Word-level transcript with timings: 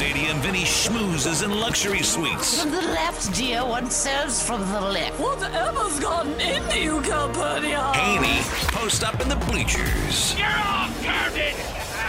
At 0.00 0.06
the 0.06 0.14
stadium, 0.14 0.40
Vinny 0.40 0.64
schmoozes 0.64 1.44
in 1.44 1.60
luxury 1.60 2.02
suites. 2.02 2.62
From 2.62 2.70
the 2.70 2.80
left, 2.80 3.34
dear, 3.34 3.66
one 3.66 3.90
serves 3.90 4.42
from 4.42 4.60
the 4.72 4.80
left. 4.80 5.20
Whatever's 5.20 6.00
gotten 6.00 6.40
into 6.40 6.80
you, 6.80 7.02
Calpurnia? 7.02 7.92
Haney 7.92 8.40
post 8.72 9.04
up 9.04 9.20
in 9.20 9.28
the 9.28 9.36
bleachers. 9.36 10.38
You're 10.38 10.46
all 10.48 10.88
curved! 11.02 11.54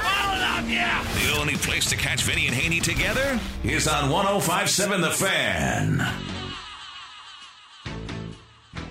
All 0.06 0.42
of 0.42 0.70
you! 0.70 1.34
The 1.34 1.38
only 1.38 1.58
place 1.58 1.90
to 1.90 1.98
catch 1.98 2.24
Vinny 2.24 2.48
and 2.48 2.56
Haney 2.56 2.80
together 2.80 3.38
is 3.66 3.90
on 3.90 4.10
1057 4.10 5.02
The 5.02 5.12
Fan. 5.12 6.08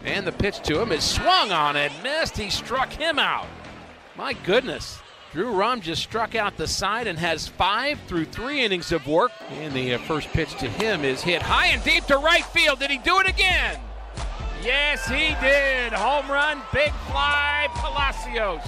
And 0.05 0.27
the 0.27 0.33
pitch 0.33 0.61
to 0.65 0.79
him 0.79 0.93
is 0.93 1.05
swung 1.05 1.53
on 1.53 1.77
and 1.77 1.93
missed. 2.03 2.37
He 2.37 2.51
struck 2.51 2.93
him 2.93 3.19
out. 3.19 3.47
My 4.15 4.35
goodness. 4.35 5.01
Drew 5.33 5.53
Rom 5.53 5.81
just 5.81 6.03
struck 6.03 6.35
out 6.35 6.57
the 6.57 6.67
side 6.67 7.07
and 7.07 7.17
has 7.17 7.47
five 7.47 8.01
through 8.09 8.25
three 8.25 8.65
innings 8.65 8.91
of 8.91 9.07
work. 9.07 9.31
And 9.51 9.73
the 9.73 9.95
uh, 9.95 9.99
first 9.99 10.29
pitch 10.31 10.57
to 10.57 10.69
him 10.69 11.05
is 11.05 11.23
hit 11.23 11.41
high 11.41 11.69
and 11.69 11.83
deep 11.85 12.05
to 12.07 12.17
right 12.19 12.45
field. 12.47 12.81
Did 12.81 12.91
he 12.91 12.99
do 12.99 13.21
it 13.21 13.29
again? 13.29 13.79
Yes, 14.63 15.07
he 15.07 15.37
did. 15.41 15.93
Home 15.93 16.29
run, 16.29 16.61
big 16.73 16.91
fly, 17.09 17.69
Palacios. 17.75 18.61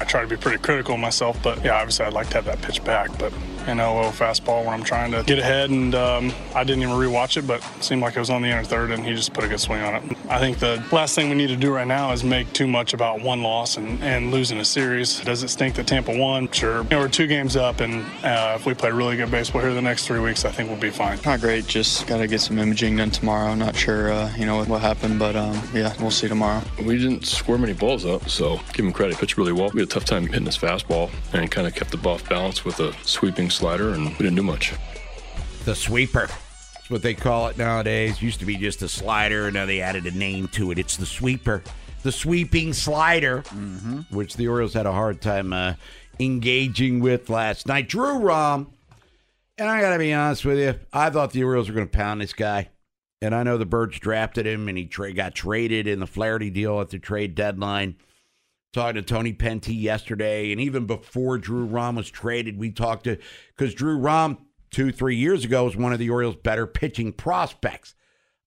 I 0.00 0.04
try 0.04 0.20
to 0.20 0.26
be 0.26 0.36
pretty 0.36 0.58
critical 0.58 0.94
of 0.94 1.00
myself, 1.00 1.42
but 1.42 1.64
yeah, 1.64 1.80
obviously 1.80 2.04
I'd 2.04 2.12
like 2.12 2.28
to 2.28 2.34
have 2.34 2.44
that 2.44 2.60
pitch 2.60 2.84
back. 2.84 3.10
But 3.18 3.32
you 3.66 3.74
know, 3.74 3.94
a 3.94 3.96
little 3.96 4.12
fastball 4.12 4.64
when 4.64 4.74
I'm 4.74 4.84
trying 4.84 5.12
to 5.12 5.22
get 5.22 5.38
ahead, 5.38 5.70
and 5.70 5.94
um, 5.94 6.32
I 6.54 6.64
didn't 6.64 6.82
even 6.82 6.94
rewatch 6.94 7.36
it, 7.36 7.46
but 7.46 7.64
it 7.76 7.84
seemed 7.84 8.02
like 8.02 8.16
it 8.16 8.20
was 8.20 8.30
on 8.30 8.42
the 8.42 8.48
inner 8.48 8.64
third, 8.64 8.90
and 8.90 9.04
he 9.04 9.14
just 9.14 9.32
put 9.32 9.44
a 9.44 9.48
good 9.48 9.60
swing 9.60 9.82
on 9.82 9.94
it. 9.94 10.16
I 10.28 10.38
think 10.38 10.58
the 10.58 10.82
last 10.92 11.14
thing 11.14 11.28
we 11.28 11.34
need 11.34 11.48
to 11.48 11.56
do 11.56 11.72
right 11.72 11.86
now 11.86 12.12
is 12.12 12.24
make 12.24 12.52
too 12.52 12.66
much 12.66 12.94
about 12.94 13.20
one 13.22 13.42
loss 13.42 13.76
and, 13.76 14.02
and 14.02 14.30
losing 14.30 14.58
a 14.58 14.64
series. 14.64 15.20
Does 15.20 15.42
it 15.42 15.48
stink 15.48 15.74
that 15.76 15.86
Tampa 15.86 16.16
won? 16.16 16.50
Sure. 16.50 16.82
You 16.82 16.88
know, 16.90 16.98
we're 17.00 17.08
two 17.08 17.26
games 17.26 17.56
up, 17.56 17.80
and 17.80 18.04
uh, 18.24 18.56
if 18.56 18.66
we 18.66 18.74
play 18.74 18.90
really 18.90 19.16
good 19.16 19.30
baseball 19.30 19.62
here 19.62 19.74
the 19.74 19.82
next 19.82 20.06
three 20.06 20.20
weeks, 20.20 20.44
I 20.44 20.50
think 20.50 20.68
we'll 20.68 20.80
be 20.80 20.90
fine. 20.90 21.18
Not 21.24 21.40
great. 21.40 21.66
Just 21.66 22.06
got 22.06 22.18
to 22.18 22.26
get 22.26 22.40
some 22.40 22.58
imaging 22.58 22.96
done 22.96 23.10
tomorrow. 23.10 23.54
Not 23.54 23.76
sure, 23.76 24.12
uh, 24.12 24.32
you 24.36 24.46
know, 24.46 24.64
what 24.64 24.80
happened, 24.80 25.18
but 25.18 25.36
um, 25.36 25.60
yeah, 25.74 25.94
we'll 26.00 26.10
see 26.10 26.28
tomorrow. 26.28 26.62
We 26.84 26.98
didn't 26.98 27.26
score 27.26 27.58
many 27.58 27.72
balls 27.72 28.04
up, 28.04 28.28
so 28.28 28.60
give 28.72 28.84
him 28.84 28.92
credit. 28.92 29.18
Pitched 29.18 29.36
really 29.36 29.52
well. 29.52 29.70
We 29.72 29.80
had 29.80 29.88
a 29.88 29.92
tough 29.92 30.04
time 30.04 30.26
hitting 30.26 30.46
his 30.46 30.58
fastball 30.58 31.10
and 31.32 31.50
kind 31.50 31.66
of 31.66 31.74
kept 31.74 31.90
the 31.90 31.96
ball 31.96 32.10
off 32.14 32.28
balance 32.28 32.64
with 32.64 32.80
a 32.80 32.92
sweeping 33.04 33.49
slider, 33.50 33.90
and 33.94 34.06
we 34.06 34.14
didn't 34.14 34.36
do 34.36 34.42
much. 34.42 34.74
The 35.64 35.74
sweeper. 35.74 36.28
That's 36.74 36.90
what 36.90 37.02
they 37.02 37.14
call 37.14 37.48
it 37.48 37.58
nowadays. 37.58 38.22
Used 38.22 38.40
to 38.40 38.46
be 38.46 38.56
just 38.56 38.82
a 38.82 38.88
slider, 38.88 39.46
and 39.46 39.54
now 39.54 39.66
they 39.66 39.80
added 39.80 40.06
a 40.06 40.10
name 40.10 40.48
to 40.48 40.70
it. 40.70 40.78
It's 40.78 40.96
the 40.96 41.06
sweeper. 41.06 41.62
The 42.02 42.12
sweeping 42.12 42.72
slider, 42.72 43.42
which 44.10 44.36
the 44.36 44.48
Orioles 44.48 44.72
had 44.72 44.86
a 44.86 44.92
hard 44.92 45.20
time 45.20 45.52
uh, 45.52 45.74
engaging 46.18 47.00
with 47.00 47.28
last 47.28 47.66
night. 47.66 47.88
Drew 47.88 48.18
Rom, 48.18 48.72
and 49.58 49.68
I 49.68 49.82
got 49.82 49.92
to 49.92 49.98
be 49.98 50.12
honest 50.14 50.44
with 50.44 50.58
you, 50.58 50.80
I 50.92 51.10
thought 51.10 51.32
the 51.32 51.44
Orioles 51.44 51.68
were 51.68 51.74
going 51.74 51.88
to 51.88 51.96
pound 51.96 52.22
this 52.22 52.32
guy. 52.32 52.70
And 53.22 53.34
I 53.34 53.42
know 53.42 53.58
the 53.58 53.66
Birds 53.66 53.98
drafted 53.98 54.46
him, 54.46 54.66
and 54.66 54.78
he 54.78 54.86
tra- 54.86 55.12
got 55.12 55.34
traded 55.34 55.86
in 55.86 56.00
the 56.00 56.06
Flaherty 56.06 56.48
deal 56.48 56.80
at 56.80 56.88
the 56.88 56.98
trade 56.98 57.34
deadline. 57.34 57.96
Talked 58.72 58.94
to 58.94 59.02
Tony 59.02 59.32
Penty 59.32 59.74
yesterday, 59.74 60.52
and 60.52 60.60
even 60.60 60.86
before 60.86 61.38
Drew 61.38 61.64
Rom 61.64 61.96
was 61.96 62.08
traded, 62.08 62.56
we 62.56 62.70
talked 62.70 63.04
to 63.04 63.18
because 63.56 63.74
Drew 63.74 63.96
Rom 63.98 64.46
two, 64.70 64.92
three 64.92 65.16
years 65.16 65.44
ago 65.44 65.64
was 65.64 65.76
one 65.76 65.92
of 65.92 65.98
the 65.98 66.10
Orioles' 66.10 66.36
better 66.36 66.66
pitching 66.66 67.12
prospects. 67.12 67.94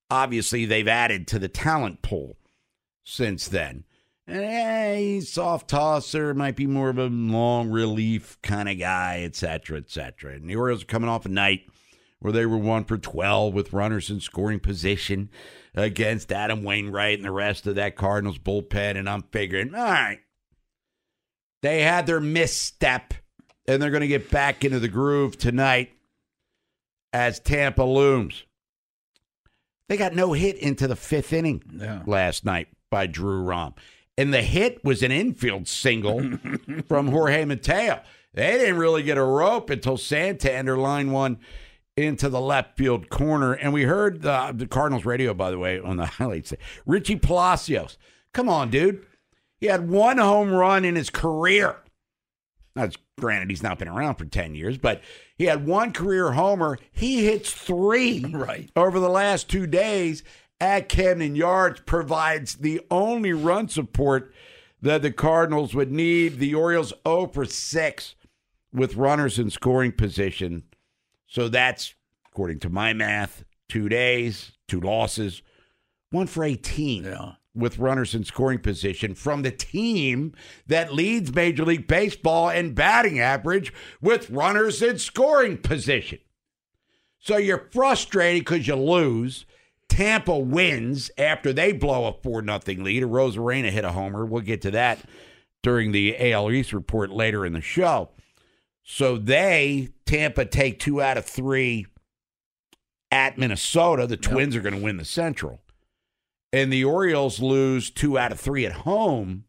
Obviously, 0.10 0.66
they've 0.66 0.88
added 0.88 1.28
to 1.28 1.40
the 1.40 1.50
talent 1.50 2.02
pool 2.02 2.38
since 3.04 3.48
then. 3.48 3.84
And 4.26 4.46
eh, 4.46 4.96
he's 4.96 5.34
soft 5.34 5.70
tosser, 5.70 6.34
might 6.34 6.56
be 6.56 6.68
more 6.68 6.90
of 6.90 6.98
a 6.98 7.08
long 7.08 7.70
relief 7.70 8.38
kind 8.42 8.70
of 8.70 8.80
guy, 8.80 9.22
et 9.24 9.36
cetera, 9.36 9.78
et 9.78 9.90
cetera. 9.90 10.34
And 10.36 10.50
the 10.50 10.56
Orioles 10.56 10.84
are 10.84 10.88
coming 10.88 11.10
off 11.10 11.26
a 11.26 11.30
night 11.30 11.64
where 12.20 12.32
they 12.32 12.46
were 12.46 12.58
one 12.58 12.86
for 12.86 12.98
12 12.98 13.54
with 13.54 13.74
runners 13.74 14.10
in 14.10 14.22
scoring 14.22 14.62
position 14.62 15.30
against 15.76 16.32
Adam 16.32 16.64
Wainwright 16.64 17.18
and 17.18 17.26
the 17.26 17.32
rest 17.32 17.68
of 17.68 17.76
that 17.76 17.96
Cardinals 17.96 18.38
bullpen. 18.38 18.98
And 18.98 19.10
I'm 19.10 19.24
figuring, 19.32 19.74
all 19.74 19.84
right, 19.84 20.20
they 21.62 21.82
had 21.82 22.06
their 22.06 22.20
misstep 22.20 23.14
and 23.68 23.82
they're 23.82 23.92
going 23.92 24.02
to 24.02 24.08
get 24.08 24.30
back 24.30 24.64
into 24.66 24.80
the 24.80 24.88
groove 24.88 25.38
tonight 25.38 25.92
as 27.12 27.40
Tampa 27.40 27.84
looms. 27.84 28.44
They 29.90 29.98
got 29.98 30.16
no 30.16 30.34
hit 30.34 30.58
into 30.58 30.88
the 30.88 30.96
fifth 30.96 31.34
inning 31.34 31.62
last 32.06 32.46
night 32.46 32.68
by 32.90 33.08
Drew 33.08 33.42
Rom. 33.42 33.74
And 34.18 34.34
the 34.34 34.42
hit 34.42 34.84
was 34.84 35.02
an 35.02 35.12
infield 35.12 35.68
single 35.68 36.38
from 36.88 37.08
Jorge 37.08 37.46
Mateo. 37.46 38.02
They 38.34 38.52
didn't 38.54 38.78
really 38.78 39.04
get 39.04 39.18
a 39.18 39.24
rope 39.24 39.70
until 39.70 39.98
Santander 39.98 40.78
line 40.78 41.12
one 41.12 41.40
into 41.96 42.30
the 42.30 42.42
left 42.42 42.78
field 42.78 43.10
corner. 43.10 43.54
And 43.54 43.74
we 43.74 43.84
heard 43.84 44.22
the, 44.22 44.52
the 44.56 44.68
Cardinals 44.68 45.06
radio, 45.06 45.34
by 45.34 45.52
the 45.52 45.60
way, 45.60 45.80
on 45.80 45.98
the 45.98 46.06
highlights. 46.18 46.54
Richie 46.86 47.18
Palacios. 47.18 47.98
Come 48.34 48.50
on, 48.50 48.70
dude. 48.70 49.06
He 49.60 49.68
had 49.68 49.90
one 49.90 50.18
home 50.18 50.52
run 50.52 50.84
in 50.86 50.96
his 50.96 51.10
career. 51.10 51.78
That's 52.76 52.98
granted, 53.20 53.52
he's 53.52 53.62
not 53.64 53.78
been 53.78 53.88
around 53.88 54.16
for 54.16 54.26
10 54.26 54.56
years, 54.56 54.80
but 54.80 55.02
he 55.38 55.46
had 55.46 55.68
one 55.68 55.94
career 55.94 56.32
homer. 56.32 56.80
He 56.92 57.26
hits 57.26 57.52
three 57.52 58.26
Right. 58.34 58.72
over 58.76 59.00
the 59.00 59.10
last 59.10 59.48
two 59.50 59.68
days 59.68 60.24
at 60.60 60.90
Camden 60.90 61.36
Yards, 61.36 61.82
provides 61.86 62.56
the 62.56 62.82
only 62.90 63.32
run 63.34 63.68
support 63.68 64.34
that 64.82 65.02
the 65.02 65.12
Cardinals 65.12 65.76
would 65.76 65.92
need. 65.92 66.40
The 66.40 66.56
Orioles 66.56 66.94
0 67.08 67.28
for 67.28 67.46
6 67.46 68.16
with 68.74 68.96
runners 68.96 69.38
in 69.38 69.50
scoring 69.50 69.92
position. 69.92 70.64
So 71.34 71.48
that's, 71.48 71.96
according 72.32 72.60
to 72.60 72.70
my 72.70 72.94
math, 72.94 73.44
two 73.68 73.90
days, 73.90 74.52
two 74.68 74.80
losses, 74.80 75.42
one 76.12 76.28
for 76.28 76.44
18 76.44 77.06
Yeah. 77.06 77.32
with 77.56 77.80
runners 77.80 78.14
in 78.14 78.24
scoring 78.24 78.60
position 78.60 79.16
from 79.16 79.42
the 79.42 79.50
team 79.50 80.36
that 80.68 80.94
leads 80.94 81.34
Major 81.34 81.66
League 81.66 81.88
Baseball 81.88 82.50
in 82.50 82.76
batting 82.76 83.20
average 83.20 83.74
with 84.00 84.30
runners 84.30 84.80
in 84.84 85.00
scoring 85.00 85.58
position. 85.58 86.20
So 87.18 87.38
you're 87.38 87.68
frustrated 87.72 88.42
because 88.46 88.68
you 88.68 88.76
lose. 88.76 89.48
Tampa 89.90 90.38
wins 90.38 91.10
after 91.18 91.52
they 91.52 91.72
blow 91.72 92.06
a 92.06 92.14
4 92.14 92.44
nothing 92.44 92.84
lead. 92.84 93.02
Arozarena 93.02 93.72
hit 93.72 93.86
a 93.86 93.92
homer. 93.94 94.24
We'll 94.24 94.42
get 94.44 94.62
to 94.64 94.72
that 94.72 95.00
during 95.64 95.94
the 95.94 96.16
AL 96.32 96.52
East 96.52 96.74
report 96.74 97.10
later 97.10 97.44
in 97.44 97.54
the 97.54 97.62
show. 97.62 98.12
So 98.84 99.18
they, 99.18 99.90
Tampa, 100.06 100.46
take 100.46 100.80
two 100.80 101.02
out 101.02 101.18
of 101.18 101.26
three 101.26 101.88
at 103.12 103.38
Minnesota. 103.38 104.06
The 104.06 104.18
Twins 104.18 104.56
are 104.56 104.62
going 104.62 104.76
to 104.76 104.82
win 104.82 104.98
the 104.98 105.06
Central. 105.06 105.62
And 106.52 106.72
the 106.72 106.84
Orioles 106.84 107.40
lose 107.40 107.90
two 107.90 108.18
out 108.20 108.32
of 108.32 108.40
three 108.40 108.66
at 108.66 108.74
home 108.74 109.46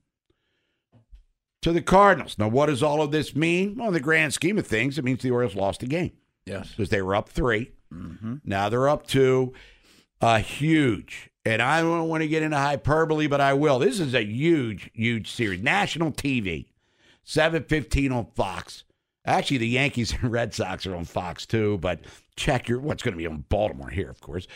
to 1.60 1.72
the 1.72 1.82
Cardinals. 1.82 2.38
Now, 2.38 2.48
what 2.48 2.66
does 2.66 2.82
all 2.82 3.02
of 3.02 3.10
this 3.10 3.34
mean? 3.34 3.76
Well, 3.76 3.88
in 3.88 3.94
the 3.94 4.00
grand 4.00 4.32
scheme 4.32 4.56
of 4.58 4.66
things, 4.66 4.98
it 4.98 5.04
means 5.04 5.22
the 5.22 5.30
Orioles 5.30 5.54
lost 5.56 5.82
a 5.82 5.86
game. 5.86 6.12
Yes. 6.46 6.70
Because 6.70 6.90
they 6.90 7.02
were 7.02 7.14
up 7.14 7.28
3 7.28 7.70
Now 8.44 8.68
they're 8.68 8.88
up 8.88 9.06
two. 9.06 9.52
Uh, 10.20 10.38
huge. 10.38 11.30
And 11.44 11.60
I 11.60 11.80
don't 11.82 12.08
want 12.08 12.22
to 12.22 12.28
get 12.28 12.42
into 12.42 12.56
hyperbole, 12.56 13.26
but 13.26 13.40
I 13.40 13.52
will. 13.52 13.78
This 13.78 14.00
is 14.00 14.14
a 14.14 14.24
huge, 14.24 14.90
huge 14.94 15.30
series. 15.30 15.60
National 15.60 16.10
TV, 16.10 16.66
715 17.24 18.12
on 18.12 18.26
Fox. 18.34 18.83
Actually, 19.26 19.58
the 19.58 19.68
Yankees 19.68 20.12
and 20.12 20.22
Red 20.32 20.54
Sox 20.54 20.86
are 20.86 20.94
on 20.94 21.04
Fox 21.04 21.46
too, 21.46 21.78
but 21.78 22.00
check 22.36 22.68
your 22.68 22.80
what's 22.80 23.02
going 23.02 23.14
to 23.14 23.18
be 23.18 23.26
on 23.26 23.44
Baltimore 23.48 23.90
here, 23.90 24.10
of 24.10 24.20
course, 24.20 24.46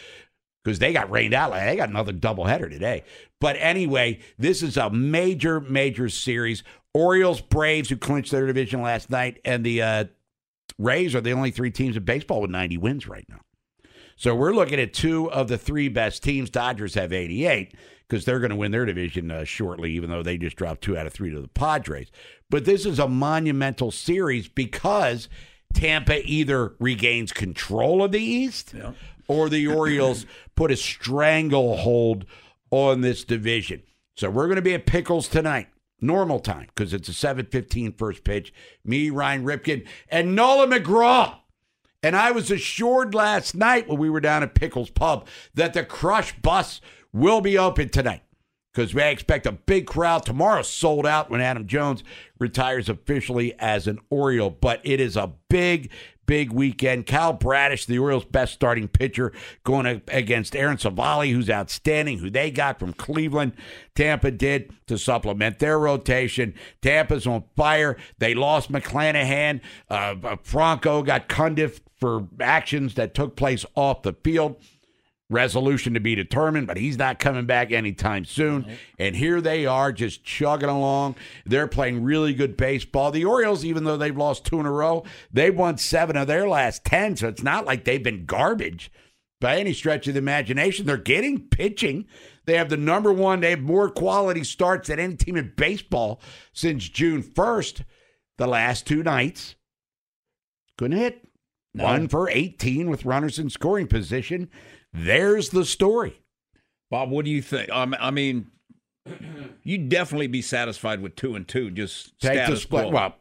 because 0.64 0.78
they 0.78 0.92
got 0.92 1.10
rained 1.10 1.34
out. 1.34 1.52
They 1.52 1.76
got 1.76 1.88
another 1.88 2.12
doubleheader 2.12 2.70
today. 2.70 3.04
But 3.40 3.56
anyway, 3.58 4.20
this 4.38 4.62
is 4.62 4.76
a 4.76 4.90
major, 4.90 5.60
major 5.60 6.08
series. 6.08 6.62
Orioles, 6.94 7.40
Braves, 7.40 7.88
who 7.88 7.96
clinched 7.96 8.30
their 8.30 8.46
division 8.46 8.82
last 8.82 9.10
night, 9.10 9.40
and 9.44 9.64
the 9.64 9.82
uh, 9.82 10.04
Rays 10.78 11.14
are 11.14 11.20
the 11.20 11.32
only 11.32 11.50
three 11.50 11.70
teams 11.70 11.96
in 11.96 12.04
baseball 12.04 12.40
with 12.40 12.50
90 12.50 12.78
wins 12.78 13.08
right 13.08 13.26
now. 13.28 13.40
So 14.16 14.34
we're 14.34 14.52
looking 14.52 14.80
at 14.80 14.92
two 14.92 15.30
of 15.30 15.48
the 15.48 15.58
three 15.58 15.88
best 15.88 16.22
teams. 16.24 16.50
Dodgers 16.50 16.94
have 16.94 17.12
88 17.12 17.74
because 18.08 18.24
they're 18.24 18.40
going 18.40 18.50
to 18.50 18.56
win 18.56 18.72
their 18.72 18.86
division 18.86 19.30
uh, 19.30 19.44
shortly, 19.44 19.92
even 19.92 20.10
though 20.10 20.22
they 20.22 20.38
just 20.38 20.56
dropped 20.56 20.80
two 20.80 20.96
out 20.96 21.06
of 21.06 21.12
three 21.12 21.30
to 21.30 21.40
the 21.40 21.48
Padres. 21.48 22.10
But 22.48 22.64
this 22.64 22.86
is 22.86 22.98
a 22.98 23.08
monumental 23.08 23.90
series 23.90 24.48
because 24.48 25.28
Tampa 25.74 26.24
either 26.24 26.74
regains 26.78 27.32
control 27.32 28.02
of 28.02 28.12
the 28.12 28.20
East 28.20 28.74
or 29.26 29.48
the 29.48 29.66
Orioles 29.66 30.24
put 30.54 30.70
a 30.70 30.76
stranglehold 30.76 32.24
on 32.70 33.02
this 33.02 33.24
division. 33.24 33.82
So 34.16 34.30
we're 34.30 34.46
going 34.46 34.56
to 34.56 34.62
be 34.62 34.74
at 34.74 34.86
Pickles 34.86 35.28
tonight. 35.28 35.68
Normal 36.00 36.38
time 36.38 36.68
because 36.68 36.94
it's 36.94 37.08
a 37.08 37.12
7:15 37.12 37.98
first 37.98 38.22
pitch. 38.22 38.52
Me, 38.84 39.10
Ryan 39.10 39.44
Ripken, 39.44 39.84
and 40.08 40.36
Nolan 40.36 40.70
McGraw. 40.70 41.38
And 42.04 42.14
I 42.14 42.30
was 42.30 42.52
assured 42.52 43.14
last 43.14 43.56
night 43.56 43.88
when 43.88 43.98
we 43.98 44.08
were 44.08 44.20
down 44.20 44.44
at 44.44 44.54
Pickles 44.54 44.90
Pub 44.90 45.26
that 45.54 45.74
the 45.74 45.84
Crush 45.84 46.36
bus 46.40 46.80
will 47.12 47.40
be 47.40 47.58
open 47.58 47.88
tonight 47.88 48.22
because 48.72 48.94
we 48.94 49.02
expect 49.02 49.46
a 49.46 49.52
big 49.52 49.86
crowd. 49.86 50.24
Tomorrow 50.24 50.62
sold 50.62 51.06
out 51.06 51.30
when 51.30 51.40
Adam 51.40 51.66
Jones 51.66 52.04
retires 52.38 52.88
officially 52.88 53.58
as 53.58 53.86
an 53.86 53.98
Oriole. 54.10 54.50
But 54.50 54.80
it 54.84 55.00
is 55.00 55.16
a 55.16 55.32
big, 55.48 55.90
big 56.26 56.52
weekend. 56.52 57.06
Kyle 57.06 57.32
Bradish, 57.32 57.86
the 57.86 57.98
Orioles' 57.98 58.24
best 58.24 58.52
starting 58.52 58.86
pitcher, 58.86 59.32
going 59.64 60.00
against 60.08 60.54
Aaron 60.54 60.76
Civale, 60.76 61.32
who's 61.32 61.50
outstanding, 61.50 62.18
who 62.18 62.30
they 62.30 62.52
got 62.52 62.78
from 62.78 62.92
Cleveland. 62.92 63.54
Tampa 63.96 64.30
did 64.30 64.72
to 64.86 64.96
supplement 64.96 65.58
their 65.58 65.78
rotation. 65.78 66.54
Tampa's 66.80 67.26
on 67.26 67.44
fire. 67.56 67.96
They 68.18 68.34
lost 68.34 68.70
McClanahan. 68.70 69.60
Uh, 69.90 70.36
Franco 70.44 71.02
got 71.02 71.28
Cundiff 71.28 71.80
for 71.98 72.28
actions 72.38 72.94
that 72.94 73.12
took 73.12 73.34
place 73.34 73.66
off 73.74 74.02
the 74.02 74.12
field 74.12 74.56
resolution 75.30 75.94
to 75.94 76.00
be 76.00 76.14
determined, 76.14 76.66
but 76.66 76.76
he's 76.76 76.96
not 76.96 77.18
coming 77.18 77.46
back 77.46 77.70
anytime 77.70 78.24
soon. 78.24 78.64
And 78.98 79.14
here 79.14 79.40
they 79.40 79.66
are 79.66 79.92
just 79.92 80.24
chugging 80.24 80.68
along. 80.68 81.16
They're 81.44 81.66
playing 81.66 82.02
really 82.02 82.32
good 82.32 82.56
baseball. 82.56 83.10
The 83.10 83.24
Orioles, 83.24 83.64
even 83.64 83.84
though 83.84 83.96
they've 83.96 84.16
lost 84.16 84.46
two 84.46 84.58
in 84.60 84.66
a 84.66 84.72
row, 84.72 85.04
they've 85.32 85.54
won 85.54 85.76
seven 85.76 86.16
of 86.16 86.26
their 86.26 86.48
last 86.48 86.84
10. 86.84 87.16
So 87.16 87.28
it's 87.28 87.42
not 87.42 87.66
like 87.66 87.84
they've 87.84 88.02
been 88.02 88.24
garbage 88.24 88.90
by 89.40 89.58
any 89.58 89.72
stretch 89.74 90.08
of 90.08 90.14
the 90.14 90.18
imagination. 90.18 90.86
They're 90.86 90.96
getting 90.96 91.48
pitching. 91.48 92.06
They 92.46 92.54
have 92.54 92.70
the 92.70 92.78
number 92.78 93.12
one, 93.12 93.40
they 93.40 93.50
have 93.50 93.60
more 93.60 93.90
quality 93.90 94.44
starts 94.44 94.88
than 94.88 94.98
any 94.98 95.16
team 95.16 95.36
in 95.36 95.52
baseball 95.56 96.22
since 96.54 96.88
June 96.88 97.22
1st. 97.22 97.84
The 98.38 98.46
last 98.46 98.86
two 98.86 99.02
nights, 99.02 99.56
couldn't 100.78 100.96
hit. 100.96 101.28
One 101.74 102.08
for 102.08 102.30
18 102.30 102.88
with 102.88 103.04
runners 103.04 103.38
in 103.38 103.50
scoring 103.50 103.86
position. 103.86 104.48
There's 104.92 105.50
the 105.50 105.64
story. 105.64 106.20
Bob, 106.90 107.10
what 107.10 107.24
do 107.24 107.30
you 107.30 107.42
think? 107.42 107.70
Um, 107.70 107.94
I 108.00 108.10
mean, 108.10 108.46
you'd 109.62 109.88
definitely 109.88 110.26
be 110.28 110.42
satisfied 110.42 111.00
with 111.00 111.16
two 111.16 111.34
and 111.34 111.46
two. 111.46 111.70
Just 111.70 112.18
Take 112.20 112.46
the 112.48 112.56
split. 112.56 112.84
quo. 112.84 112.92
Well, 112.92 113.14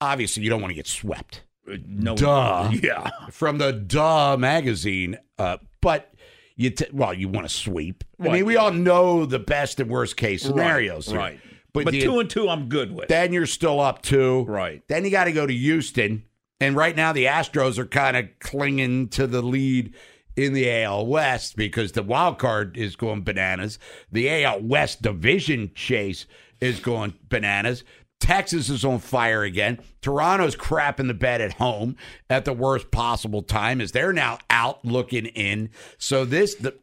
obviously, 0.00 0.42
you 0.42 0.50
don't 0.50 0.60
want 0.60 0.70
to 0.70 0.76
get 0.76 0.86
swept. 0.86 1.42
no, 1.66 2.16
Duh. 2.16 2.70
Yeah, 2.72 3.10
From 3.30 3.58
the 3.58 3.72
Duh 3.72 4.36
magazine. 4.38 5.18
Uh, 5.38 5.58
but 5.80 6.12
you, 6.56 6.70
t- 6.70 6.86
well, 6.92 7.12
you 7.14 7.28
want 7.28 7.48
to 7.48 7.54
sweep. 7.54 8.04
I 8.20 8.28
mean, 8.28 8.46
we 8.46 8.56
all 8.56 8.72
know 8.72 9.26
the 9.26 9.38
best 9.38 9.80
and 9.80 9.90
worst 9.90 10.16
case 10.16 10.42
scenarios. 10.42 11.06
here. 11.08 11.18
right. 11.18 11.40
But, 11.72 11.84
But, 11.84 11.90
the- 11.92 12.00
two 12.02 12.18
and 12.20 12.30
two, 12.30 12.48
I'm 12.48 12.68
good 12.68 12.92
with. 12.92 13.08
then 13.08 13.32
you're 13.32 13.46
still 13.46 13.80
up 13.80 14.02
two. 14.02 14.44
Right. 14.44 14.82
Then 14.88 15.04
you 15.04 15.10
got 15.10 15.24
to 15.24 15.32
go 15.32 15.46
to 15.46 15.52
Houston. 15.54 16.24
And 16.60 16.74
right 16.74 16.96
now, 16.96 17.12
the 17.12 17.26
Astros 17.26 17.78
are 17.78 17.86
kind 17.86 18.16
of 18.16 18.26
clinging 18.40 19.08
to 19.10 19.28
the 19.28 19.42
lead 19.42 19.94
in 20.38 20.52
the 20.52 20.70
AL 20.70 21.06
West 21.06 21.56
because 21.56 21.92
the 21.92 22.02
wild 22.02 22.38
card 22.38 22.76
is 22.76 22.96
going 22.96 23.22
bananas. 23.22 23.78
The 24.12 24.44
AL 24.44 24.60
West 24.62 25.02
division 25.02 25.72
chase 25.74 26.26
is 26.60 26.80
going 26.80 27.14
bananas. 27.28 27.84
Texas 28.20 28.68
is 28.68 28.84
on 28.84 28.98
fire 28.98 29.42
again. 29.42 29.80
Toronto's 30.00 30.56
crap 30.56 31.00
in 31.00 31.08
the 31.08 31.14
bed 31.14 31.40
at 31.40 31.54
home 31.54 31.96
at 32.30 32.44
the 32.44 32.52
worst 32.52 32.90
possible 32.90 33.42
time 33.42 33.80
as 33.80 33.92
they're 33.92 34.12
now 34.12 34.38
out 34.48 34.84
looking 34.84 35.26
in. 35.26 35.70
So 35.98 36.24
this 36.24 36.54
the 36.54 36.74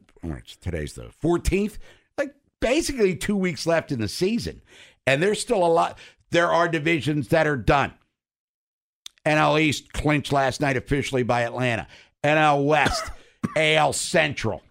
today's 0.59 0.93
the 0.93 1.11
14th, 1.23 1.77
like 2.17 2.35
basically 2.59 3.15
2 3.15 3.35
weeks 3.35 3.65
left 3.65 3.91
in 3.91 3.99
the 3.99 4.07
season. 4.07 4.61
And 5.07 5.21
there's 5.21 5.39
still 5.39 5.65
a 5.65 5.67
lot 5.67 5.97
there 6.31 6.51
are 6.51 6.67
divisions 6.67 7.29
that 7.29 7.47
are 7.47 7.57
done. 7.57 7.93
NL 9.25 9.59
East 9.59 9.93
clinched 9.93 10.33
last 10.33 10.61
night 10.61 10.77
officially 10.77 11.23
by 11.23 11.41
Atlanta. 11.41 11.87
NL 12.23 12.65
West, 12.65 13.11
AL 13.55 13.93
Central. 13.93 14.61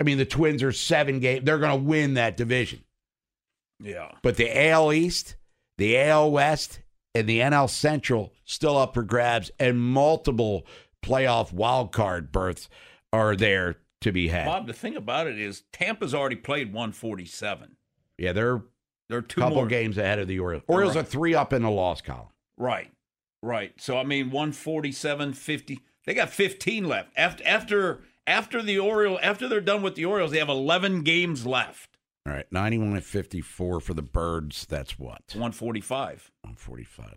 I 0.00 0.04
mean, 0.04 0.18
the 0.18 0.24
Twins 0.24 0.62
are 0.62 0.72
seven 0.72 1.20
games. 1.20 1.44
They're 1.44 1.58
going 1.58 1.78
to 1.78 1.84
win 1.88 2.14
that 2.14 2.36
division. 2.36 2.80
yeah. 3.80 4.12
But 4.22 4.36
the 4.36 4.68
AL 4.68 4.92
East, 4.92 5.36
the 5.78 5.98
AL 5.98 6.30
West, 6.30 6.80
and 7.14 7.28
the 7.28 7.40
NL 7.40 7.68
Central 7.70 8.32
still 8.44 8.76
up 8.76 8.94
for 8.94 9.02
grabs, 9.02 9.50
and 9.60 9.78
multiple 9.80 10.66
playoff 11.02 11.52
wild 11.52 11.92
card 11.92 12.32
berths 12.32 12.68
are 13.12 13.36
there 13.36 13.76
to 14.00 14.10
be 14.12 14.28
had. 14.28 14.46
Bob, 14.46 14.66
the 14.66 14.72
thing 14.72 14.96
about 14.96 15.26
it 15.26 15.38
is 15.38 15.62
Tampa's 15.72 16.14
already 16.14 16.36
played 16.36 16.72
147. 16.72 17.76
Yeah, 18.18 18.32
they're 18.32 18.62
There 19.08 19.18
are 19.18 19.22
two 19.22 19.40
couple 19.40 19.56
more. 19.58 19.66
games 19.66 19.96
ahead 19.98 20.18
of 20.18 20.26
the 20.28 20.38
Orioles. 20.40 20.64
Orioles 20.66 20.96
Right. 20.96 21.02
are 21.04 21.08
three 21.08 21.34
up 21.34 21.52
in 21.52 21.62
the 21.62 21.70
loss 21.70 22.00
column. 22.00 22.28
Right. 22.56 22.90
Right. 23.42 23.72
So 23.80 23.96
I 23.98 24.02
mean 24.04 24.30
147 24.30 25.34
50. 25.34 25.80
They 26.06 26.14
got 26.14 26.30
15 26.30 26.84
left. 26.88 27.12
After 27.16 27.44
after 27.46 28.00
after 28.26 28.62
the 28.62 28.78
Orioles 28.78 29.20
after 29.22 29.48
they're 29.48 29.60
done 29.60 29.82
with 29.82 29.94
the 29.94 30.04
Orioles, 30.04 30.30
they 30.30 30.38
have 30.38 30.48
11 30.48 31.02
games 31.02 31.46
left. 31.46 31.98
All 32.26 32.32
right, 32.32 32.46
91 32.50 32.94
and 32.94 33.04
54 33.04 33.80
for 33.80 33.94
the 33.94 34.02
Birds. 34.02 34.66
That's 34.66 34.98
what? 34.98 35.22
145. 35.32 36.30
145. 36.42 37.14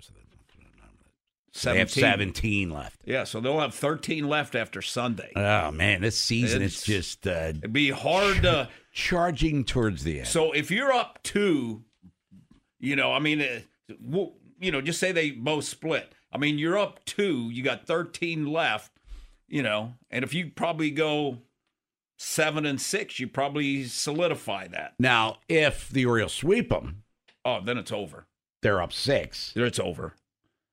So 1.57 1.73
they 1.73 1.79
have 1.79 1.89
17. 1.89 2.33
17 2.35 2.69
left. 2.69 3.01
Yeah, 3.03 3.23
so 3.23 3.39
they'll 3.39 3.59
have 3.59 3.73
13 3.73 4.27
left 4.27 4.53
after 4.53 4.81
Sunday. 4.81 5.31
Oh, 5.35 5.71
man, 5.71 6.01
this 6.01 6.17
season 6.17 6.61
is 6.61 6.83
just 6.83 7.25
uh, 7.25 7.53
It'd 7.55 7.73
be 7.73 7.89
hard 7.89 8.43
to 8.43 8.69
charging 8.93 9.63
towards 9.63 10.03
the 10.03 10.19
end. 10.19 10.27
So 10.27 10.51
if 10.51 10.69
you're 10.69 10.91
up 10.91 11.19
two, 11.23 11.83
you 12.79 12.95
know, 12.95 13.11
I 13.11 13.17
mean, 13.19 13.41
uh, 13.41 14.25
you 14.59 14.71
know, 14.71 14.81
just 14.81 14.99
say 14.99 15.11
they 15.11 15.31
both 15.31 15.63
split. 15.63 16.13
I 16.31 16.37
mean, 16.37 16.59
you're 16.59 16.77
up 16.77 17.03
two, 17.05 17.49
you 17.51 17.63
got 17.63 17.87
13 17.87 18.45
left, 18.45 18.91
you 19.47 19.63
know, 19.63 19.93
and 20.11 20.23
if 20.23 20.33
you 20.33 20.51
probably 20.55 20.91
go 20.91 21.39
seven 22.17 22.65
and 22.65 22.79
six, 22.81 23.19
you 23.19 23.27
probably 23.27 23.83
solidify 23.85 24.67
that. 24.69 24.93
Now, 24.99 25.37
if 25.47 25.89
the 25.89 26.05
Orioles 26.05 26.33
sweep 26.33 26.69
them, 26.69 27.03
Oh, 27.45 27.61
then 27.63 27.77
it's 27.77 27.91
over. 27.91 28.27
they're 28.61 28.81
up 28.81 28.91
six. 28.91 29.53
Then 29.53 29.63
it's 29.65 29.79
over. 29.79 30.15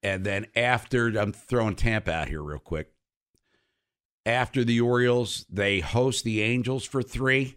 And 0.02 0.24
then 0.24 0.46
after, 0.56 1.08
I'm 1.18 1.32
throwing 1.32 1.76
Tampa 1.76 2.12
out 2.12 2.28
here 2.28 2.42
real 2.42 2.58
quick. 2.58 2.90
After 4.26 4.64
the 4.64 4.80
Orioles, 4.80 5.44
they 5.50 5.80
host 5.80 6.24
the 6.24 6.40
Angels 6.42 6.84
for 6.84 7.02
three, 7.02 7.56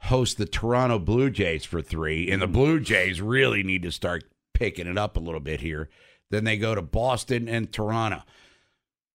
host 0.00 0.38
the 0.38 0.46
Toronto 0.46 0.98
Blue 0.98 1.30
Jays 1.30 1.64
for 1.64 1.82
three, 1.82 2.30
and 2.30 2.40
the 2.42 2.46
Blue 2.46 2.80
Jays 2.80 3.20
really 3.20 3.62
need 3.62 3.82
to 3.82 3.92
start 3.92 4.24
picking 4.54 4.86
it 4.86 4.96
up 4.98 5.16
a 5.16 5.20
little 5.20 5.40
bit 5.40 5.60
here. 5.60 5.88
Then 6.30 6.44
they 6.44 6.56
go 6.56 6.74
to 6.74 6.82
Boston 6.82 7.48
and 7.48 7.70
Toronto. 7.72 8.22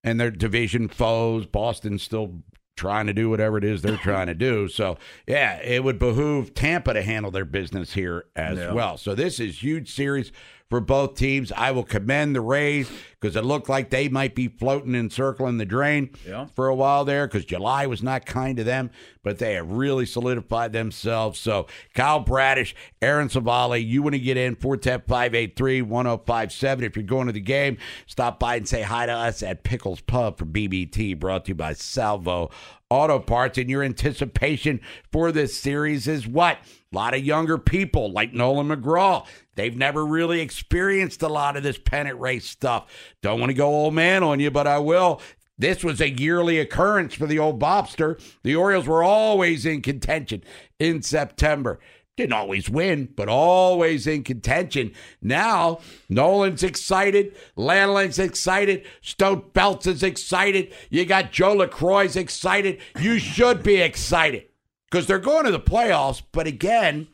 And 0.03 0.19
their 0.19 0.31
division 0.31 0.87
foes, 0.87 1.45
Boston's 1.45 2.03
still 2.03 2.41
trying 2.77 3.07
to 3.07 3.13
do 3.13 3.29
whatever 3.29 3.57
it 3.57 3.63
is 3.65 3.81
they're 3.81 3.97
trying 4.03 4.27
to 4.27 4.33
do. 4.33 4.67
So, 4.69 4.97
yeah, 5.27 5.57
it 5.61 5.83
would 5.83 5.99
behoove 5.99 6.53
Tampa 6.53 6.93
to 6.93 7.01
handle 7.01 7.31
their 7.31 7.43
business 7.45 7.93
here 7.93 8.25
as 8.35 8.57
Yeah. 8.57 8.71
well. 8.73 8.97
So, 8.97 9.13
this 9.15 9.39
is 9.39 9.61
huge 9.61 9.93
series 9.93 10.31
for 10.69 10.79
both 10.79 11.15
teams. 11.15 11.51
I 11.55 11.71
will 11.71 11.83
commend 11.83 12.35
the 12.35 12.41
Rays 12.41 12.89
because 13.19 13.35
it 13.35 13.43
looked 13.43 13.67
like 13.69 13.89
they 13.89 14.07
might 14.07 14.35
be 14.35 14.47
floating 14.47 14.95
and 14.95 15.11
circling 15.11 15.57
the 15.57 15.65
drain 15.65 16.11
Yeah. 16.27 16.45
for 16.55 16.67
a 16.67 16.75
while 16.75 17.03
there 17.05 17.27
because 17.27 17.43
July 17.43 17.85
was 17.87 18.01
not 18.03 18.25
kind 18.25 18.55
to 18.57 18.63
them, 18.63 18.91
but 19.23 19.39
they 19.39 19.55
have 19.55 19.71
really 19.71 20.05
solidified 20.05 20.71
themselves. 20.71 21.39
So, 21.39 21.67
Kyle 21.95 22.19
Bradish, 22.21 22.75
Aaron 23.01 23.27
Civale, 23.29 23.83
you 23.83 24.01
want 24.03 24.13
to 24.13 24.19
get 24.19 24.37
in 24.37 24.55
410 24.55 25.01
583 25.07 25.81
1057. 25.81 26.85
If 26.85 26.95
you're 26.95 27.03
going 27.03 27.27
to 27.27 27.33
the 27.33 27.41
game, 27.41 27.77
stop 28.05 28.39
by 28.39 28.55
and 28.57 28.67
say 28.67 28.83
hi 28.83 29.05
to 29.07 29.11
us 29.11 29.41
at 29.43 29.63
Pickles 29.63 30.01
Pub 30.01 30.37
for 30.37 30.45
BBT, 30.45 31.19
brought 31.19 31.45
to 31.45 31.49
you 31.49 31.55
by 31.55 31.73
Salvo 31.73 32.51
Auto 32.89 33.19
Parts. 33.19 33.57
And 33.57 33.69
your 33.69 33.83
anticipation 33.83 34.81
for 35.11 35.31
this 35.31 35.57
series 35.57 36.07
is 36.07 36.27
what? 36.27 36.57
A 36.91 36.95
lot 36.95 37.13
of 37.13 37.23
younger 37.23 37.57
people 37.57 38.11
like 38.11 38.33
Nolan 38.33 38.69
McGraw. 38.69 39.25
They've 39.55 39.75
never 39.75 40.05
really 40.05 40.41
experienced 40.41 41.21
a 41.21 41.27
lot 41.27 41.55
of 41.55 41.63
this 41.63 41.77
pennant 41.77 42.19
race 42.19 42.45
stuff. 42.45 42.87
Don't 43.21 43.39
want 43.39 43.49
to 43.49 43.55
go 43.55 43.67
old 43.67 43.93
man 43.93 44.23
on 44.23 44.39
you, 44.39 44.49
but 44.51 44.67
I 44.67 44.79
will. 44.79 45.21
This 45.57 45.83
was 45.83 45.99
a 45.99 46.09
yearly 46.09 46.57
occurrence 46.57 47.13
for 47.13 47.27
the 47.27 47.37
old 47.37 47.59
Bobster. 47.59 48.19
The 48.43 48.55
Orioles 48.55 48.87
were 48.87 49.03
always 49.03 49.65
in 49.65 49.81
contention 49.81 50.41
in 50.79 51.01
September. 51.01 51.79
Didn't 52.19 52.33
always 52.33 52.69
win, 52.69 53.13
but 53.15 53.29
always 53.29 54.05
in 54.05 54.25
contention. 54.25 54.91
Now, 55.21 55.79
Nolan's 56.09 56.63
excited. 56.63 57.33
Landlin's 57.55 58.19
excited. 58.19 58.85
Stone 59.01 59.51
Belts 59.53 59.87
is 59.87 60.03
excited. 60.03 60.73
You 60.89 61.05
got 61.05 61.31
Joe 61.31 61.55
LaCroix's 61.55 62.17
excited. 62.17 62.81
You 62.99 63.19
should 63.19 63.63
be 63.63 63.75
excited 63.77 64.47
because 64.91 65.07
they're 65.07 65.17
going 65.17 65.45
to 65.45 65.51
the 65.51 65.61
playoffs. 65.61 66.21
But 66.33 66.45
again, 66.45 67.07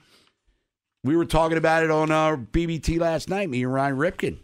we 1.04 1.16
were 1.16 1.26
talking 1.26 1.60
about 1.60 1.84
it 1.84 1.92
on 1.92 2.10
our 2.10 2.36
BBT 2.36 3.00
last 3.00 3.30
night, 3.30 3.48
me 3.48 3.62
and 3.62 3.72
Ryan 3.72 3.98
Ripken. 3.98 4.38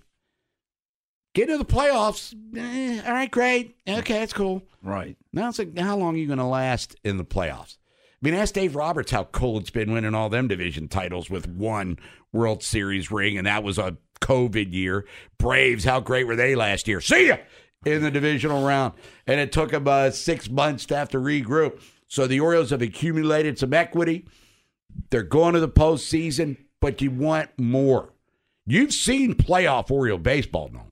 Get 1.34 1.48
to 1.48 1.58
the 1.58 1.65
playoffs. 1.65 2.36
Eh, 2.56 3.01
all 3.03 3.13
right, 3.13 3.32
great. 3.32 3.77
Okay, 3.89 4.20
that's 4.20 4.34
cool. 4.34 4.62
Right. 4.84 5.18
Now 5.34 5.50
it's 5.50 5.58
like, 5.58 5.75
how 5.75 5.98
long 5.98 6.13
are 6.13 6.20
you 6.20 6.27
going 6.27 6.38
to 6.38 6.46
last 6.46 6.96
in 7.03 7.18
the 7.18 7.25
playoffs? 7.25 7.77
I 8.22 8.28
mean, 8.28 8.34
ask 8.36 8.54
Dave 8.54 8.75
Roberts 8.75 9.12
how 9.12 9.24
cool 9.25 9.58
it's 9.58 9.72
been 9.72 9.92
winning 9.92 10.13
all 10.13 10.30
them 10.30 10.48
division 10.48 10.88
titles 10.88 11.30
with 11.30 11.48
one 11.48 11.98
World 12.32 12.62
Series 12.62 13.10
ring, 13.10 13.38
and 13.38 13.48
that 13.48 13.63
was 13.63 13.80
a 13.80 13.98
COVID 14.22 14.72
year. 14.72 15.06
Braves, 15.40 15.84
how 15.84 16.00
great 16.00 16.28
were 16.28 16.36
they 16.36 16.54
last 16.56 16.88
year? 16.88 17.01
See 17.01 17.30
ya 17.30 17.38
in 17.86 18.04
the 18.04 18.12
divisional 18.12 18.66
round, 18.66 18.94
and 19.25 19.40
it 19.40 19.51
took 19.51 19.72
them 19.72 19.88
uh, 19.88 20.12
six 20.12 20.50
months 20.50 20.86
to 20.86 20.96
have 20.96 21.10
to 21.10 21.18
regroup. 21.18 21.82
So 22.08 22.28
the 22.28 22.40
Orioles 22.40 22.70
have 22.70 22.82
accumulated 22.82 23.58
some 23.58 23.74
equity. 23.74 24.28
They're 25.10 25.24
going 25.24 25.54
to 25.54 25.60
the 25.60 25.70
postseason, 25.70 26.58
but 26.80 27.01
you 27.01 27.10
want 27.10 27.50
more. 27.58 28.13
You've 28.68 28.94
seen 28.94 29.34
playoff 29.34 29.90
Oriole 29.90 30.20
baseball, 30.20 30.70
no? 30.72 30.88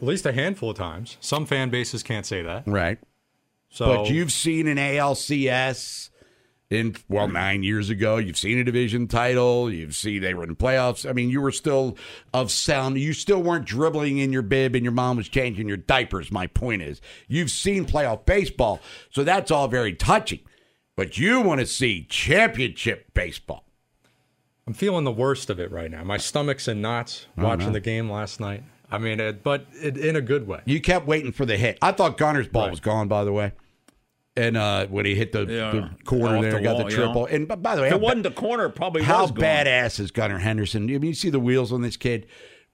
At 0.00 0.06
least 0.08 0.26
a 0.26 0.32
handful 0.32 0.70
of 0.70 0.76
times. 0.76 1.18
Some 1.20 1.46
fan 1.46 1.70
bases 1.70 2.02
can't 2.02 2.26
say 2.26 2.42
that. 2.42 2.66
Right. 2.66 2.98
So 3.74 3.86
but 3.86 4.08
you've 4.08 4.30
seen 4.30 4.68
an 4.68 4.76
ALCS 4.76 6.10
in 6.70 6.94
well 7.08 7.26
nine 7.26 7.64
years 7.64 7.90
ago. 7.90 8.18
You've 8.18 8.36
seen 8.36 8.56
a 8.58 8.62
division 8.62 9.08
title. 9.08 9.68
You've 9.68 9.96
seen 9.96 10.22
they 10.22 10.32
were 10.32 10.44
in 10.44 10.54
playoffs. 10.54 11.08
I 11.08 11.12
mean, 11.12 11.28
you 11.28 11.40
were 11.40 11.50
still 11.50 11.98
of 12.32 12.52
sound. 12.52 13.00
You 13.00 13.12
still 13.12 13.42
weren't 13.42 13.64
dribbling 13.64 14.18
in 14.18 14.32
your 14.32 14.42
bib, 14.42 14.76
and 14.76 14.84
your 14.84 14.92
mom 14.92 15.16
was 15.16 15.28
changing 15.28 15.66
your 15.66 15.76
diapers. 15.76 16.30
My 16.30 16.46
point 16.46 16.82
is, 16.82 17.00
you've 17.26 17.50
seen 17.50 17.84
playoff 17.84 18.24
baseball, 18.24 18.80
so 19.10 19.24
that's 19.24 19.50
all 19.50 19.66
very 19.66 19.92
touching. 19.92 20.40
But 20.96 21.18
you 21.18 21.40
want 21.40 21.58
to 21.58 21.66
see 21.66 22.06
championship 22.08 23.12
baseball. 23.12 23.64
I'm 24.68 24.72
feeling 24.72 25.02
the 25.02 25.10
worst 25.10 25.50
of 25.50 25.58
it 25.58 25.72
right 25.72 25.90
now. 25.90 26.04
My 26.04 26.16
stomach's 26.18 26.68
in 26.68 26.80
knots 26.80 27.26
Oh, 27.36 27.42
watching 27.42 27.72
the 27.72 27.80
game 27.80 28.08
last 28.08 28.38
night. 28.38 28.62
I 28.88 28.98
mean, 28.98 29.18
it, 29.18 29.42
but 29.42 29.66
it, 29.82 29.96
in 29.96 30.14
a 30.14 30.20
good 30.20 30.46
way. 30.46 30.60
You 30.64 30.80
kept 30.80 31.08
waiting 31.08 31.32
for 31.32 31.44
the 31.44 31.56
hit. 31.56 31.78
I 31.82 31.90
thought 31.90 32.16
Gunnar's 32.16 32.46
ball 32.46 32.70
was 32.70 32.78
gone, 32.78 33.08
by 33.08 33.24
the 33.24 33.32
way. 33.32 33.50
And 34.36 34.56
uh, 34.56 34.86
when 34.88 35.06
he 35.06 35.14
hit 35.14 35.30
the, 35.32 35.46
Yeah. 35.46 35.70
the 35.70 35.90
corner 36.04 36.40
there, 36.42 36.52
the 36.54 36.60
got 36.60 36.74
wall, 36.76 36.84
the 36.84 36.90
yeah. 36.90 36.96
triple. 36.96 37.26
And 37.26 37.46
b- 37.46 37.54
by 37.56 37.76
the 37.76 37.82
way, 37.82 37.88
If 37.88 37.94
it 37.94 38.00
wasn't 38.00 38.24
the 38.24 38.30
corner, 38.32 38.68
probably 38.68 39.02
How 39.02 39.26
badass 39.28 40.00
is 40.00 40.10
Gunnar 40.10 40.38
Henderson? 40.38 40.84
I 40.84 40.86
mean, 40.98 41.02
you 41.04 41.14
see 41.14 41.30
the 41.30 41.38
wheels 41.40 41.72
on 41.72 41.82
this 41.82 41.96
kid. 41.96 42.26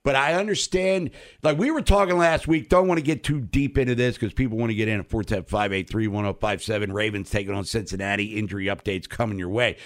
But 0.02 0.17
I 0.17 0.33
understand, 0.33 1.11
like 1.43 1.59
we 1.59 1.71
were 1.71 1.83
talking 1.83 2.17
last 2.17 2.49
week, 2.49 2.71
don't 2.71 2.88
want 2.88 2.97
to 2.97 3.05
get 3.05 3.23
too 3.23 3.38
deep 3.38 3.76
into 3.76 3.95
this 3.95 4.17
because 4.17 4.33
people 4.33 4.57
want 4.57 4.71
to 4.71 4.75
get 4.75 4.88
in 4.88 4.99
at 5.00 5.11
410 5.11 5.45
583 5.45 6.07
1057. 6.09 6.93
Ravens 6.95 7.29
taking 7.29 7.52
on 7.55 7.64
Cincinnati. 7.64 8.38
Injury 8.38 8.64
updates 8.64 9.07
coming 9.07 9.38
your 9.38 9.50
way. 9.50 9.76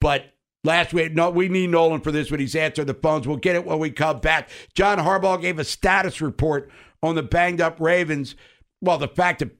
But 0.00 0.24
last 0.64 0.92
week, 0.92 1.12
no, 1.12 1.30
we 1.30 1.48
need 1.48 1.70
Nolan 1.70 2.00
for 2.00 2.10
this 2.10 2.28
when 2.32 2.40
he's 2.40 2.56
answered 2.56 2.88
the 2.88 2.94
phones. 2.94 3.28
We'll 3.28 3.36
get 3.36 3.54
it 3.54 3.64
when 3.64 3.78
we 3.78 3.90
come 3.90 4.18
back. 4.18 4.50
John 4.74 4.98
Harbaugh 4.98 5.40
gave 5.40 5.60
a 5.60 5.64
status 5.64 6.20
report 6.20 6.68
on 7.00 7.14
the 7.14 7.22
banged 7.22 7.60
up 7.60 7.78
Ravens. 7.78 8.34
Well, 8.80 8.98
the 8.98 9.06
fact 9.06 9.38
that 9.38 9.50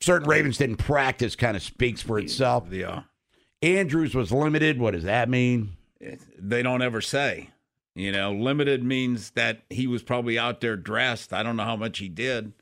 certain 0.00 0.28
Ravens 0.28 0.58
didn't 0.58 0.76
practice 0.76 1.36
kind 1.36 1.56
of 1.56 1.62
speaks 1.62 2.02
for 2.02 2.18
itself. 2.18 2.68
Yeah. 2.70 3.02
Andrews 3.62 4.14
was 4.14 4.32
limited. 4.32 4.78
What 4.78 4.92
does 4.94 5.04
that 5.04 5.28
mean? 5.28 5.76
They 6.38 6.62
don't 6.62 6.82
ever 6.82 7.00
say. 7.00 7.50
You 7.94 8.12
know, 8.12 8.32
limited 8.32 8.82
means 8.84 9.30
that 9.32 9.62
he 9.68 9.86
was 9.86 10.02
probably 10.02 10.38
out 10.38 10.60
there 10.60 10.76
dressed. 10.76 11.32
I 11.32 11.42
don't 11.42 11.56
know 11.56 11.64
how 11.64 11.76
much 11.76 11.98
he 11.98 12.08
did. 12.08 12.52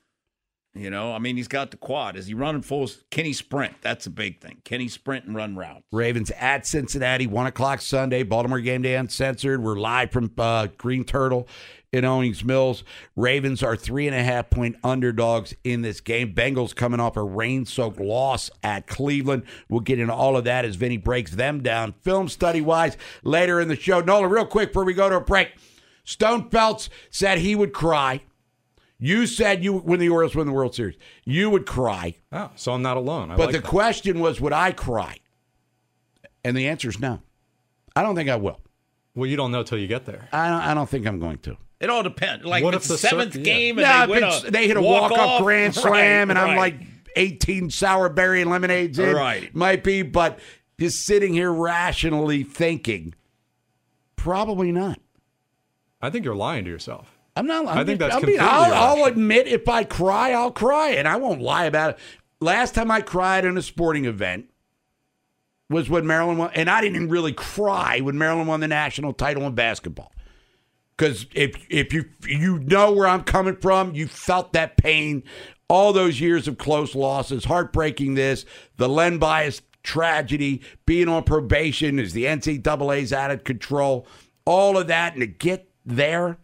You 0.74 0.90
know, 0.90 1.12
I 1.12 1.18
mean, 1.18 1.36
he's 1.36 1.48
got 1.48 1.70
the 1.70 1.76
quad. 1.76 2.16
Is 2.16 2.26
he 2.26 2.34
running 2.34 2.62
full? 2.62 2.88
Can 3.10 3.24
he 3.24 3.32
sprint? 3.32 3.74
That's 3.80 4.06
a 4.06 4.10
big 4.10 4.40
thing. 4.40 4.58
Can 4.64 4.80
he 4.80 4.88
sprint 4.88 5.24
and 5.24 5.34
run 5.34 5.56
routes? 5.56 5.82
Ravens 5.90 6.30
at 6.38 6.66
Cincinnati, 6.66 7.26
one 7.26 7.46
o'clock 7.46 7.80
Sunday. 7.80 8.22
Baltimore 8.22 8.60
game 8.60 8.82
day 8.82 8.94
uncensored. 8.94 9.62
We're 9.62 9.78
live 9.78 10.12
from 10.12 10.30
uh, 10.38 10.68
Green 10.76 11.04
Turtle 11.04 11.48
in 11.92 12.04
Owings 12.04 12.44
Mills. 12.44 12.84
Ravens 13.16 13.62
are 13.62 13.76
three 13.76 14.06
and 14.06 14.14
a 14.14 14.22
half 14.22 14.50
point 14.50 14.76
underdogs 14.84 15.54
in 15.64 15.82
this 15.82 16.00
game. 16.00 16.32
Bengals 16.34 16.76
coming 16.76 17.00
off 17.00 17.16
a 17.16 17.24
rain 17.24 17.64
soaked 17.64 17.98
loss 17.98 18.50
at 18.62 18.86
Cleveland. 18.86 19.44
We'll 19.68 19.80
get 19.80 19.98
into 19.98 20.14
all 20.14 20.36
of 20.36 20.44
that 20.44 20.64
as 20.64 20.76
Vinny 20.76 20.98
breaks 20.98 21.32
them 21.32 21.62
down 21.62 21.94
film 22.02 22.28
study 22.28 22.60
wise 22.60 22.96
later 23.24 23.60
in 23.60 23.68
the 23.68 23.76
show. 23.76 24.00
Nolan, 24.00 24.30
real 24.30 24.46
quick 24.46 24.68
before 24.68 24.84
we 24.84 24.94
go 24.94 25.08
to 25.08 25.16
a 25.16 25.20
break. 25.20 25.48
Stone 26.04 26.50
Feltz 26.50 26.88
said 27.10 27.38
he 27.38 27.54
would 27.56 27.72
cry. 27.72 28.22
You 29.00 29.26
said 29.26 29.62
you 29.62 29.74
when 29.74 30.00
the 30.00 30.08
Orioles 30.08 30.34
win 30.34 30.46
the 30.46 30.52
World 30.52 30.74
Series, 30.74 30.96
you 31.24 31.50
would 31.50 31.66
cry. 31.66 32.16
Oh, 32.32 32.50
so 32.56 32.72
I'm 32.72 32.82
not 32.82 32.96
alone. 32.96 33.30
I 33.30 33.36
But 33.36 33.46
like 33.46 33.52
the 33.54 33.60
that. 33.60 33.68
question 33.68 34.18
was, 34.18 34.40
would 34.40 34.52
I 34.52 34.72
cry? 34.72 35.18
And 36.44 36.56
the 36.56 36.66
answer 36.68 36.88
is 36.88 36.98
no. 36.98 37.20
I 37.94 38.02
don't 38.02 38.16
think 38.16 38.28
I 38.28 38.36
will. 38.36 38.60
Well, 39.14 39.26
you 39.28 39.36
don't 39.36 39.50
know 39.52 39.62
till 39.62 39.78
you 39.78 39.86
get 39.86 40.04
there. 40.04 40.28
I 40.32 40.48
don't, 40.48 40.60
I 40.60 40.74
don't 40.74 40.88
think 40.88 41.06
I'm 41.06 41.18
going 41.20 41.38
to. 41.38 41.56
It 41.80 41.90
all 41.90 42.02
depends. 42.02 42.44
Like 42.44 42.64
What 42.64 42.74
if 42.74 42.78
if 42.80 42.82
it's 42.82 42.88
the 42.88 42.94
the 42.94 42.98
seventh 42.98 43.32
cir- 43.34 43.38
yeah. 43.40 43.44
game 43.44 43.78
and 43.78 43.86
Yeah, 43.86 44.06
they 44.06 44.12
win 44.12 44.24
a 44.24 44.50
they 44.50 44.66
hit 44.66 44.76
a 44.76 44.82
walk 44.82 45.12
up 45.12 45.18
walk-off, 45.18 45.42
grand 45.44 45.74
slam, 45.74 46.28
right, 46.28 46.30
and 46.30 46.38
I'm 46.38 46.56
like 46.56 46.76
18 47.14 47.70
sour 47.70 48.08
berry 48.08 48.44
lemonades 48.44 48.98
in. 48.98 49.14
Right. 49.14 49.54
Might 49.54 49.84
be, 49.84 50.02
but 50.02 50.38
just 50.80 51.04
sitting 51.04 51.32
here 51.34 51.52
rationally 51.52 52.42
thinking, 52.42 53.14
probably 54.16 54.72
not. 54.72 55.00
I 56.00 56.10
think 56.10 56.24
you're 56.24 56.34
lying 56.36 56.64
to 56.64 56.70
yourself. 56.70 57.17
I'm 57.38 57.46
not. 57.46 57.66
I'm 57.66 57.78
I 57.78 57.84
think 57.84 58.00
that's 58.00 58.14
I 58.14 58.18
mean, 58.18 58.36
completely 58.36 58.46
I'll, 58.46 58.98
I'll 58.98 59.04
admit 59.04 59.46
if 59.46 59.68
I 59.68 59.84
cry, 59.84 60.32
I'll 60.32 60.50
cry, 60.50 60.90
and 60.90 61.06
I 61.06 61.16
won't 61.16 61.40
lie 61.40 61.66
about 61.66 61.90
it. 61.90 61.98
Last 62.40 62.74
time 62.74 62.90
I 62.90 63.00
cried 63.00 63.44
in 63.44 63.56
a 63.56 63.62
sporting 63.62 64.04
event 64.04 64.46
was 65.70 65.88
when 65.88 66.06
Maryland 66.06 66.38
won, 66.38 66.50
and 66.54 66.68
I 66.68 66.80
didn't 66.80 67.08
really 67.08 67.32
cry 67.32 68.00
when 68.00 68.18
Maryland 68.18 68.48
won 68.48 68.60
the 68.60 68.68
national 68.68 69.12
title 69.12 69.44
in 69.44 69.54
basketball. 69.54 70.12
Because 70.96 71.26
if 71.32 71.54
if 71.70 71.92
you 71.92 72.06
you 72.26 72.58
know 72.58 72.92
where 72.92 73.06
I'm 73.06 73.22
coming 73.22 73.56
from, 73.56 73.94
you 73.94 74.08
felt 74.08 74.52
that 74.54 74.76
pain, 74.76 75.22
all 75.68 75.92
those 75.92 76.20
years 76.20 76.48
of 76.48 76.58
close 76.58 76.94
losses, 76.94 77.44
heartbreaking. 77.44 78.14
This 78.14 78.44
the 78.78 78.88
Len 78.88 79.18
Bias 79.18 79.62
tragedy, 79.84 80.60
being 80.86 81.08
on 81.08 81.22
probation, 81.22 81.98
is 82.00 82.14
the 82.14 82.24
NCAA's 82.24 83.12
out 83.12 83.30
of 83.30 83.44
control, 83.44 84.06
all 84.44 84.76
of 84.76 84.88
that, 84.88 85.12
and 85.12 85.20
to 85.20 85.26
get 85.26 85.70
there, 85.86 86.38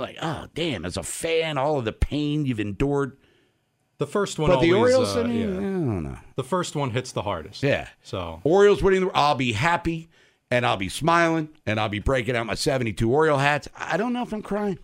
like 0.00 0.18
oh 0.20 0.46
damn, 0.54 0.84
as 0.84 0.96
a 0.96 1.02
fan, 1.02 1.58
all 1.58 1.78
of 1.78 1.84
the 1.84 1.92
pain 1.92 2.46
you've 2.46 2.60
endured. 2.60 3.16
The 3.98 4.06
first 4.06 4.38
one 4.38 4.48
But 4.48 4.60
the 4.60 4.72
Orioles, 4.72 5.16
uh, 5.16 5.22
I 5.22 5.24
mean, 5.24 5.40
yeah. 5.40 5.56
I 5.58 5.60
don't 5.60 6.02
know. 6.04 6.18
The 6.36 6.44
first 6.44 6.76
one 6.76 6.90
hits 6.90 7.10
the 7.10 7.22
hardest. 7.22 7.64
Yeah. 7.64 7.88
So 8.02 8.40
Orioles 8.44 8.80
winning, 8.80 9.06
the, 9.06 9.10
I'll 9.12 9.34
be 9.34 9.52
happy 9.52 10.08
and 10.52 10.64
I'll 10.64 10.76
be 10.76 10.88
smiling 10.88 11.48
and 11.66 11.80
I'll 11.80 11.88
be 11.88 11.98
breaking 11.98 12.36
out 12.36 12.46
my 12.46 12.54
72 12.54 13.10
Oriole 13.12 13.38
hats. 13.38 13.68
I 13.76 13.96
don't 13.96 14.12
know 14.12 14.22
if 14.22 14.32
I'm 14.32 14.42
crying. 14.42 14.78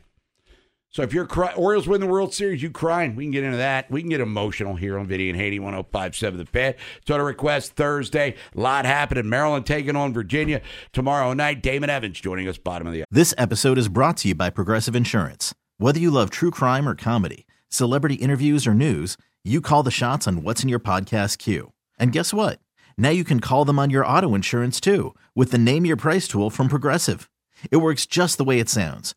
So 0.94 1.02
if 1.02 1.12
you're 1.12 1.26
cry- 1.26 1.52
Orioles 1.54 1.88
win 1.88 2.00
the 2.00 2.06
World 2.06 2.32
Series, 2.32 2.62
you 2.62 2.70
crying. 2.70 3.16
We 3.16 3.24
can 3.24 3.32
get 3.32 3.42
into 3.42 3.56
that. 3.56 3.90
We 3.90 4.00
can 4.00 4.10
get 4.10 4.20
emotional 4.20 4.76
here 4.76 4.96
on 4.96 5.08
Vinny 5.08 5.28
and 5.28 5.36
Haney 5.36 5.58
1057 5.58 6.38
The 6.38 6.46
Fan. 6.46 6.74
Total 7.04 7.26
request 7.26 7.72
Thursday. 7.72 8.36
A 8.56 8.60
lot 8.60 8.86
happening. 8.86 9.28
Maryland 9.28 9.66
taking 9.66 9.96
on 9.96 10.12
Virginia 10.14 10.62
tomorrow 10.92 11.32
night. 11.32 11.64
Damon 11.64 11.90
Evans 11.90 12.20
joining 12.20 12.46
us 12.46 12.58
bottom 12.58 12.86
of 12.86 12.92
the 12.92 13.02
This 13.10 13.34
episode 13.36 13.76
is 13.76 13.88
brought 13.88 14.18
to 14.18 14.28
you 14.28 14.36
by 14.36 14.50
Progressive 14.50 14.94
Insurance. 14.94 15.52
Whether 15.78 15.98
you 15.98 16.12
love 16.12 16.30
true 16.30 16.52
crime 16.52 16.88
or 16.88 16.94
comedy, 16.94 17.44
celebrity 17.68 18.14
interviews 18.14 18.64
or 18.64 18.72
news, 18.72 19.16
you 19.42 19.60
call 19.60 19.82
the 19.82 19.90
shots 19.90 20.28
on 20.28 20.44
what's 20.44 20.62
in 20.62 20.68
your 20.68 20.78
podcast 20.78 21.38
queue. 21.38 21.72
And 21.98 22.12
guess 22.12 22.32
what? 22.32 22.60
Now 22.96 23.10
you 23.10 23.24
can 23.24 23.40
call 23.40 23.64
them 23.64 23.80
on 23.80 23.90
your 23.90 24.06
auto 24.06 24.36
insurance 24.36 24.80
too 24.80 25.12
with 25.34 25.50
the 25.50 25.58
Name 25.58 25.84
Your 25.84 25.96
Price 25.96 26.28
tool 26.28 26.50
from 26.50 26.68
Progressive. 26.68 27.28
It 27.72 27.78
works 27.78 28.06
just 28.06 28.38
the 28.38 28.44
way 28.44 28.60
it 28.60 28.68
sounds. 28.68 29.16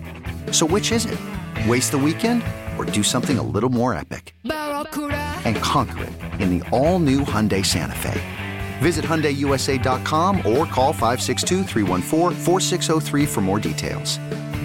So, 0.51 0.65
which 0.65 0.91
is 0.91 1.05
it? 1.05 1.19
Waste 1.67 1.91
the 1.91 1.97
weekend 1.97 2.43
or 2.77 2.85
do 2.85 3.03
something 3.03 3.37
a 3.37 3.43
little 3.43 3.69
more 3.69 3.93
epic? 3.93 4.35
And 4.43 5.55
conquer 5.57 6.05
it 6.05 6.13
in 6.41 6.59
the 6.59 6.69
all 6.69 6.99
new 6.99 7.21
Hyundai 7.21 7.65
Santa 7.65 7.95
Fe. 7.95 8.19
Visit 8.79 9.05
HyundaiUSA.com 9.05 10.37
or 10.37 10.65
call 10.65 10.91
562 10.93 11.63
for 13.27 13.41
more 13.41 13.59
details. 13.59 14.17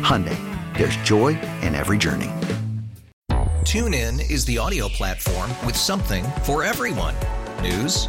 Hyundai, 0.03 0.39
there's 0.77 0.97
joy 0.99 1.39
in 1.63 1.75
every 1.75 1.99
journey. 1.99 2.31
TuneIn 3.67 4.31
is 4.31 4.45
the 4.45 4.59
audio 4.59 4.89
platform 4.89 5.51
with 5.67 5.77
something 5.77 6.25
for 6.45 6.63
everyone. 6.63 7.15
News. 7.63 8.09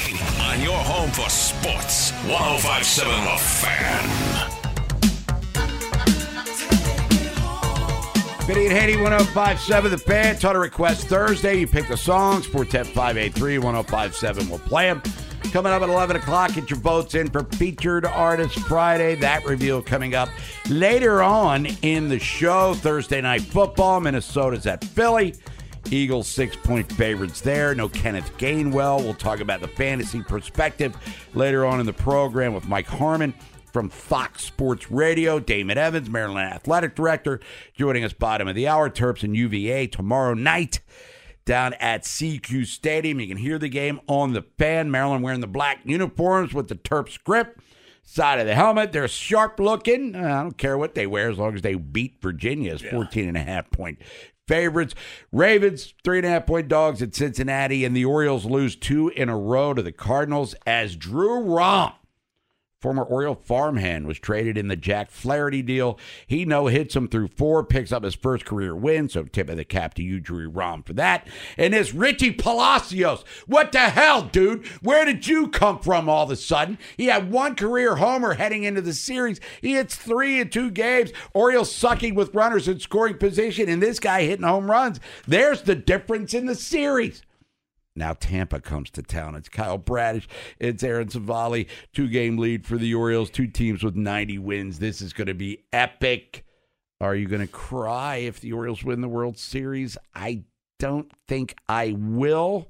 on 0.51 0.61
your 0.61 0.77
home 0.77 1.09
for 1.11 1.29
sports. 1.29 2.11
1057 2.27 3.09
The 3.23 3.37
Fan. 3.37 4.03
Vinny 8.45 8.65
and 8.65 8.73
Haney, 8.73 8.97
1057 9.01 9.91
The 9.91 9.97
Fan. 9.97 10.37
Ton 10.39 10.57
of 10.57 10.61
requests 10.61 11.05
Thursday. 11.05 11.59
You 11.59 11.67
pick 11.67 11.87
the 11.87 11.95
songs. 11.95 12.45
410 12.47 12.93
1057 13.61 14.49
We'll 14.49 14.59
play 14.59 14.87
them. 14.87 15.01
Coming 15.53 15.71
up 15.71 15.83
at 15.83 15.89
11 15.89 16.17
o'clock, 16.17 16.53
get 16.53 16.69
your 16.69 16.79
votes 16.79 17.15
in 17.15 17.29
for 17.29 17.43
Featured 17.43 18.05
Artist 18.05 18.59
Friday. 18.59 19.15
That 19.15 19.45
reveal 19.45 19.81
coming 19.81 20.15
up 20.15 20.27
later 20.69 21.23
on 21.23 21.65
in 21.81 22.09
the 22.09 22.19
show. 22.19 22.73
Thursday 22.73 23.21
Night 23.21 23.41
Football. 23.41 24.01
Minnesota's 24.01 24.65
at 24.65 24.83
Philly. 24.83 25.33
Eagles 25.89 26.27
six 26.27 26.55
point 26.55 26.91
favorites 26.93 27.41
there. 27.41 27.73
No 27.75 27.89
Kenneth 27.89 28.37
Gainwell. 28.37 29.03
We'll 29.03 29.13
talk 29.13 29.39
about 29.39 29.61
the 29.61 29.67
fantasy 29.67 30.21
perspective 30.21 30.95
later 31.33 31.65
on 31.65 31.79
in 31.79 31.85
the 31.85 31.93
program 31.93 32.53
with 32.53 32.67
Mike 32.67 32.87
Harmon 32.87 33.33
from 33.71 33.89
Fox 33.89 34.43
Sports 34.43 34.91
Radio. 34.91 35.39
Damon 35.39 35.77
Evans, 35.77 36.09
Maryland 36.09 36.53
Athletic 36.53 36.95
Director, 36.95 37.39
joining 37.73 38.03
us 38.03 38.13
bottom 38.13 38.47
of 38.47 38.55
the 38.55 38.67
hour. 38.67 38.89
Terps 38.89 39.23
and 39.23 39.35
UVA 39.35 39.87
tomorrow 39.87 40.33
night 40.33 40.81
down 41.45 41.73
at 41.75 42.03
SECU 42.03 42.65
Stadium. 42.65 43.19
You 43.19 43.27
can 43.27 43.37
hear 43.37 43.57
the 43.57 43.69
game 43.69 43.99
on 44.07 44.33
the 44.33 44.43
fan. 44.57 44.91
Maryland 44.91 45.23
wearing 45.23 45.41
the 45.41 45.47
black 45.47 45.79
uniforms 45.83 46.53
with 46.53 46.67
the 46.67 46.75
Terp 46.75 47.09
script. 47.09 47.59
Side 48.03 48.39
of 48.39 48.47
the 48.47 48.55
helmet, 48.55 48.91
they're 48.91 49.07
sharp 49.07 49.59
looking. 49.59 50.15
Uh, 50.15 50.19
I 50.19 50.41
don't 50.41 50.57
care 50.57 50.77
what 50.77 50.95
they 50.95 51.07
wear 51.07 51.29
as 51.29 51.37
long 51.37 51.55
as 51.55 51.61
they 51.61 51.75
beat 51.75 52.19
Virginia 52.19 52.73
as 52.73 52.81
14 52.81 53.27
and 53.27 53.37
a 53.37 53.43
half 53.43 53.69
point 53.69 53.99
favorites. 54.51 54.93
Ravens, 55.31 55.93
three 56.03 56.17
and 56.17 56.27
a 56.27 56.29
half 56.29 56.45
point 56.45 56.67
dogs 56.67 57.01
at 57.01 57.15
Cincinnati, 57.15 57.85
and 57.85 57.95
the 57.95 58.03
Orioles 58.03 58.43
lose 58.43 58.75
two 58.75 59.07
in 59.07 59.29
a 59.29 59.37
row 59.37 59.73
to 59.73 59.81
the 59.81 59.93
Cardinals 59.93 60.55
as 60.65 60.97
Drew 60.97 61.39
Rom, 61.39 61.93
former 62.81 63.03
Oriole 63.03 63.35
farmhand, 63.35 64.07
was 64.07 64.17
traded 64.19 64.57
in 64.57 64.67
the 64.67 64.75
Jack 64.75 65.11
Flaherty 65.11 65.61
deal. 65.61 65.99
He 66.25 66.45
no 66.45 66.65
hits 66.65 66.95
him 66.95 67.07
through 67.07 67.29
four, 67.29 67.63
picks 67.63 67.91
up 67.91 68.03
his 68.03 68.15
first 68.15 68.43
career 68.43 68.75
win. 68.75 69.07
So 69.07 69.23
tip 69.23 69.49
of 69.49 69.57
the 69.57 69.63
cap 69.63 69.93
to 69.95 70.03
you, 70.03 70.19
Drew 70.19 70.49
Rom, 70.49 70.83
for 70.83 70.93
that. 70.93 71.27
And 71.57 71.73
this 71.73 71.93
Richie 71.93 72.31
Palacios, 72.31 73.23
what 73.45 73.71
the 73.71 73.89
hell, 73.89 74.23
dude? 74.23 74.65
Where 74.81 75.05
did 75.05 75.27
you 75.27 75.47
come 75.47 75.79
from 75.79 76.09
all 76.09 76.23
of 76.23 76.31
a 76.31 76.35
sudden? 76.35 76.79
He 76.97 77.05
had 77.05 77.31
one 77.31 77.55
career 77.55 77.97
homer 77.97 78.33
heading 78.33 78.63
into 78.63 78.81
the 78.81 78.93
series. 78.93 79.39
He 79.61 79.73
hits 79.73 79.95
three 79.95 80.39
in 80.39 80.49
two 80.49 80.71
games. 80.71 81.11
Orioles 81.33 81.73
sucking 81.73 82.15
with 82.15 82.33
runners 82.33 82.67
in 82.67 82.79
scoring 82.79 83.17
position, 83.17 83.69
and 83.69 83.81
this 83.81 83.99
guy 83.99 84.23
hitting 84.23 84.45
home 84.45 84.71
runs. 84.71 84.99
There's 85.27 85.61
the 85.61 85.75
difference 85.75 86.33
in 86.33 86.47
the 86.47 86.55
series. 86.55 87.21
Now 87.95 88.13
Tampa 88.13 88.61
comes 88.61 88.89
to 88.91 89.01
town. 89.03 89.35
It's 89.35 89.49
Kyle 89.49 89.77
Bradish. 89.77 90.27
It's 90.59 90.81
Aaron 90.83 91.09
Civale. 91.09 91.67
Two 91.93 92.07
game 92.07 92.37
lead 92.37 92.65
for 92.65 92.77
the 92.77 92.93
Orioles. 92.95 93.29
Two 93.29 93.47
teams 93.47 93.83
with 93.83 93.95
90 93.95 94.37
wins. 94.39 94.79
This 94.79 95.01
is 95.01 95.11
going 95.13 95.27
to 95.27 95.33
be 95.33 95.65
epic. 95.73 96.45
Are 97.01 97.15
you 97.15 97.27
going 97.27 97.41
to 97.41 97.47
cry 97.51 98.17
if 98.17 98.39
the 98.39 98.53
Orioles 98.53 98.83
win 98.83 99.01
the 99.01 99.09
World 99.09 99.37
Series? 99.37 99.97
I 100.15 100.43
don't 100.79 101.11
think 101.27 101.55
I 101.67 101.95
will 101.97 102.69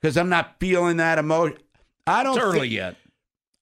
because 0.00 0.16
I'm 0.16 0.28
not 0.30 0.56
feeling 0.58 0.96
that 0.98 1.18
emotion. 1.18 1.58
I 2.06 2.22
don't 2.22 2.36
It's 2.36 2.44
early 2.44 2.60
think- 2.60 2.72
yet. 2.72 2.96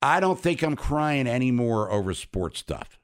I 0.00 0.20
don't 0.20 0.38
think 0.38 0.62
I'm 0.62 0.76
crying 0.76 1.26
anymore 1.26 1.90
over 1.90 2.14
sports 2.14 2.60
stuff. 2.60 3.00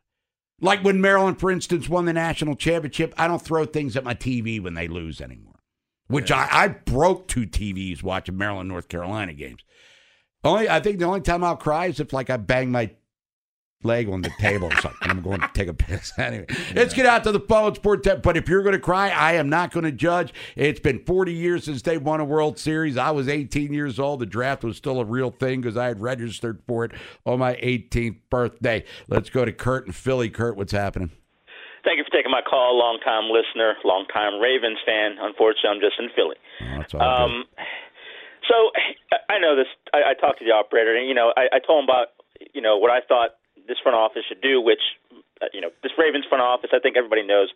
Like 0.60 0.84
when 0.84 1.00
Maryland, 1.00 1.40
for 1.40 1.50
instance, 1.50 1.88
won 1.88 2.04
the 2.04 2.12
national 2.12 2.54
championship, 2.54 3.12
I 3.18 3.26
don't 3.26 3.42
throw 3.42 3.64
things 3.64 3.96
at 3.96 4.04
my 4.04 4.14
TV 4.14 4.60
when 4.62 4.74
they 4.74 4.86
lose 4.86 5.20
anymore. 5.20 5.53
Which 6.14 6.30
I, 6.30 6.48
I 6.50 6.68
broke 6.68 7.28
two 7.28 7.46
TVs 7.46 8.02
watching 8.02 8.36
Maryland, 8.36 8.68
North 8.68 8.88
Carolina 8.88 9.32
games. 9.34 9.64
Only 10.42 10.68
I 10.68 10.80
think 10.80 10.98
the 10.98 11.06
only 11.06 11.22
time 11.22 11.42
I'll 11.42 11.56
cry 11.56 11.86
is 11.86 12.00
if 12.00 12.12
like 12.12 12.30
I 12.30 12.36
bang 12.36 12.70
my 12.70 12.90
leg 13.84 14.08
on 14.08 14.22
the 14.22 14.30
table 14.38 14.68
or 14.68 14.76
something. 14.80 15.10
I'm 15.10 15.20
going 15.20 15.40
to 15.40 15.50
take 15.52 15.68
a 15.68 15.74
piss. 15.74 16.12
Anyway, 16.18 16.46
let's 16.74 16.94
get 16.94 17.06
out 17.06 17.24
to 17.24 17.32
the 17.32 17.40
phone, 17.40 17.74
Sport 17.74 18.02
Tech. 18.02 18.22
But 18.22 18.36
if 18.36 18.48
you're 18.48 18.62
going 18.62 18.74
to 18.74 18.80
cry, 18.80 19.10
I 19.10 19.34
am 19.34 19.48
not 19.48 19.72
going 19.72 19.84
to 19.84 19.92
judge. 19.92 20.32
It's 20.56 20.80
been 20.80 21.04
40 21.04 21.32
years 21.32 21.64
since 21.64 21.82
they 21.82 21.98
won 21.98 22.20
a 22.20 22.24
World 22.24 22.58
Series. 22.58 22.96
I 22.96 23.10
was 23.10 23.28
18 23.28 23.72
years 23.72 23.98
old. 23.98 24.20
The 24.20 24.26
draft 24.26 24.64
was 24.64 24.76
still 24.76 25.00
a 25.00 25.04
real 25.04 25.30
thing 25.30 25.60
because 25.60 25.76
I 25.76 25.86
had 25.86 26.00
registered 26.00 26.62
for 26.66 26.84
it 26.84 26.92
on 27.26 27.40
my 27.40 27.56
18th 27.56 28.20
birthday. 28.30 28.84
Let's 29.08 29.28
go 29.28 29.44
to 29.44 29.52
Kurt 29.52 29.86
and 29.86 29.94
Philly. 29.94 30.30
Kurt, 30.30 30.56
what's 30.56 30.72
happening? 30.72 31.10
Thank 31.84 31.98
you 32.00 32.04
for 32.04 32.10
taking 32.10 32.32
my 32.32 32.40
call. 32.42 32.78
Long 32.78 32.98
time 33.04 33.28
listener, 33.30 33.76
long 33.84 34.06
time 34.12 34.40
Ravens 34.40 34.78
fan. 34.84 35.16
Unfortunately, 35.20 35.70
I'm 35.70 35.80
just 35.84 36.00
in 36.00 36.08
Philly. 36.16 36.36
Oh, 36.60 36.78
that's 36.80 36.94
all 36.94 37.00
good. 37.00 37.06
Um, 37.06 37.34
so 38.48 38.56
I- 39.30 39.38
know 39.38 39.56
this. 39.56 39.68
I, 39.92 40.10
I 40.10 40.14
talked 40.14 40.38
to 40.40 40.44
the 40.46 40.52
operator, 40.56 40.94
and 40.96 41.04
you 41.08 41.12
know, 41.14 41.32
I, 41.36 41.56
I 41.56 41.58
told 41.60 41.84
him 41.84 41.88
about 41.90 42.16
you 42.54 42.62
know 42.62 42.78
what 42.78 42.90
I 42.90 43.00
thought 43.04 43.36
this 43.68 43.76
front 43.82 43.96
office 43.98 44.22
should 44.28 44.40
do. 44.40 44.60
Which 44.60 44.80
uh, 45.42 45.52
you 45.52 45.60
know, 45.60 45.68
this 45.82 45.92
Ravens 45.98 46.24
front 46.28 46.40
office, 46.40 46.70
I 46.72 46.78
think 46.80 46.96
everybody 46.96 47.26
knows, 47.26 47.50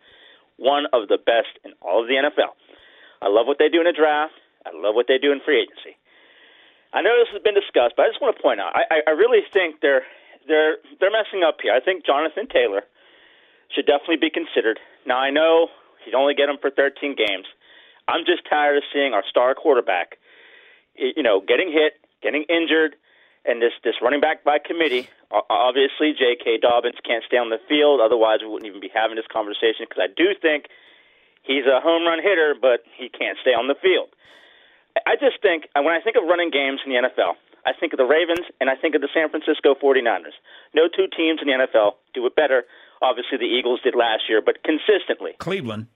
one 0.58 0.84
of 0.92 1.08
the 1.08 1.16
best 1.16 1.54
in 1.64 1.72
all 1.80 2.02
of 2.02 2.08
the 2.08 2.14
NFL. 2.20 2.52
I 3.22 3.28
love 3.32 3.46
what 3.46 3.56
they 3.58 3.68
do 3.72 3.78
in 3.80 3.86
the 3.88 3.96
draft. 3.96 4.34
I 4.66 4.70
love 4.74 4.94
what 4.94 5.06
they 5.08 5.16
do 5.18 5.32
in 5.32 5.40
free 5.40 5.62
agency. 5.64 5.96
I 6.92 7.00
know 7.00 7.14
this 7.20 7.30
has 7.32 7.40
been 7.42 7.54
discussed, 7.56 7.94
but 7.96 8.04
I 8.04 8.08
just 8.12 8.20
want 8.20 8.34
to 8.36 8.42
point 8.42 8.60
out, 8.60 8.72
I, 8.74 9.00
I- 9.00 9.06
I 9.08 9.12
really 9.16 9.40
think 9.52 9.80
they're 9.80 10.04
they're 10.50 10.76
they're 11.00 11.14
messing 11.14 11.40
up 11.46 11.58
here. 11.62 11.72
I 11.72 11.80
think 11.80 12.04
Jonathan 12.04 12.48
Taylor 12.50 12.82
should 13.74 13.86
definitely 13.86 14.16
be 14.16 14.30
considered. 14.30 14.78
Now 15.06 15.18
I 15.18 15.30
know 15.30 15.68
he'd 16.04 16.14
only 16.14 16.34
get 16.34 16.48
him 16.48 16.56
for 16.60 16.70
13 16.70 17.14
games. 17.16 17.46
I'm 18.08 18.24
just 18.24 18.42
tired 18.48 18.76
of 18.76 18.82
seeing 18.92 19.12
our 19.12 19.24
star 19.28 19.54
quarterback, 19.54 20.16
you 20.94 21.22
know, 21.22 21.40
getting 21.40 21.70
hit 21.70 22.00
getting 22.22 22.44
injured, 22.48 22.96
and 23.44 23.62
this 23.62 23.72
this 23.84 23.94
running 24.02 24.20
back 24.20 24.44
by 24.44 24.58
committee. 24.58 25.08
Obviously, 25.50 26.12
J.K. 26.16 26.58
Dobbins 26.58 26.96
can't 27.04 27.22
stay 27.24 27.36
on 27.36 27.50
the 27.50 27.60
field. 27.68 28.00
Otherwise, 28.00 28.40
we 28.40 28.48
wouldn't 28.48 28.68
even 28.68 28.80
be 28.80 28.90
having 28.92 29.16
this 29.16 29.28
conversation 29.30 29.84
because 29.88 30.02
I 30.02 30.08
do 30.08 30.32
think 30.40 30.66
he's 31.42 31.66
a 31.68 31.80
home 31.80 32.04
run 32.04 32.18
hitter, 32.22 32.54
but 32.56 32.80
he 32.96 33.08
can't 33.08 33.38
stay 33.40 33.52
on 33.52 33.68
the 33.68 33.76
field. 33.76 34.08
I 35.06 35.14
just 35.14 35.40
think 35.42 35.68
uh, 35.76 35.82
when 35.82 35.94
I 35.94 36.00
think 36.00 36.16
of 36.16 36.24
running 36.24 36.50
games 36.50 36.80
in 36.84 36.90
the 36.90 36.98
NFL, 36.98 37.36
I 37.66 37.72
think 37.76 37.92
of 37.92 37.98
the 37.98 38.08
Ravens 38.08 38.48
and 38.60 38.70
I 38.70 38.74
think 38.74 38.94
of 38.96 39.02
the 39.02 39.12
San 39.12 39.28
Francisco 39.28 39.76
49ers. 39.76 40.34
No 40.74 40.88
two 40.88 41.06
teams 41.06 41.40
in 41.44 41.46
the 41.46 41.54
NFL 41.54 42.00
do 42.14 42.26
it 42.26 42.34
better. 42.34 42.64
Obviously, 43.02 43.38
the 43.38 43.44
Eagles 43.46 43.80
did 43.82 43.94
last 43.94 44.24
year, 44.28 44.42
but 44.44 44.62
consistently. 44.64 45.32
Cleveland. 45.38 45.86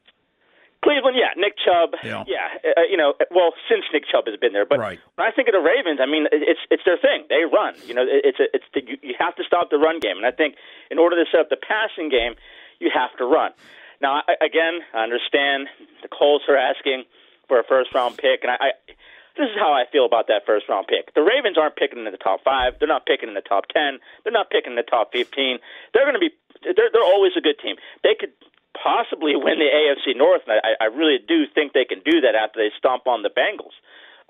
Cleveland, 0.85 1.17
yeah, 1.17 1.31
Nick 1.37 1.55
Chubb, 1.65 1.95
Yeah. 2.03 2.25
uh, 2.27 2.83
you 2.91 2.97
know, 2.97 3.15
well, 3.31 3.55
since 3.71 3.85
Nick 3.93 4.03
Chubb 4.11 4.27
has 4.27 4.37
been 4.37 4.53
there, 4.53 4.67
but 4.67 4.81
Right. 4.81 4.99
when 5.15 5.27
I 5.27 5.31
think 5.31 5.47
of 5.47 5.55
the 5.55 5.61
Ravens, 5.61 6.01
I 6.03 6.07
mean, 6.07 6.27
it's 6.33 6.59
it's 6.73 6.83
their 6.85 6.97
thing. 6.99 7.25
They 7.29 7.45
run, 7.45 7.75
you 7.87 7.95
know, 7.95 8.05
it's 8.09 8.41
a, 8.41 8.47
it's 8.53 8.65
the, 8.75 8.83
you, 8.85 8.99
you 9.01 9.15
have 9.19 9.37
to 9.37 9.45
stop 9.45 9.71
the 9.71 9.79
run 9.79 10.01
game, 10.01 10.17
and 10.17 10.27
I 10.27 10.33
think 10.33 10.57
in 10.91 10.99
order 10.99 11.15
to 11.25 11.31
set 11.31 11.38
up 11.41 11.51
the 11.51 11.57
passing 11.57 12.09
game, 12.09 12.35
you 12.81 12.91
have 12.93 13.17
to 13.19 13.25
run. 13.25 13.53
Now, 14.01 14.23
I, 14.27 14.35
again, 14.45 14.81
I 14.93 15.05
understand 15.05 15.69
the 16.03 16.09
Colts 16.09 16.47
are 16.49 16.57
asking 16.57 17.05
for 17.47 17.61
a 17.61 17.65
first 17.65 17.95
round 17.95 18.17
pick, 18.19 18.43
and 18.43 18.51
I, 18.51 18.57
I 18.59 18.71
this 19.37 19.49
is 19.49 19.57
how 19.57 19.73
I 19.73 19.85
feel 19.90 20.05
about 20.05 20.29
that 20.29 20.45
first 20.45 20.68
round 20.68 20.87
pick. 20.87 21.14
The 21.14 21.25
Ravens 21.25 21.57
aren't 21.57 21.77
picking 21.77 22.05
in 22.05 22.05
the 22.05 22.21
top 22.21 22.45
five. 22.45 22.75
They're 22.79 22.90
not 22.90 23.07
picking 23.07 23.29
in 23.29 23.35
the 23.35 23.45
top 23.45 23.68
ten. 23.73 23.99
They're 24.23 24.33
not 24.33 24.51
picking 24.51 24.73
in 24.73 24.77
the 24.77 24.85
top 24.85 25.12
fifteen. 25.12 25.59
They're 25.95 26.05
going 26.05 26.18
to 26.18 26.23
be. 26.23 26.31
They're, 26.62 26.92
they're 26.92 27.05
always 27.05 27.33
a 27.37 27.40
good 27.40 27.59
team. 27.59 27.77
They 28.05 28.14
could 28.18 28.33
possibly 28.77 29.37
win 29.40 29.59
the 29.59 29.71
AFC 29.73 30.16
North, 30.16 30.42
and 30.47 30.61
I, 30.61 30.85
I 30.85 30.87
really 30.92 31.18
do 31.18 31.45
think 31.49 31.73
they 31.73 31.88
can 31.88 32.01
do 32.05 32.21
that 32.21 32.37
after 32.37 32.61
they 32.61 32.71
stomp 32.77 33.07
on 33.07 33.23
the 33.23 33.33
Bengals. 33.33 33.77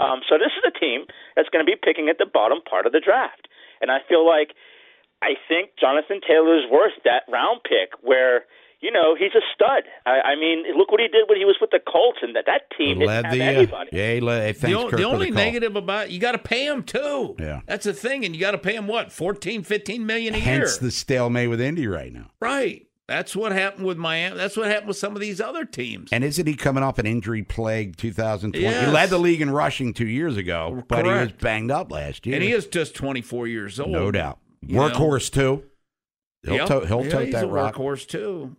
Um, 0.01 0.23
so 0.29 0.39
this 0.39 0.55
is 0.57 0.65
a 0.67 0.75
team 0.75 1.07
that's 1.37 1.49
going 1.51 1.65
to 1.65 1.69
be 1.69 1.77
picking 1.77 2.09
at 2.09 2.19
the 2.19 2.27
bottom 2.27 2.59
part 2.63 2.87
of 2.87 2.93
the 2.93 3.01
draft, 3.01 3.49
and 3.81 3.91
I 3.91 3.99
feel 4.09 4.27
like 4.27 4.55
I 5.21 5.35
think 5.49 5.75
Jonathan 5.79 6.21
Taylor's 6.27 6.65
worth 6.71 6.97
that 7.05 7.25
round 7.31 7.63
pick 7.65 7.99
where. 8.01 8.45
You 8.83 8.91
know 8.91 9.15
he's 9.17 9.31
a 9.35 9.41
stud. 9.55 9.85
I, 10.05 10.33
I 10.33 10.35
mean, 10.37 10.65
look 10.77 10.91
what 10.91 11.01
he 11.01 11.07
did 11.09 11.29
when 11.29 11.39
he 11.39 11.45
was 11.45 11.57
with 11.61 11.71
the 11.71 11.79
Colts, 11.91 12.19
and 12.21 12.35
that 12.37 12.45
that 12.47 12.63
team 12.77 12.99
didn't 12.99 13.07
Led 13.07 13.25
have 13.27 13.35
the, 13.35 13.41
uh, 13.41 13.45
anybody. 13.45 13.91
yeah, 13.93 14.15
he 14.15 14.21
led, 14.21 14.43
hey, 14.43 14.53
The, 14.53 14.59
thanks, 14.59 14.77
o- 14.79 14.89
Kirk, 14.91 14.99
the 14.99 15.05
only 15.05 15.29
call. 15.29 15.37
negative 15.45 15.77
about 15.77 16.11
you 16.11 16.19
got 16.19 16.33
to 16.33 16.39
pay 16.39 16.67
him 16.67 16.83
too. 16.83 17.37
Yeah. 17.39 17.61
That's 17.67 17.85
the 17.85 17.93
thing, 17.95 18.25
and 18.25 18.35
you 18.35 18.41
got 18.41 18.51
to 18.51 18.59
pay 18.59 18.75
him 18.75 18.89
what 18.89 19.13
14, 19.13 19.63
15 19.63 20.05
million 20.05 20.35
a 20.35 20.39
year. 20.39 20.45
Hence 20.45 20.79
the 20.79 20.91
stalemate 20.91 21.49
with 21.49 21.61
Indy 21.61 21.87
right 21.87 22.13
now. 22.13 22.31
right. 22.41 22.87
That's 23.09 23.37
what 23.37 23.53
happened 23.53 23.85
with 23.85 23.99
Miami. 23.99 24.37
That's 24.39 24.57
what 24.57 24.69
happened 24.69 24.89
with 24.89 24.97
some 24.97 25.15
of 25.15 25.21
these 25.21 25.39
other 25.41 25.67
teams. 25.67 26.09
And 26.13 26.25
isn't 26.25 26.47
he 26.47 26.55
coming 26.55 26.83
off 26.83 26.99
an 26.99 27.05
injury 27.05 27.43
plague 27.43 27.97
2020? 27.97 28.63
Yes. 28.65 28.87
He 28.87 28.91
led 28.93 29.11
the 29.11 29.19
league 29.19 29.43
in 29.43 29.51
rushing 29.51 29.93
two 29.93 30.07
years 30.07 30.37
ago, 30.39 30.83
but 30.89 31.05
he 31.05 31.11
was 31.11 31.33
banged 31.33 31.71
up 31.71 31.91
last 31.93 32.25
year. 32.27 32.37
And 32.37 32.45
he 32.45 32.53
is 32.53 32.67
just 32.69 32.95
twenty 32.95 33.21
four 33.21 33.47
years 33.47 33.79
old. 33.79 33.91
no 33.91 34.11
doubt. 34.13 34.39
you 34.63 34.77
know. 34.77 34.89
Workhorse 34.89 35.31
too. 35.31 35.65
He'll, 36.45 36.55
Yep. 36.57 36.67
to- 36.67 36.87
he'll 36.87 37.05
Yeah, 37.05 37.11
tote 37.11 37.25
he's 37.27 37.35
that 37.35 37.45
a 37.45 37.49
rock. 37.49 37.75
workhorse 37.77 38.07
too. 38.07 38.57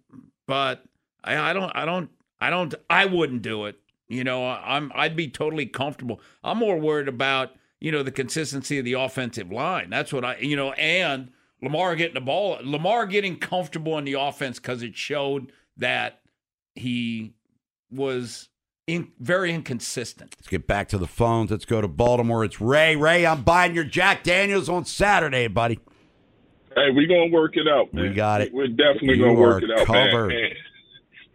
But 0.48 0.84
I, 1.24 1.38
I 1.52 1.54
don't, 1.54 1.72
I 1.76 1.86
don't, 1.86 2.10
I 2.40 2.50
don't, 2.50 2.74
I 2.90 3.06
wouldn't 3.06 3.42
do 3.42 3.66
it. 3.66 3.78
You 4.10 4.24
know, 4.24 4.46
I'm, 4.48 4.92
I'd 4.96 5.16
be 5.16 5.28
totally 5.30 5.66
comfortable. 5.66 6.20
I'm 6.44 6.58
more 6.58 6.78
worried 6.78 7.08
about 7.08 7.52
you 7.80 7.92
know 7.92 8.04
the 8.04 8.12
consistency 8.12 8.78
of 8.80 8.86
the 8.86 8.94
offensive 8.94 9.52
line. 9.52 9.90
That's 9.90 10.14
what 10.14 10.24
I, 10.24 10.38
you 10.38 10.56
know, 10.56 10.72
and 10.74 11.32
Lamar 11.62 11.96
getting 11.96 12.14
the 12.16 12.22
ball, 12.22 12.58
Lamar 12.64 13.06
getting 13.06 13.38
comfortable 13.38 13.98
in 13.98 14.06
the 14.06 14.14
offense 14.14 14.60
because 14.60 14.84
it 14.84 14.96
showed 14.96 15.52
that 15.78 16.22
he 16.76 17.34
was 17.92 18.50
in, 18.88 19.10
very 19.20 19.54
inconsistent. 19.54 20.36
Let's 20.38 20.48
get 20.50 20.68
back 20.68 20.90
to 20.90 20.98
the 20.98 21.08
phones. 21.08 21.52
Let's 21.52 21.66
go 21.66 21.82
to 21.82 21.88
Baltimore. 21.88 22.44
It's 22.44 22.60
Ray. 22.62 22.96
Ray, 22.96 23.26
I'm 23.26 23.44
buying 23.44 23.74
your 23.76 23.84
Jack 23.86 24.24
Daniels 24.24 24.68
on 24.70 24.86
Saturday, 24.86 25.48
buddy. 25.48 25.80
Hey, 26.76 26.90
we're 26.92 27.08
gonna 27.08 27.32
work 27.32 27.56
it 27.56 27.68
out, 27.68 27.94
man. 27.94 28.10
We 28.10 28.14
got 28.14 28.42
it. 28.42 28.54
We're 28.54 28.68
definitely 28.68 29.16
You 29.18 29.26
gonna 29.26 29.40
work 29.40 29.64
it 29.64 29.72
out, 29.72 29.86
covered. 29.86 30.30
man. 30.30 30.52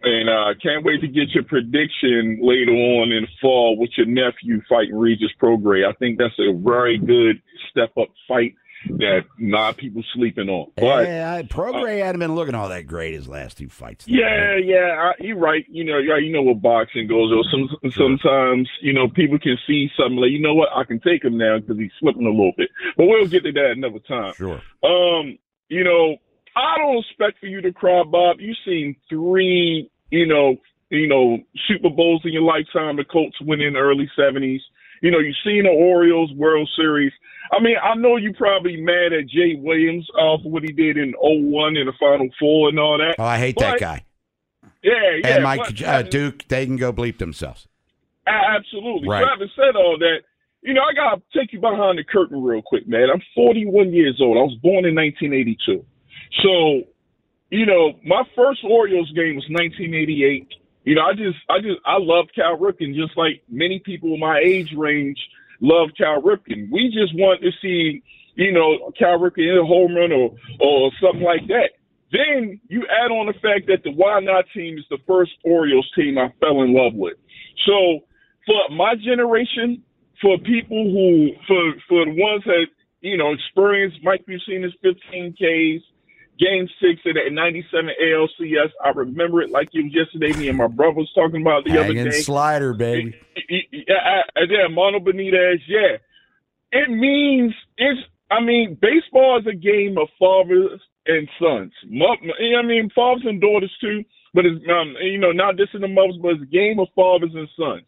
And, 0.01 0.29
I 0.29 0.51
uh, 0.51 0.53
can't 0.63 0.85
wait 0.85 1.01
to 1.01 1.07
get 1.07 1.29
your 1.31 1.43
prediction 1.43 2.39
later 2.41 2.71
on 2.71 3.11
in 3.11 3.23
the 3.23 3.27
fall 3.41 3.75
with 3.77 3.89
your 3.97 4.05
nephew 4.07 4.61
fighting 4.69 4.95
Regis 4.97 5.31
Prograis. 5.41 5.85
I 5.85 5.91
think 5.93 6.17
that's 6.17 6.39
a 6.39 6.53
very 6.53 6.97
good 6.97 7.41
step 7.69 7.91
up 7.97 8.07
fight 8.25 8.55
that 8.87 9.25
not 9.37 9.77
people 9.77 10.03
sleeping 10.13 10.49
on. 10.49 10.71
But 10.75 11.07
yeah, 11.07 11.35
I- 11.35 11.43
Prograis 11.43 12.03
hadn't 12.03 12.19
been 12.19 12.35
looking 12.35 12.55
all 12.55 12.69
that 12.69 12.87
great 12.87 13.13
his 13.13 13.27
last 13.27 13.57
two 13.57 13.69
fights. 13.69 14.07
Yeah, 14.07 14.55
yeah, 14.57 14.95
I, 14.97 15.11
you're 15.19 15.37
right. 15.37 15.65
You 15.69 15.83
know, 15.83 15.97
yeah, 15.97 16.17
you 16.17 16.31
know 16.31 16.41
what 16.41 16.61
boxing 16.61 17.07
goes. 17.07 17.31
Or 17.31 17.43
some 17.51 17.69
sometimes, 17.91 18.69
you 18.81 18.93
know, 18.93 19.07
people 19.09 19.39
can 19.39 19.57
see 19.67 19.89
something 19.97 20.17
like, 20.17 20.31
you 20.31 20.41
know 20.41 20.53
what, 20.53 20.69
I 20.75 20.83
can 20.83 20.99
take 20.99 21.23
him 21.23 21.37
now 21.37 21.59
because 21.59 21.77
he's 21.77 21.91
slipping 21.99 22.25
a 22.25 22.29
little 22.29 22.53
bit. 22.57 22.69
But 22.97 23.05
we'll 23.07 23.27
get 23.27 23.43
to 23.43 23.51
that 23.51 23.71
another 23.75 23.99
time. 23.99 24.33
Sure. 24.35 24.61
Um, 24.83 25.37
you 25.67 25.83
know, 25.83 26.17
I 26.55 26.77
don't 26.77 26.97
expect 26.97 27.39
for 27.39 27.45
you 27.45 27.61
to 27.61 27.71
cry, 27.71 28.03
Bob. 28.03 28.37
You've 28.39 28.57
seen 28.65 28.95
three, 29.09 29.89
you 30.09 30.25
know, 30.25 30.55
you 30.89 31.07
know, 31.07 31.37
Super 31.67 31.89
Bowls 31.89 32.21
in 32.25 32.33
your 32.33 32.41
lifetime. 32.41 32.95
The 32.97 33.03
Colts 33.03 33.37
win 33.41 33.61
in 33.61 33.73
the 33.73 33.79
early 33.79 34.09
seventies. 34.17 34.61
You 35.01 35.11
know, 35.11 35.19
you've 35.19 35.35
seen 35.43 35.63
the 35.63 35.69
Orioles 35.69 36.31
World 36.33 36.69
Series. 36.75 37.11
I 37.51 37.61
mean, 37.61 37.75
I 37.81 37.95
know 37.95 38.17
you're 38.17 38.33
probably 38.33 38.77
mad 38.77 39.13
at 39.13 39.27
Jay 39.27 39.55
Williams 39.57 40.07
uh, 40.13 40.37
for 40.43 40.51
what 40.51 40.63
he 40.63 40.71
did 40.71 40.97
in 40.97 41.13
01 41.19 41.77
in 41.77 41.85
the 41.85 41.93
Final 41.99 42.29
Four 42.39 42.69
and 42.69 42.79
all 42.79 42.97
that. 42.97 43.15
Oh, 43.17 43.23
I 43.23 43.37
hate 43.37 43.57
that 43.59 43.79
guy. 43.79 44.05
Yeah, 44.83 44.93
yeah. 45.23 45.35
and 45.35 45.43
Mike 45.43 45.61
but- 45.65 45.83
uh, 45.83 46.01
Duke, 46.03 46.47
they 46.47 46.65
can 46.65 46.77
go 46.77 46.93
bleep 46.93 47.17
themselves. 47.17 47.67
Absolutely. 48.27 49.09
Right. 49.09 49.23
So 49.23 49.29
having 49.29 49.49
said 49.55 49.75
all 49.75 49.97
that, 49.99 50.19
you 50.61 50.73
know, 50.73 50.81
I 50.83 50.93
gotta 50.93 51.21
take 51.35 51.53
you 51.53 51.59
behind 51.59 51.97
the 51.97 52.03
curtain 52.03 52.43
real 52.43 52.61
quick, 52.61 52.87
man. 52.87 53.07
I'm 53.11 53.21
41 53.33 53.93
years 53.93 54.19
old. 54.21 54.37
I 54.37 54.41
was 54.41 54.57
born 54.61 54.85
in 54.85 54.93
1982. 54.93 55.83
So, 56.43 56.83
you 57.49 57.65
know, 57.65 57.93
my 58.05 58.23
first 58.35 58.59
Orioles 58.63 59.11
game 59.15 59.35
was 59.35 59.45
1988. 59.49 60.47
You 60.89 60.95
know, 60.95 61.03
I 61.03 61.13
just, 61.13 61.37
I 61.47 61.59
just, 61.61 61.77
I 61.85 61.97
love 61.99 62.29
Cal 62.33 62.57
Ripken, 62.57 62.95
just 62.95 63.15
like 63.15 63.43
many 63.47 63.77
people 63.77 64.15
in 64.15 64.19
my 64.19 64.39
age 64.43 64.73
range 64.75 65.19
love 65.61 65.89
Cal 65.95 66.19
Ripken. 66.19 66.71
We 66.71 66.89
just 66.89 67.13
want 67.13 67.41
to 67.43 67.51
see, 67.61 68.01
you 68.33 68.51
know, 68.51 68.91
Cal 68.97 69.19
Ripken 69.19 69.51
in 69.51 69.59
a 69.59 69.63
home 69.63 69.93
run 69.93 70.11
or, 70.11 70.33
or 70.59 70.89
something 70.99 71.21
like 71.21 71.45
that. 71.45 71.77
Then 72.11 72.59
you 72.69 72.87
add 72.89 73.11
on 73.11 73.27
the 73.27 73.33
fact 73.33 73.67
that 73.67 73.83
the 73.83 73.91
Why 73.91 74.19
Not 74.19 74.45
team 74.51 74.79
is 74.79 74.85
the 74.89 74.97
first 75.05 75.29
Orioles 75.43 75.87
team 75.95 76.17
I 76.17 76.33
fell 76.39 76.63
in 76.63 76.73
love 76.73 76.95
with. 76.95 77.17
So 77.67 77.99
for 78.47 78.75
my 78.75 78.95
generation, 78.95 79.83
for 80.19 80.39
people 80.39 80.89
who, 80.89 81.33
for 81.45 81.73
for 81.87 82.05
the 82.05 82.15
ones 82.17 82.41
that 82.45 82.65
you 83.01 83.15
know 83.15 83.31
experienced 83.31 83.99
Mike 84.01 84.25
Mussina's 84.27 84.73
15 84.81 85.33
Ks, 85.33 85.85
Game 86.39 86.67
Six 86.81 87.01
of 87.05 87.15
the 87.15 87.29
'97 87.29 87.89
ALCS, 88.01 88.71
I 88.83 88.89
remember 88.89 89.41
it 89.41 89.49
like 89.51 89.69
it 89.73 89.83
was 89.83 89.93
yesterday. 89.93 90.31
Me 90.39 90.47
and 90.49 90.57
my 90.57 90.67
brother 90.67 90.93
was 90.95 91.11
talking 91.13 91.41
about 91.41 91.65
the 91.65 91.71
other 91.73 91.93
Hanging 91.93 92.05
day. 92.05 92.21
slider, 92.21 92.73
baby. 92.73 93.15
Yeah, 93.49 94.21
then 94.35 94.73
Mono 94.73 94.99
Benitez, 94.99 95.59
yeah. 95.67 95.97
It 96.71 96.89
means 96.89 97.53
it's. 97.77 97.99
I 98.31 98.41
mean, 98.41 98.77
baseball 98.79 99.39
is 99.39 99.47
a 99.47 99.55
game 99.55 99.97
of 99.97 100.07
fathers 100.19 100.79
and 101.07 101.27
sons. 101.39 101.73
Mo- 101.87 102.15
you 102.39 102.51
know 102.53 102.59
I 102.59 102.61
mean, 102.61 102.89
fathers 102.93 103.23
and 103.25 103.41
daughters 103.41 103.75
too. 103.81 104.03
But 104.33 104.45
it's 104.45 104.63
um, 104.69 104.95
you 105.01 105.17
know, 105.17 105.31
not 105.31 105.57
just 105.57 105.73
in 105.73 105.81
the 105.81 105.87
mothers, 105.87 106.17
but 106.21 106.33
it's 106.33 106.43
a 106.43 106.45
game 106.45 106.79
of 106.79 106.87
fathers 106.95 107.31
and 107.33 107.49
sons. 107.57 107.87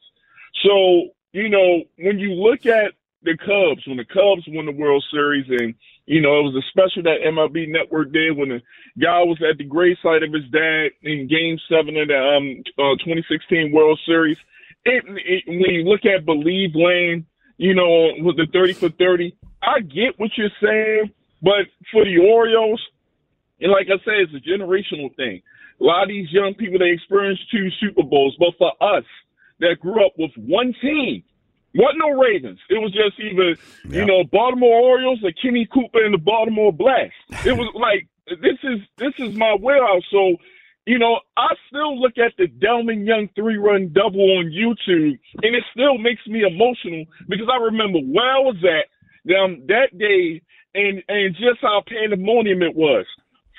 So 0.64 1.10
you 1.32 1.48
know, 1.48 1.84
when 2.00 2.20
you 2.20 2.34
look 2.34 2.66
at 2.66 2.94
the 3.24 3.38
Cubs, 3.38 3.86
when 3.88 3.98
the 3.98 4.06
Cubs 4.06 4.44
won 4.48 4.66
the 4.66 4.72
World 4.72 5.06
Series, 5.12 5.46
and 5.50 5.76
you 6.12 6.20
know, 6.20 6.44
it 6.44 6.52
was 6.52 6.60
a 6.60 6.68
special 6.68 7.04
that 7.08 7.24
MLB 7.24 7.72
Network 7.72 8.12
did 8.12 8.36
when 8.36 8.50
the 8.50 8.60
guy 9.00 9.24
was 9.24 9.40
at 9.40 9.58
the 9.58 9.64
gravesite 9.64 10.28
of 10.28 10.36
his 10.36 10.44
dad 10.52 10.92
in 11.08 11.32
Game 11.32 11.56
Seven 11.72 11.96
of 11.96 12.12
the 12.12 12.20
um, 12.20 12.60
uh, 12.76 13.00
2016 13.00 13.72
World 13.72 13.98
Series. 14.06 14.36
It, 14.84 15.06
it, 15.08 15.44
when 15.48 15.72
you 15.72 15.88
look 15.88 16.04
at 16.04 16.28
Believeland, 16.28 17.24
you 17.56 17.74
know, 17.74 18.12
with 18.28 18.36
the 18.36 18.46
30 18.52 18.74
for 18.74 18.90
30, 18.90 19.38
I 19.64 19.80
get 19.80 20.20
what 20.20 20.32
you're 20.36 20.52
saying, 20.60 21.16
but 21.42 21.72
for 21.94 22.04
the 22.04 22.18
Orioles, 22.20 22.82
and 23.62 23.72
like 23.72 23.88
I 23.88 23.96
said, 24.04 24.28
it's 24.28 24.36
a 24.36 24.44
generational 24.44 25.16
thing. 25.16 25.42
A 25.80 25.84
lot 25.84 26.04
of 26.04 26.10
these 26.10 26.28
young 26.30 26.56
people 26.60 26.78
they 26.78 26.92
experienced 26.92 27.50
two 27.52 27.70
Super 27.80 28.04
Bowls, 28.04 28.36
but 28.38 28.52
for 28.58 28.74
us 28.84 29.06
that 29.62 29.80
grew 29.80 30.06
up 30.06 30.12
with 30.18 30.32
one 30.36 30.76
team, 30.82 31.24
wasn't 31.74 32.00
no 32.00 32.12
Ravens. 32.20 32.60
It 32.70 32.80
was 32.82 32.92
just 32.92 33.20
either 33.20 33.56
you 33.88 34.06
know 34.06 34.24
Baltimore 34.24 34.80
Orioles 34.82 35.20
or 35.24 35.32
Kenny 35.42 35.68
Cooper 35.74 36.04
and 36.04 36.14
the 36.14 36.18
Baltimore 36.18 36.74
Blast. 36.74 37.14
It 37.46 37.54
was 37.58 37.72
like 37.76 38.08
this 38.42 38.58
is 38.64 38.80
this 38.98 39.14
is 39.20 39.36
my 39.36 39.56
wheelhouse. 39.56 40.04
So 40.12 40.36
you 40.88 40.98
know, 40.98 41.20
I 41.38 41.54
still 41.68 42.00
look 42.02 42.18
at 42.18 42.34
the 42.38 42.48
Delmon 42.48 43.06
Young 43.06 43.30
three 43.36 43.58
run 43.58 43.92
double 43.94 44.38
on 44.40 44.46
YouTube, 44.52 45.20
and 45.44 45.56
it 45.56 45.64
still 45.72 45.98
makes 45.98 46.26
me 46.28 46.42
emotional 46.42 47.06
because 47.30 47.48
I 47.52 47.58
remember 47.58 48.00
where 48.00 48.32
I 48.32 48.40
was 48.40 48.58
at 48.66 49.36
um, 49.38 49.64
that 49.68 49.96
day 49.98 50.42
and 50.74 51.04
and 51.08 51.36
just 51.36 51.62
how 51.62 51.84
pandemonium 51.88 52.62
it 52.64 52.76
was. 52.76 53.06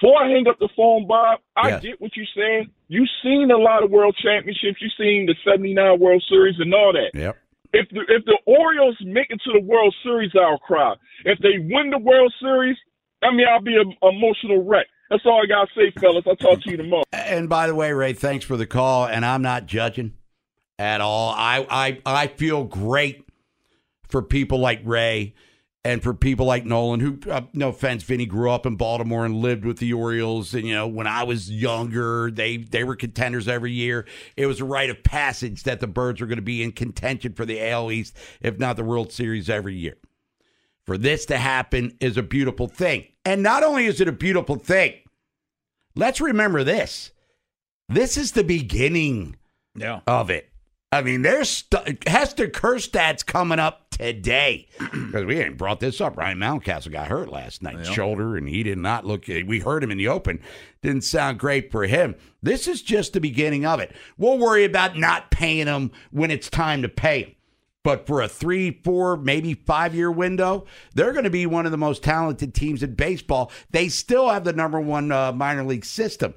Before 0.01 0.20
I 0.20 0.31
hang 0.31 0.48
up 0.48 0.59
the 0.59 0.68
phone, 0.77 1.07
Bob, 1.07 1.38
I 1.57 1.68
Yes. 1.68 1.83
get 1.83 2.01
what 2.01 2.11
you're 2.16 2.27
saying. 2.37 2.70
You've 2.88 3.09
seen 3.22 3.53
a 3.53 3.57
lot 3.57 3.85
of 3.85 3.90
world 3.92 4.16
championships. 4.20 4.79
You've 4.81 4.90
seen 4.98 5.27
the 5.27 5.37
79 5.48 6.01
World 6.01 6.25
Series 6.29 6.57
and 6.59 6.75
all 6.75 6.92
that. 6.92 7.16
Yep. 7.16 7.37
If 7.72 7.88
the 7.90 8.00
if 8.08 8.24
the 8.24 8.38
Orioles 8.46 8.96
make 9.04 9.30
it 9.30 9.40
to 9.44 9.52
the 9.52 9.64
World 9.64 9.94
Series, 10.02 10.30
I'll 10.35 10.58
cry. 10.58 10.94
If 11.24 11.38
they 11.38 11.58
win 11.58 11.90
the 11.90 11.98
World 11.98 12.32
Series, 12.40 12.76
I 13.22 13.30
mean, 13.30 13.46
I'll 13.50 13.62
be 13.62 13.76
an 13.76 13.94
emotional 14.02 14.64
wreck. 14.64 14.87
That's 15.11 15.24
all 15.26 15.42
I 15.42 15.46
gotta 15.46 15.70
say, 15.76 15.92
fellas. 16.00 16.24
I'll 16.26 16.37
talk 16.37 16.62
to 16.62 16.70
you 16.70 16.76
tomorrow. 16.76 17.04
And 17.12 17.48
by 17.48 17.66
the 17.66 17.74
way, 17.74 17.92
Ray, 17.92 18.12
thanks 18.12 18.44
for 18.44 18.56
the 18.56 18.66
call. 18.66 19.06
And 19.06 19.24
I'm 19.24 19.42
not 19.42 19.66
judging 19.66 20.14
at 20.78 21.00
all. 21.00 21.35
I 21.37 21.66
I 21.70 22.00
I 22.04 22.26
feel 22.26 22.64
great 22.64 23.26
for 24.08 24.22
people 24.22 24.58
like 24.58 24.80
Ray 24.85 25.35
and 25.85 26.03
for 26.03 26.14
people 26.14 26.47
like 26.47 26.64
Nolan, 26.64 27.01
who, 27.01 27.18
uh, 27.29 27.42
no 27.53 27.71
offense, 27.71 28.05
Vinny 28.05 28.25
grew 28.27 28.51
up 28.51 28.66
in 28.66 28.77
Baltimore 28.77 29.25
and 29.25 29.37
lived 29.37 29.64
with 29.64 29.79
the 29.79 29.92
Orioles. 29.92 30.55
And 30.55 30.66
you 30.66 30.75
know, 30.75 30.87
when 30.87 31.07
I 31.09 31.25
was 31.25 31.51
younger, 31.51 32.31
they 32.31 32.59
they 32.59 32.85
were 32.85 32.95
contenders 32.97 33.49
every 33.49 33.73
year. 33.73 34.07
It 34.37 34.47
was 34.47 34.61
a 34.61 34.64
rite 34.64 34.90
of 34.90 35.03
passage 35.03 35.64
that 35.64 35.81
the 35.81 35.88
Birds 35.88 36.21
were 36.21 36.27
going 36.29 36.37
to 36.37 36.42
be 36.42 36.62
in 36.62 36.73
contention 36.73 37.33
for 37.35 37.45
the 37.45 37.61
AL 37.68 37.90
East, 37.90 38.16
if 38.40 38.59
not 38.59 38.77
the 38.77 38.85
World 38.85 39.12
Series, 39.12 39.51
every 39.51 39.75
year. 39.75 39.97
For 40.87 40.97
this 40.97 41.27
to 41.27 41.38
happen 41.38 41.97
is 42.01 42.16
a 42.16 42.23
beautiful 42.23 42.68
thing, 42.68 43.07
and 43.25 43.42
not 43.42 43.62
only 43.64 43.87
is 43.87 44.01
it 44.01 44.09
a 44.09 44.12
beautiful 44.12 44.57
thing, 44.57 44.95
let's 45.97 46.21
remember 46.21 46.62
this: 46.64 47.11
this 47.88 48.16
is 48.16 48.33
the 48.33 48.45
beginning 48.45 49.37
Yeah. 49.77 50.01
of 50.07 50.31
it. 50.31 50.49
I 50.92 51.03
mean, 51.03 51.23
there's 51.23 51.49
st- 51.49 52.07
Heston 52.07 52.51
Kjerstad's 52.51 53.23
coming 53.23 53.59
up 53.59 53.82
today 54.03 54.67
because 54.79 55.25
we 55.25 55.41
ain't 55.41 55.57
brought 55.57 55.81
this 55.81 56.01
up. 56.01 56.17
Ryan 56.17 56.38
Mountcastle 56.38 56.93
got 56.93 57.09
hurt 57.09 57.29
last 57.31 57.62
night, 57.62 57.87
shoulder, 57.87 58.37
and 58.37 58.49
he 58.49 58.62
did 58.62 58.79
not 58.79 59.07
look. 59.07 59.27
We 59.29 59.61
heard 59.61 59.85
him 59.85 59.91
in 59.91 59.99
the 59.99 60.09
open. 60.09 60.41
Didn't 60.83 61.05
sound 61.05 61.38
great 61.38 61.71
for 61.71 61.85
him. 61.85 62.17
This 62.43 62.67
is 62.67 62.83
just 62.83 63.12
the 63.12 63.21
beginning 63.21 63.65
of 63.65 63.81
it. 63.81 63.95
We'll 64.19 64.38
worry 64.38 64.65
about 64.65 64.99
not 64.99 65.31
paying 65.31 65.67
him 65.67 65.93
when 66.11 66.31
it's 66.31 66.51
time 66.51 66.83
to 66.83 66.88
pay 66.88 67.23
him. 67.23 67.35
But 67.85 68.07
for 68.07 68.23
a 68.23 68.29
three, 68.29 68.81
four, 68.85 69.17
maybe 69.17 69.55
five 69.55 69.95
year 69.95 70.11
window, 70.11 70.67
they're 70.95 71.12
going 71.12 71.25
to 71.25 71.31
be 71.31 71.47
one 71.47 71.67
of 71.67 71.73
the 71.73 71.79
most 71.79 72.03
talented 72.03 72.55
teams 72.55 72.83
in 72.83 72.95
baseball. 72.95 73.51
They 73.71 73.88
still 73.88 74.29
have 74.29 74.45
the 74.45 74.53
number 74.53 74.81
one 74.81 75.11
uh, 75.11 75.33
minor 75.33 75.65
league 75.65 75.85
system 75.85 76.35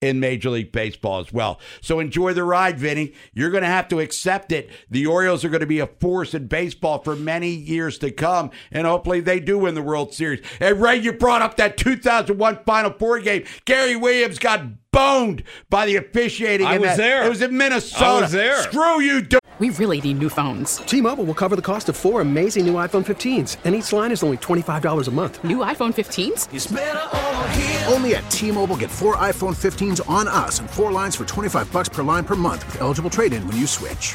in 0.00 0.20
Major 0.20 0.50
League 0.50 0.72
Baseball 0.72 1.20
as 1.20 1.32
well. 1.32 1.58
So 1.80 2.00
enjoy 2.00 2.34
the 2.34 2.44
ride, 2.44 2.78
Vinny. 2.78 3.14
You're 3.32 3.50
going 3.50 3.62
to 3.62 3.68
have 3.68 3.88
to 3.88 4.00
accept 4.00 4.52
it. 4.52 4.70
The 4.90 5.06
Orioles 5.06 5.44
are 5.44 5.48
going 5.48 5.60
to 5.60 5.66
be 5.66 5.80
a 5.80 5.86
force 5.86 6.34
in 6.34 6.48
baseball 6.48 7.02
for 7.02 7.16
many 7.16 7.50
years 7.50 7.98
to 7.98 8.10
come, 8.10 8.50
and 8.70 8.86
hopefully 8.86 9.20
they 9.20 9.40
do 9.40 9.58
win 9.58 9.74
the 9.74 9.82
World 9.82 10.12
Series. 10.12 10.44
And 10.60 10.80
Ray, 10.80 10.96
you 10.96 11.12
brought 11.12 11.42
up 11.42 11.56
that 11.56 11.76
2001 11.76 12.60
Final 12.66 12.92
Four 12.92 13.20
game. 13.20 13.44
Gary 13.64 13.96
Williams 13.96 14.38
got 14.38 14.62
boned 14.96 15.42
by 15.70 15.86
the 15.86 15.96
officiating. 15.96 16.66
I 16.66 16.74
in 16.76 16.80
was 16.80 16.90
that. 16.90 16.96
there. 16.96 17.24
It 17.26 17.28
was 17.28 17.42
in 17.42 17.56
Minnesota. 17.56 18.04
I 18.04 18.20
was 18.22 18.32
there. 18.32 18.56
Screw 18.62 19.00
you. 19.00 19.20
Do- 19.22 19.38
We 19.58 19.70
really 19.70 20.00
need 20.00 20.18
new 20.18 20.28
phones. 20.28 20.78
T-Mobile 20.78 21.24
will 21.24 21.34
cover 21.34 21.56
the 21.56 21.62
cost 21.62 21.88
of 21.88 21.96
four 21.96 22.20
amazing 22.20 22.66
new 22.66 22.74
iPhone 22.74 23.04
15s, 23.04 23.56
and 23.64 23.74
each 23.74 23.90
line 23.92 24.12
is 24.12 24.22
only 24.22 24.36
$25 24.36 25.08
a 25.08 25.10
month. 25.10 25.42
New 25.44 25.58
iPhone 25.58 25.94
15s? 25.94 26.48
Only 27.92 28.14
at 28.16 28.30
T-Mobile 28.30 28.76
get 28.76 28.90
four 28.90 29.16
iPhone 29.16 29.54
15s 29.56 30.00
on 30.10 30.28
us 30.28 30.60
and 30.60 30.68
four 30.68 30.92
lines 30.92 31.16
for 31.16 31.24
25 31.24 31.72
bucks 31.72 31.88
per 31.88 32.02
line 32.02 32.24
per 32.24 32.34
month 32.36 32.66
with 32.66 32.80
eligible 32.82 33.08
trade-in 33.10 33.46
when 33.48 33.56
you 33.56 33.66
switch. 33.66 34.14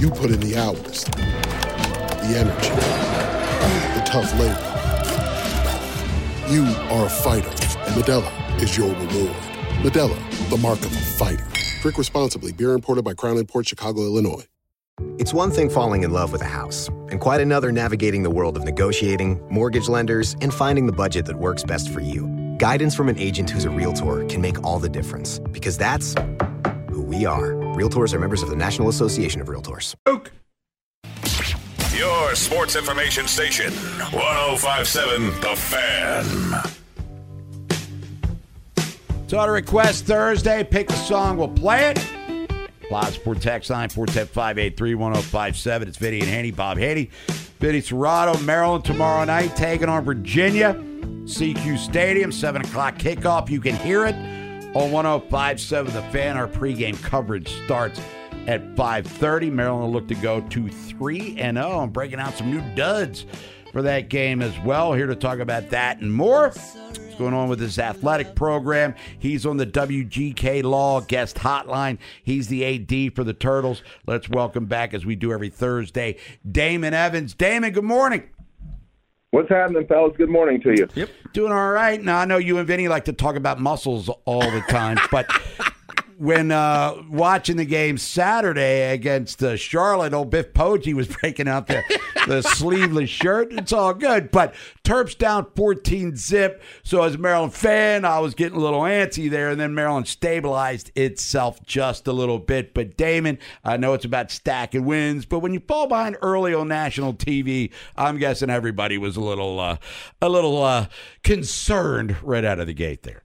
You 0.00 0.10
put 0.10 0.30
in 0.30 0.40
the 0.40 0.56
hours, 0.56 1.04
the 1.04 2.34
energy, 2.36 2.70
the 3.94 4.02
tough 4.04 4.32
labor. 4.38 4.70
You 6.52 6.64
are 6.90 7.06
a 7.06 7.10
fighter, 7.10 7.48
and 7.48 7.94
Modelo 7.94 8.62
is 8.62 8.76
your 8.76 8.88
reward. 8.88 9.36
Modelo, 9.82 10.50
the 10.50 10.56
mark 10.58 10.80
of 10.80 10.92
a 10.92 11.00
fighter. 11.00 11.46
Drink 11.80 11.98
responsibly. 11.98 12.52
Beer 12.52 12.72
imported 12.72 13.04
by 13.04 13.14
Crown 13.14 13.44
Port 13.46 13.68
Chicago, 13.68 14.02
Illinois. 14.02 14.44
It's 15.18 15.34
one 15.34 15.50
thing 15.50 15.68
falling 15.68 16.02
in 16.02 16.12
love 16.12 16.32
with 16.32 16.42
a 16.42 16.46
house, 16.46 16.88
and 17.10 17.20
quite 17.20 17.40
another 17.40 17.72
navigating 17.72 18.22
the 18.22 18.30
world 18.30 18.56
of 18.56 18.64
negotiating, 18.64 19.40
mortgage 19.50 19.88
lenders, 19.88 20.36
and 20.40 20.52
finding 20.52 20.86
the 20.86 20.92
budget 20.92 21.26
that 21.26 21.36
works 21.36 21.62
best 21.62 21.90
for 21.90 22.00
you. 22.00 22.28
Guidance 22.58 22.94
from 22.94 23.08
an 23.08 23.18
agent 23.18 23.50
who's 23.50 23.64
a 23.64 23.70
realtor 23.70 24.24
can 24.26 24.40
make 24.40 24.62
all 24.62 24.78
the 24.78 24.88
difference, 24.88 25.40
because 25.50 25.76
that's 25.76 26.14
who 26.90 27.02
we 27.02 27.26
are. 27.26 27.63
Realtors 27.74 28.14
are 28.14 28.20
members 28.20 28.40
of 28.40 28.50
the 28.50 28.56
National 28.56 28.88
Association 28.88 29.40
of 29.40 29.48
Realtors. 29.48 29.96
Oak. 30.06 30.30
Your 31.96 32.36
sports 32.36 32.76
information 32.76 33.26
station. 33.26 33.72
1057 33.72 35.26
The 35.40 35.56
Fan. 35.56 36.24
So 39.26 39.38
on 39.40 39.48
a 39.48 39.52
request 39.52 40.04
Thursday, 40.04 40.62
pick 40.62 40.88
a 40.90 40.92
song, 40.92 41.36
we'll 41.36 41.48
play 41.48 41.90
it. 41.90 41.98
Live 42.92 43.14
Sport 43.14 43.40
Text 43.40 43.70
line 43.70 43.88
410-583-1057. 43.88 45.82
It's 45.88 45.96
Vinny 45.96 46.20
and 46.20 46.28
Haney, 46.28 46.52
Bob 46.52 46.78
Haney. 46.78 47.10
Vinny 47.58 47.80
Cerrato, 47.80 48.40
Maryland 48.44 48.84
tomorrow 48.84 49.24
night, 49.24 49.56
taking 49.56 49.88
on 49.88 50.04
Virginia. 50.04 50.74
SECU 51.24 51.76
Stadium, 51.76 52.30
7 52.30 52.62
o'clock 52.62 52.98
kickoff. 52.98 53.50
You 53.50 53.60
can 53.60 53.74
hear 53.74 54.06
it 54.06 54.14
on 54.74 54.90
1057 54.90 55.92
The 55.92 56.02
Fan. 56.02 56.36
Our 56.36 56.48
pregame 56.48 57.00
coverage 57.02 57.48
starts 57.64 58.00
at 58.46 58.74
5.30. 58.74 59.52
Maryland 59.52 59.84
will 59.84 59.92
look 59.92 60.08
to 60.08 60.14
go 60.16 60.40
to 60.40 60.68
3 60.68 61.36
and 61.38 61.56
0. 61.56 61.80
I'm 61.80 61.90
breaking 61.90 62.18
out 62.18 62.34
some 62.34 62.50
new 62.50 62.60
duds 62.74 63.24
for 63.72 63.82
that 63.82 64.08
game 64.08 64.42
as 64.42 64.58
well. 64.60 64.92
Here 64.92 65.06
to 65.06 65.14
talk 65.14 65.38
about 65.38 65.70
that 65.70 66.00
and 66.00 66.12
more. 66.12 66.48
What's 66.48 67.14
going 67.16 67.34
on 67.34 67.48
with 67.48 67.60
his 67.60 67.78
athletic 67.78 68.34
program? 68.34 68.96
He's 69.18 69.46
on 69.46 69.56
the 69.56 69.66
WGK 69.66 70.64
Law 70.64 71.00
guest 71.00 71.36
hotline. 71.36 71.98
He's 72.24 72.48
the 72.48 72.64
AD 72.64 73.14
for 73.14 73.22
the 73.22 73.32
Turtles. 73.32 73.82
Let's 74.06 74.28
welcome 74.28 74.66
back, 74.66 74.92
as 74.92 75.06
we 75.06 75.14
do 75.14 75.32
every 75.32 75.50
Thursday, 75.50 76.16
Damon 76.50 76.94
Evans. 76.94 77.34
Damon, 77.34 77.72
good 77.72 77.84
morning. 77.84 78.28
What's 79.34 79.48
happening, 79.48 79.84
fellas? 79.88 80.14
Good 80.16 80.28
morning 80.28 80.60
to 80.60 80.70
you. 80.76 80.88
Yep. 80.94 81.08
Doing 81.32 81.50
all 81.50 81.72
right. 81.72 82.00
Now, 82.00 82.18
I 82.18 82.24
know 82.24 82.36
you 82.36 82.58
and 82.58 82.68
Vinny 82.68 82.86
like 82.86 83.06
to 83.06 83.12
talk 83.12 83.34
about 83.34 83.58
muscles 83.58 84.08
all 84.26 84.48
the 84.48 84.60
time, 84.68 84.96
but 85.10 85.26
when 86.18 86.52
uh, 86.52 87.02
watching 87.10 87.56
the 87.56 87.64
game 87.64 87.98
Saturday 87.98 88.92
against 88.92 89.42
uh, 89.42 89.56
Charlotte, 89.56 90.14
old 90.14 90.30
Biff 90.30 90.52
Poggi 90.52 90.94
was 90.94 91.08
breaking 91.20 91.48
out 91.48 91.66
the, 91.66 91.82
the 92.26 92.42
sleeveless 92.42 93.10
shirt. 93.10 93.52
It's 93.52 93.72
all 93.72 93.94
good, 93.94 94.30
but 94.30 94.54
Terps 94.84 95.16
down 95.16 95.46
14 95.56 96.16
zip. 96.16 96.62
So 96.82 97.02
as 97.02 97.14
a 97.14 97.18
Maryland 97.18 97.54
fan, 97.54 98.04
I 98.04 98.18
was 98.20 98.34
getting 98.34 98.58
a 98.58 98.62
little 98.62 98.82
antsy 98.82 99.30
there, 99.30 99.50
and 99.50 99.60
then 99.60 99.74
Maryland 99.74 100.08
stabilized 100.08 100.90
itself 100.94 101.64
just 101.64 102.06
a 102.06 102.12
little 102.12 102.38
bit. 102.38 102.74
But 102.74 102.96
Damon, 102.96 103.38
I 103.64 103.76
know 103.76 103.94
it's 103.94 104.04
about 104.04 104.30
stacking 104.30 104.84
wins, 104.84 105.26
but 105.26 105.40
when 105.40 105.52
you 105.52 105.60
fall 105.60 105.86
behind 105.86 106.16
early 106.22 106.54
on 106.54 106.68
national 106.68 107.14
TV, 107.14 107.70
I'm 107.96 108.18
guessing 108.18 108.50
everybody 108.50 108.98
was 108.98 109.16
a 109.16 109.20
little, 109.20 109.58
uh, 109.58 109.78
a 110.22 110.28
little 110.28 110.62
uh, 110.62 110.86
concerned 111.22 112.16
right 112.22 112.44
out 112.44 112.60
of 112.60 112.66
the 112.66 112.74
gate 112.74 113.02
there. 113.02 113.23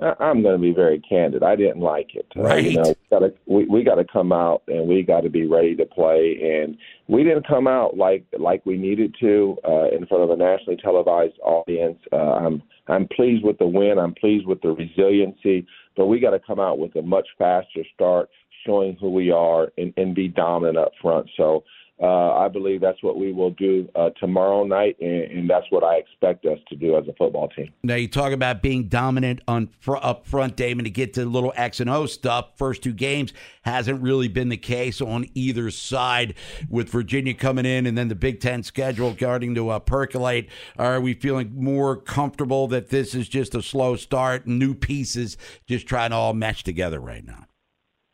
I- 0.00 0.14
I'm 0.20 0.42
going 0.42 0.54
to 0.54 0.62
be 0.62 0.72
very 0.72 1.00
candid. 1.00 1.42
I 1.42 1.56
didn't 1.56 1.80
like 1.80 2.14
it. 2.14 2.26
Uh, 2.36 2.42
Right. 2.42 2.64
you 2.64 2.76
know, 2.76 2.88
we 2.90 2.94
gotta, 3.10 3.34
we 3.46 3.64
we 3.66 3.82
got 3.84 3.96
to 3.96 4.04
come 4.04 4.32
out 4.32 4.62
and 4.68 4.86
we 4.88 5.02
got 5.02 5.22
to 5.22 5.30
be 5.30 5.46
ready 5.46 5.74
to 5.76 5.84
play. 5.86 6.38
And 6.60 6.76
we 7.08 7.24
didn't 7.24 7.46
come 7.46 7.66
out 7.66 7.96
like 7.96 8.24
like 8.38 8.64
we 8.64 8.76
needed 8.76 9.14
to 9.20 9.56
uh, 9.66 9.88
in 9.90 10.06
front 10.06 10.22
of 10.24 10.30
a 10.30 10.36
nationally 10.36 10.76
televised 10.80 11.38
audience. 11.42 11.98
Uh, 12.12 12.16
I'm 12.16 12.62
I'm 12.86 13.08
pleased 13.08 13.44
with 13.44 13.58
the 13.58 13.66
win. 13.66 13.98
I'm 13.98 14.14
pleased 14.14 14.46
with 14.46 14.60
the 14.62 14.70
resiliency. 14.70 15.66
But 15.96 16.06
we 16.06 16.20
got 16.20 16.30
to 16.30 16.38
come 16.40 16.60
out 16.60 16.78
with 16.78 16.94
a 16.96 17.02
much 17.02 17.26
faster 17.36 17.82
start, 17.94 18.28
showing 18.64 18.96
who 19.00 19.10
we 19.10 19.30
are 19.32 19.72
and, 19.78 19.92
and 19.96 20.14
be 20.14 20.28
dominant 20.28 20.78
up 20.78 20.92
front. 21.02 21.28
So. 21.36 21.64
Uh, 22.00 22.34
I 22.34 22.48
believe 22.48 22.80
that's 22.80 23.02
what 23.02 23.18
we 23.18 23.32
will 23.32 23.50
do 23.50 23.88
uh, 23.96 24.10
tomorrow 24.20 24.64
night, 24.64 24.96
and, 25.00 25.22
and 25.24 25.50
that's 25.50 25.66
what 25.70 25.82
I 25.82 25.96
expect 25.96 26.46
us 26.46 26.58
to 26.68 26.76
do 26.76 26.96
as 26.96 27.08
a 27.08 27.12
football 27.14 27.48
team. 27.48 27.72
Now 27.82 27.96
you 27.96 28.06
talk 28.06 28.32
about 28.32 28.62
being 28.62 28.88
dominant 28.88 29.40
on 29.48 29.68
fr- 29.80 29.96
up 29.96 30.24
front, 30.24 30.56
Damon. 30.56 30.84
To 30.84 30.90
get 30.90 31.14
to 31.14 31.24
the 31.24 31.30
little 31.30 31.52
X 31.56 31.80
and 31.80 31.90
O 31.90 32.06
stuff, 32.06 32.50
first 32.56 32.82
two 32.82 32.92
games 32.92 33.32
hasn't 33.62 34.00
really 34.00 34.28
been 34.28 34.48
the 34.48 34.56
case 34.56 35.00
on 35.00 35.26
either 35.34 35.70
side. 35.70 36.34
With 36.68 36.88
Virginia 36.88 37.34
coming 37.34 37.66
in, 37.66 37.86
and 37.86 37.98
then 37.98 38.08
the 38.08 38.14
Big 38.14 38.40
Ten 38.40 38.62
schedule 38.62 39.14
starting 39.16 39.54
to 39.56 39.70
uh, 39.70 39.78
percolate, 39.80 40.48
are 40.78 41.00
we 41.00 41.14
feeling 41.14 41.52
more 41.54 41.96
comfortable 41.96 42.68
that 42.68 42.90
this 42.90 43.14
is 43.14 43.28
just 43.28 43.54
a 43.54 43.62
slow 43.62 43.96
start, 43.96 44.46
new 44.46 44.74
pieces, 44.74 45.36
just 45.66 45.86
trying 45.86 46.10
to 46.10 46.16
all 46.16 46.34
mesh 46.34 46.62
together 46.62 47.00
right 47.00 47.24
now? 47.24 47.46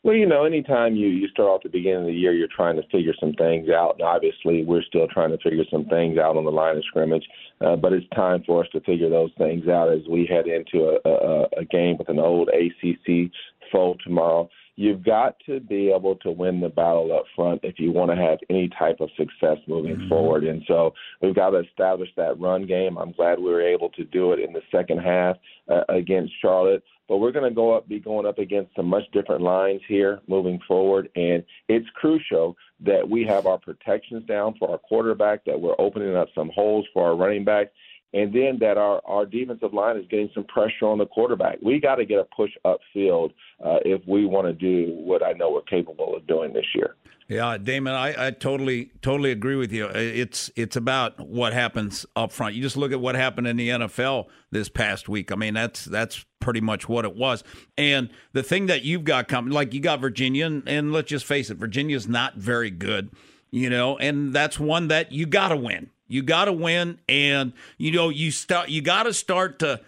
Well, 0.05 0.13
you 0.13 0.27
know, 0.27 0.43
anytime 0.43 0.95
you 0.95 1.07
you 1.07 1.27
start 1.29 1.49
off 1.49 1.63
the 1.63 1.69
beginning 1.69 2.01
of 2.01 2.05
the 2.05 2.13
year, 2.13 2.31
you're 2.31 2.47
trying 2.55 2.75
to 2.75 2.87
figure 2.91 3.15
some 3.19 3.33
things 3.33 3.69
out, 3.69 3.95
and 3.97 4.03
obviously 4.03 4.63
we're 4.63 4.83
still 4.83 5.07
trying 5.07 5.31
to 5.31 5.39
figure 5.39 5.63
some 5.71 5.85
things 5.85 6.19
out 6.19 6.37
on 6.37 6.45
the 6.45 6.51
line 6.51 6.77
of 6.77 6.85
scrimmage. 6.85 7.25
Uh, 7.59 7.75
but 7.75 7.91
it's 7.91 8.05
time 8.15 8.43
for 8.45 8.63
us 8.63 8.69
to 8.73 8.81
figure 8.81 9.09
those 9.09 9.31
things 9.39 9.67
out 9.67 9.91
as 9.91 10.01
we 10.07 10.27
head 10.27 10.45
into 10.45 10.89
a, 11.03 11.09
a, 11.09 11.61
a 11.61 11.65
game 11.65 11.97
with 11.97 12.07
an 12.09 12.19
old 12.19 12.49
ACC 12.49 13.31
foe 13.71 13.97
tomorrow. 14.03 14.47
You've 14.75 15.03
got 15.03 15.35
to 15.45 15.59
be 15.59 15.91
able 15.91 16.15
to 16.17 16.31
win 16.31 16.59
the 16.59 16.69
battle 16.69 17.15
up 17.15 17.25
front 17.35 17.61
if 17.63 17.79
you 17.79 17.91
want 17.91 18.11
to 18.11 18.17
have 18.17 18.39
any 18.49 18.69
type 18.77 18.99
of 18.99 19.09
success 19.17 19.57
moving 19.67 19.95
mm-hmm. 19.95 20.09
forward. 20.09 20.43
And 20.43 20.63
so 20.67 20.93
we've 21.21 21.35
got 21.35 21.51
to 21.51 21.59
establish 21.59 22.09
that 22.17 22.39
run 22.39 22.65
game. 22.65 22.97
I'm 22.97 23.11
glad 23.13 23.39
we 23.39 23.45
were 23.45 23.61
able 23.61 23.89
to 23.89 24.03
do 24.03 24.33
it 24.33 24.39
in 24.39 24.53
the 24.53 24.61
second 24.71 24.99
half 24.99 25.37
uh, 25.69 25.83
against 25.89 26.33
Charlotte 26.41 26.83
but 27.07 27.17
we're 27.17 27.31
going 27.31 27.49
to 27.49 27.55
go 27.55 27.75
up, 27.75 27.87
be 27.87 27.99
going 27.99 28.25
up 28.25 28.39
against 28.39 28.75
some 28.75 28.87
much 28.87 29.03
different 29.11 29.41
lines 29.41 29.81
here 29.87 30.21
moving 30.27 30.59
forward, 30.67 31.09
and 31.15 31.43
it's 31.67 31.87
crucial 31.95 32.57
that 32.79 33.07
we 33.07 33.23
have 33.25 33.45
our 33.45 33.59
protections 33.59 34.25
down 34.25 34.55
for 34.57 34.71
our 34.71 34.79
quarterback, 34.79 35.45
that 35.45 35.59
we're 35.59 35.75
opening 35.77 36.15
up 36.15 36.29
some 36.33 36.49
holes 36.53 36.85
for 36.93 37.05
our 37.05 37.15
running 37.15 37.43
back, 37.43 37.71
and 38.13 38.33
then 38.33 38.57
that 38.59 38.77
our 38.77 39.01
our 39.05 39.25
defensive 39.25 39.73
line 39.73 39.97
is 39.97 40.05
getting 40.09 40.29
some 40.33 40.45
pressure 40.45 40.85
on 40.85 40.97
the 40.97 41.05
quarterback. 41.05 41.57
We 41.61 41.79
got 41.79 41.95
to 41.95 42.05
get 42.05 42.19
a 42.19 42.25
push 42.35 42.51
upfield 42.65 43.31
uh, 43.63 43.79
if 43.85 44.01
we 44.07 44.25
want 44.25 44.47
to 44.47 44.53
do 44.53 44.93
what 44.93 45.23
I 45.23 45.33
know 45.33 45.51
we're 45.51 45.61
capable 45.61 46.15
of 46.15 46.25
doing 46.27 46.53
this 46.53 46.65
year. 46.73 46.95
Yeah, 47.27 47.57
Damon, 47.57 47.93
I, 47.93 48.27
I 48.27 48.31
totally 48.31 48.91
totally 49.01 49.31
agree 49.31 49.55
with 49.55 49.71
you. 49.71 49.87
It's 49.87 50.51
it's 50.55 50.75
about 50.75 51.19
what 51.19 51.53
happens 51.53 52.05
up 52.15 52.31
front. 52.31 52.53
You 52.53 52.61
just 52.61 52.77
look 52.77 52.91
at 52.91 53.01
what 53.01 53.15
happened 53.15 53.47
in 53.47 53.57
the 53.57 53.69
NFL 53.69 54.27
this 54.51 54.69
past 54.69 55.09
week. 55.09 55.31
I 55.31 55.35
mean, 55.35 55.55
that's 55.55 55.85
that's 55.85 56.23
pretty 56.39 56.61
much 56.61 56.87
what 56.87 57.03
it 57.03 57.15
was. 57.15 57.43
And 57.79 58.11
the 58.33 58.43
thing 58.43 58.67
that 58.67 58.83
you've 58.83 59.05
got 59.05 59.27
coming, 59.27 59.51
like 59.51 59.73
you 59.73 59.79
got 59.79 60.01
Virginia, 60.01 60.45
and, 60.45 60.67
and 60.69 60.93
let's 60.93 61.09
just 61.09 61.25
face 61.25 61.49
it, 61.49 61.57
Virginia's 61.57 62.07
not 62.07 62.35
very 62.35 62.69
good, 62.69 63.09
you 63.49 63.71
know, 63.71 63.97
and 63.97 64.31
that's 64.31 64.59
one 64.59 64.87
that 64.89 65.11
you 65.11 65.25
got 65.25 65.47
to 65.47 65.55
win. 65.55 65.89
You 66.07 66.21
got 66.21 66.45
to 66.45 66.53
win, 66.53 66.99
and 67.09 67.53
you 67.77 67.91
know 67.91 68.09
you 68.09 68.31
start. 68.31 68.69
You 68.69 68.81
got 68.81 69.03
to 69.03 69.13
start 69.13 69.59
to 69.59 69.81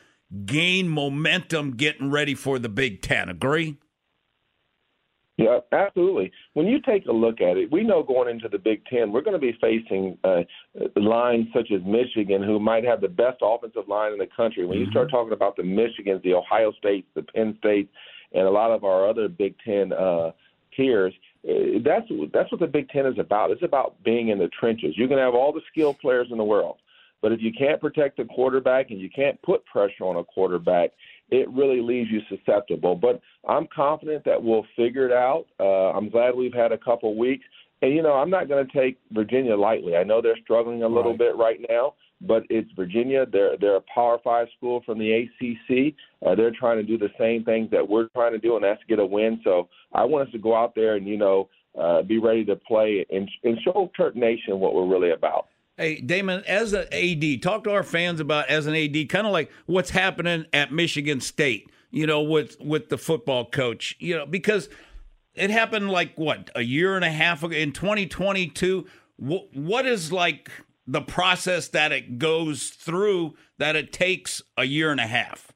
gain 0.45 0.89
momentum, 0.89 1.71
getting 1.71 2.11
ready 2.11 2.35
for 2.35 2.59
the 2.59 2.69
Big 2.69 3.01
Ten. 3.01 3.29
Agree? 3.29 3.77
Yeah, 5.37 5.59
absolutely. 5.71 6.31
When 6.53 6.65
you 6.65 6.81
take 6.81 7.05
a 7.05 7.11
look 7.11 7.41
at 7.41 7.57
it, 7.57 7.71
we 7.71 7.83
know 7.83 8.01
going 8.01 8.27
into 8.27 8.49
the 8.49 8.57
Big 8.57 8.83
Ten, 8.87 9.11
we're 9.11 9.21
going 9.21 9.39
to 9.39 9.39
be 9.39 9.55
facing 9.61 10.17
uh, 10.23 10.41
lines 10.95 11.45
such 11.53 11.71
as 11.71 11.81
Michigan, 11.85 12.41
who 12.41 12.59
might 12.59 12.83
have 12.83 13.01
the 13.01 13.07
best 13.07 13.37
offensive 13.43 13.87
line 13.87 14.13
in 14.13 14.17
the 14.17 14.27
country. 14.35 14.65
When 14.65 14.79
mm-hmm. 14.79 14.85
you 14.85 14.91
start 14.91 15.11
talking 15.11 15.33
about 15.33 15.55
the 15.55 15.61
Michigans, 15.61 16.23
the 16.23 16.33
Ohio 16.33 16.71
States, 16.71 17.07
the 17.13 17.21
Penn 17.21 17.55
State, 17.59 17.87
and 18.33 18.47
a 18.47 18.49
lot 18.49 18.71
of 18.71 18.83
our 18.83 19.07
other 19.07 19.27
Big 19.27 19.53
Ten 19.63 19.93
uh, 19.93 20.31
peers, 20.75 21.13
that's 21.83 22.05
that's 22.33 22.51
what 22.51 22.59
the 22.59 22.67
Big 22.67 22.89
Ten 22.89 23.05
is 23.05 23.17
about. 23.17 23.51
It's 23.51 23.63
about 23.63 24.03
being 24.03 24.29
in 24.29 24.37
the 24.37 24.49
trenches. 24.59 24.95
You 24.97 25.07
can 25.07 25.17
have 25.17 25.33
all 25.33 25.53
the 25.53 25.61
skilled 25.71 25.97
players 25.99 26.27
in 26.31 26.37
the 26.37 26.43
world, 26.43 26.77
but 27.21 27.31
if 27.31 27.41
you 27.41 27.51
can't 27.57 27.79
protect 27.79 28.17
the 28.17 28.25
quarterback 28.25 28.91
and 28.91 28.99
you 28.99 29.09
can't 29.09 29.41
put 29.41 29.65
pressure 29.65 30.03
on 30.03 30.17
a 30.17 30.23
quarterback, 30.23 30.91
it 31.29 31.49
really 31.49 31.81
leaves 31.81 32.09
you 32.11 32.21
susceptible. 32.29 32.95
But 32.95 33.21
I'm 33.47 33.67
confident 33.73 34.23
that 34.25 34.41
we'll 34.41 34.65
figure 34.75 35.05
it 35.05 35.13
out. 35.13 35.45
Uh, 35.59 35.91
I'm 35.91 36.09
glad 36.09 36.35
we've 36.35 36.53
had 36.53 36.71
a 36.71 36.77
couple 36.77 37.15
weeks. 37.17 37.45
And, 37.81 37.93
you 37.93 38.01
know, 38.01 38.13
I'm 38.13 38.29
not 38.29 38.47
going 38.47 38.65
to 38.65 38.73
take 38.73 38.97
Virginia 39.11 39.55
lightly. 39.55 39.95
I 39.95 40.03
know 40.03 40.21
they're 40.21 40.37
struggling 40.43 40.83
a 40.83 40.87
little 40.87 41.11
right. 41.11 41.19
bit 41.19 41.35
right 41.35 41.59
now, 41.69 41.93
but 42.21 42.43
it's 42.49 42.69
Virginia. 42.75 43.25
They're, 43.25 43.57
they're 43.57 43.75
a 43.77 43.83
Power 43.93 44.17
Five 44.23 44.47
school 44.57 44.81
from 44.85 44.99
the 44.99 45.11
ACC. 45.11 45.93
Uh, 46.25 46.35
they're 46.35 46.51
trying 46.51 46.77
to 46.77 46.83
do 46.83 46.97
the 46.97 47.09
same 47.19 47.43
things 47.43 47.69
that 47.71 47.87
we're 47.87 48.07
trying 48.15 48.33
to 48.33 48.39
do, 48.39 48.55
and 48.55 48.63
that's 48.63 48.81
get 48.87 48.99
a 48.99 49.05
win. 49.05 49.39
So 49.43 49.69
I 49.93 50.03
want 50.05 50.27
us 50.27 50.31
to 50.33 50.39
go 50.39 50.55
out 50.55 50.73
there 50.75 50.95
and, 50.95 51.07
you 51.07 51.17
know, 51.17 51.49
uh, 51.79 52.01
be 52.01 52.17
ready 52.17 52.43
to 52.45 52.55
play 52.55 53.05
and, 53.11 53.29
and 53.43 53.59
show 53.63 53.91
Terp 53.97 54.15
Nation 54.15 54.59
what 54.59 54.73
we're 54.73 54.87
really 54.87 55.11
about. 55.11 55.47
Hey, 55.77 56.01
Damon, 56.01 56.43
as 56.47 56.73
an 56.73 56.87
AD, 56.91 57.43
talk 57.43 57.63
to 57.65 57.71
our 57.71 57.83
fans 57.83 58.19
about 58.19 58.49
as 58.49 58.65
an 58.65 58.75
AD, 58.75 59.09
kind 59.09 59.27
of 59.27 59.33
like 59.33 59.51
what's 59.67 59.91
happening 59.91 60.47
at 60.51 60.73
Michigan 60.73 61.21
State, 61.21 61.69
you 61.91 62.07
know, 62.07 62.23
with 62.23 62.59
with 62.59 62.89
the 62.89 62.97
football 62.97 63.45
coach, 63.45 63.95
you 63.99 64.17
know, 64.17 64.25
because 64.25 64.69
it 65.35 65.51
happened 65.51 65.91
like 65.91 66.15
what 66.15 66.49
a 66.55 66.63
year 66.63 66.95
and 66.95 67.05
a 67.05 67.11
half 67.11 67.43
ago 67.43 67.55
in 67.55 67.73
2022. 67.73 68.87
What, 69.17 69.55
what 69.55 69.85
is 69.85 70.11
like 70.11 70.49
the 70.87 71.01
process 71.01 71.67
that 71.69 71.91
it 71.91 72.17
goes 72.17 72.69
through 72.69 73.35
that 73.57 73.75
it 73.75 73.91
takes 73.91 74.41
a 74.57 74.63
year 74.63 74.91
and 74.91 74.99
a 74.99 75.07
half? 75.07 75.51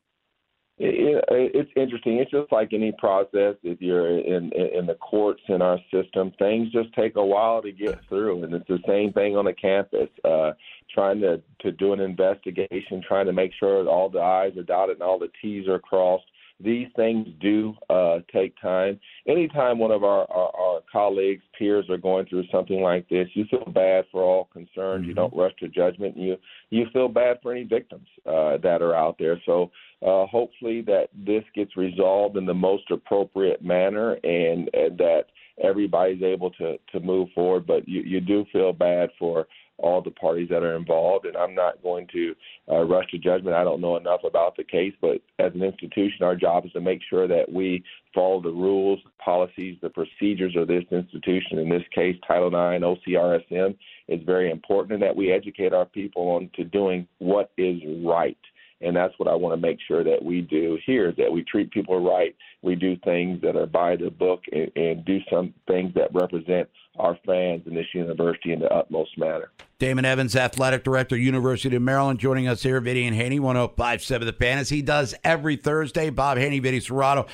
it, 1.31 1.51
it's 1.53 1.71
interesting. 1.75 2.17
It's 2.17 2.31
just 2.31 2.51
like 2.51 2.73
any 2.73 2.91
process. 2.97 3.55
If 3.63 3.81
you're 3.81 4.19
in 4.19 4.51
in 4.53 4.85
the 4.85 4.95
courts 4.95 5.41
in 5.47 5.61
our 5.61 5.79
system, 5.93 6.31
things 6.39 6.71
just 6.71 6.93
take 6.93 7.15
a 7.15 7.25
while 7.25 7.61
to 7.61 7.71
get 7.71 7.99
through, 8.07 8.43
and 8.43 8.53
it's 8.53 8.67
the 8.67 8.79
same 8.87 9.13
thing 9.13 9.37
on 9.37 9.45
the 9.45 9.53
campus. 9.53 10.09
Uh, 10.23 10.51
trying 10.93 11.21
to 11.21 11.41
to 11.61 11.71
do 11.71 11.93
an 11.93 11.99
investigation, 11.99 13.03
trying 13.07 13.27
to 13.27 13.33
make 13.33 13.51
sure 13.59 13.87
all 13.87 14.09
the 14.09 14.19
I's 14.19 14.57
are 14.57 14.63
dotted 14.63 14.97
and 14.97 15.03
all 15.03 15.19
the 15.19 15.31
T's 15.41 15.67
are 15.67 15.79
crossed. 15.79 16.25
These 16.63 16.87
things 16.95 17.27
do 17.39 17.73
uh, 17.89 18.19
take 18.31 18.59
time. 18.61 18.99
Anytime 19.27 19.79
one 19.79 19.91
of 19.91 20.03
our, 20.03 20.29
our, 20.31 20.55
our 20.55 20.79
colleagues, 20.91 21.43
peers 21.57 21.85
are 21.89 21.97
going 21.97 22.25
through 22.27 22.43
something 22.51 22.81
like 22.81 23.07
this, 23.09 23.27
you 23.33 23.45
feel 23.49 23.65
bad 23.65 24.05
for 24.11 24.23
all 24.23 24.49
concerned. 24.51 25.01
Mm-hmm. 25.01 25.09
You 25.09 25.13
don't 25.13 25.35
rush 25.35 25.53
to 25.59 25.67
judgment. 25.67 26.17
You 26.17 26.37
you 26.69 26.85
feel 26.93 27.07
bad 27.07 27.37
for 27.41 27.51
any 27.51 27.63
victims 27.63 28.07
uh, 28.25 28.57
that 28.63 28.81
are 28.81 28.95
out 28.95 29.17
there. 29.19 29.41
So 29.45 29.71
uh, 30.05 30.25
hopefully 30.25 30.81
that 30.81 31.09
this 31.13 31.43
gets 31.53 31.75
resolved 31.77 32.37
in 32.37 32.45
the 32.45 32.53
most 32.53 32.89
appropriate 32.91 33.63
manner 33.63 34.13
and, 34.23 34.69
and 34.73 34.97
that 34.97 35.25
everybody's 35.63 36.23
able 36.23 36.51
to 36.51 36.77
to 36.91 36.99
move 36.99 37.29
forward. 37.35 37.67
But 37.67 37.87
you, 37.87 38.01
you 38.01 38.21
do 38.21 38.45
feel 38.51 38.73
bad 38.73 39.09
for 39.19 39.47
all 39.77 40.01
the 40.01 40.11
parties 40.11 40.49
that 40.49 40.63
are 40.63 40.75
involved, 40.75 41.25
and 41.25 41.35
I'm 41.35 41.55
not 41.55 41.81
going 41.81 42.07
to 42.13 42.35
uh, 42.69 42.81
rush 42.81 43.09
to 43.11 43.17
judgment. 43.17 43.55
I 43.55 43.63
don't 43.63 43.81
know 43.81 43.97
enough 43.97 44.21
about 44.23 44.55
the 44.55 44.63
case, 44.63 44.93
but 45.01 45.21
as 45.39 45.53
an 45.53 45.63
institution, 45.63 46.23
our 46.23 46.35
job 46.35 46.65
is 46.65 46.71
to 46.73 46.81
make 46.81 47.01
sure 47.09 47.27
that 47.27 47.51
we 47.51 47.83
follow 48.13 48.41
the 48.41 48.49
rules, 48.49 48.99
policies, 49.23 49.77
the 49.81 49.89
procedures 49.89 50.55
of 50.55 50.67
this 50.67 50.83
institution. 50.91 51.59
In 51.59 51.69
this 51.69 51.83
case, 51.93 52.15
Title 52.27 52.47
IX, 52.47 52.83
OCRSM 52.83 53.75
is 54.07 54.21
very 54.25 54.51
important, 54.51 54.93
and 54.93 55.03
that 55.03 55.15
we 55.15 55.31
educate 55.31 55.73
our 55.73 55.85
people 55.85 56.29
on 56.29 56.49
to 56.55 56.63
doing 56.63 57.07
what 57.19 57.51
is 57.57 57.79
right 58.03 58.37
and 58.81 58.95
that's 58.95 59.13
what 59.17 59.27
I 59.27 59.35
want 59.35 59.53
to 59.53 59.67
make 59.67 59.77
sure 59.87 60.03
that 60.03 60.23
we 60.23 60.41
do 60.41 60.77
here: 60.85 61.13
that 61.17 61.31
we 61.31 61.43
treat 61.43 61.71
people 61.71 62.03
right, 62.03 62.35
we 62.61 62.75
do 62.75 62.95
things 62.97 63.41
that 63.41 63.55
are 63.55 63.65
by 63.65 63.95
the 63.95 64.09
book, 64.09 64.41
and, 64.51 64.71
and 64.75 65.05
do 65.05 65.19
some 65.29 65.53
things 65.67 65.93
that 65.95 66.13
represent 66.13 66.69
our 66.99 67.17
fans 67.25 67.63
in 67.65 67.75
this 67.75 67.85
university 67.93 68.51
in 68.51 68.59
the 68.59 68.71
utmost 68.71 69.17
manner. 69.17 69.51
Damon 69.79 70.05
Evans, 70.05 70.35
athletic 70.35 70.83
director, 70.83 71.17
University 71.17 71.75
of 71.75 71.81
Maryland, 71.81 72.19
joining 72.19 72.47
us 72.47 72.61
here, 72.61 72.79
Vinny 72.79 73.07
and 73.07 73.15
Haney, 73.15 73.39
1057 73.39 74.25
The 74.25 74.33
Fan, 74.33 74.57
as 74.57 74.69
he 74.69 74.81
does 74.81 75.15
every 75.23 75.55
Thursday. 75.55 76.09
Bob 76.09 76.37
Haney, 76.37 76.59
Vinny 76.59 76.79
Cerrato. 76.79 77.27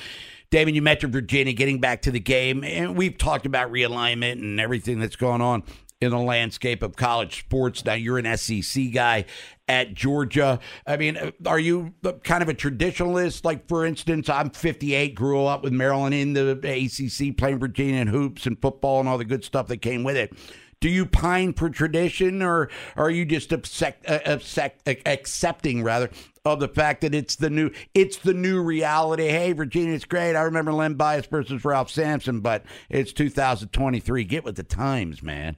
Damon, 0.50 0.74
you 0.74 0.80
mentioned 0.80 1.12
Virginia 1.12 1.52
getting 1.52 1.78
back 1.78 2.02
to 2.02 2.10
the 2.10 2.20
game, 2.20 2.64
and 2.64 2.96
we've 2.96 3.18
talked 3.18 3.44
about 3.44 3.70
realignment 3.70 4.32
and 4.32 4.58
everything 4.58 4.98
that's 4.98 5.16
going 5.16 5.42
on 5.42 5.62
in 6.00 6.10
the 6.10 6.18
landscape 6.18 6.82
of 6.82 6.96
college 6.96 7.40
sports. 7.40 7.84
Now, 7.84 7.94
you're 7.94 8.18
an 8.18 8.36
SEC 8.36 8.92
guy 8.92 9.24
at 9.66 9.94
Georgia. 9.94 10.60
I 10.86 10.96
mean, 10.96 11.32
are 11.44 11.58
you 11.58 11.94
kind 12.22 12.42
of 12.42 12.48
a 12.48 12.54
traditionalist? 12.54 13.44
Like, 13.44 13.68
for 13.68 13.84
instance, 13.84 14.28
I'm 14.28 14.50
58, 14.50 15.14
grew 15.14 15.44
up 15.44 15.64
with 15.64 15.72
Maryland 15.72 16.14
in 16.14 16.34
the 16.34 16.52
ACC, 16.52 17.36
playing 17.36 17.58
Virginia 17.58 18.00
and 18.00 18.10
hoops 18.10 18.46
and 18.46 18.60
football 18.60 19.00
and 19.00 19.08
all 19.08 19.18
the 19.18 19.24
good 19.24 19.44
stuff 19.44 19.66
that 19.68 19.78
came 19.78 20.04
with 20.04 20.16
it. 20.16 20.32
Do 20.80 20.88
you 20.88 21.06
pine 21.06 21.54
for 21.54 21.68
tradition, 21.68 22.40
or 22.40 22.70
are 22.96 23.10
you 23.10 23.24
just 23.24 23.50
accept, 23.50 24.08
uh, 24.08 24.20
uh, 24.24 24.94
accepting 25.06 25.82
rather 25.82 26.08
of 26.44 26.60
the 26.60 26.68
fact 26.68 27.00
that 27.00 27.16
it's 27.16 27.34
the 27.34 27.50
new 27.50 27.72
it's 27.94 28.18
the 28.18 28.32
new 28.32 28.62
reality? 28.62 29.26
Hey, 29.26 29.50
Virginia's 29.50 30.04
great. 30.04 30.36
I 30.36 30.42
remember 30.42 30.72
Len 30.72 30.94
Bias 30.94 31.26
versus 31.26 31.64
Ralph 31.64 31.90
Sampson, 31.90 32.42
but 32.42 32.64
it's 32.88 33.12
2023. 33.12 34.22
Get 34.22 34.44
with 34.44 34.54
the 34.54 34.62
times, 34.62 35.20
man. 35.20 35.56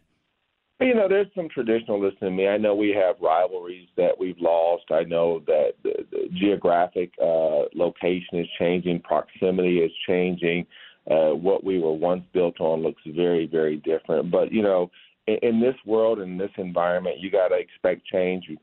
You 0.80 0.94
know, 0.94 1.08
there's 1.08 1.26
some 1.34 1.48
traditionalists 1.50 2.20
in 2.22 2.34
me. 2.34 2.48
I 2.48 2.56
know 2.56 2.74
we 2.74 2.90
have 2.90 3.16
rivalries 3.20 3.88
that 3.98 4.18
we've 4.18 4.38
lost. 4.38 4.84
I 4.90 5.04
know 5.04 5.40
that 5.46 5.72
the, 5.82 6.06
the 6.10 6.28
geographic 6.32 7.12
uh, 7.22 7.64
location 7.74 8.38
is 8.38 8.46
changing, 8.58 9.00
proximity 9.00 9.80
is 9.80 9.92
changing. 10.06 10.66
Uh, 11.10 11.30
what 11.34 11.64
we 11.64 11.78
were 11.78 11.92
once 11.92 12.24
built 12.32 12.60
on 12.60 12.82
looks 12.82 13.02
very, 13.06 13.46
very 13.46 13.76
different. 13.76 14.30
But 14.30 14.52
you 14.52 14.62
know, 14.62 14.90
in, 15.26 15.36
in 15.42 15.60
this 15.60 15.76
world, 15.84 16.18
in 16.18 16.38
this 16.38 16.50
environment, 16.56 17.18
you 17.18 17.30
got 17.30 17.48
to 17.48 17.56
expect 17.56 18.06
change. 18.06 18.44
You 18.48 18.56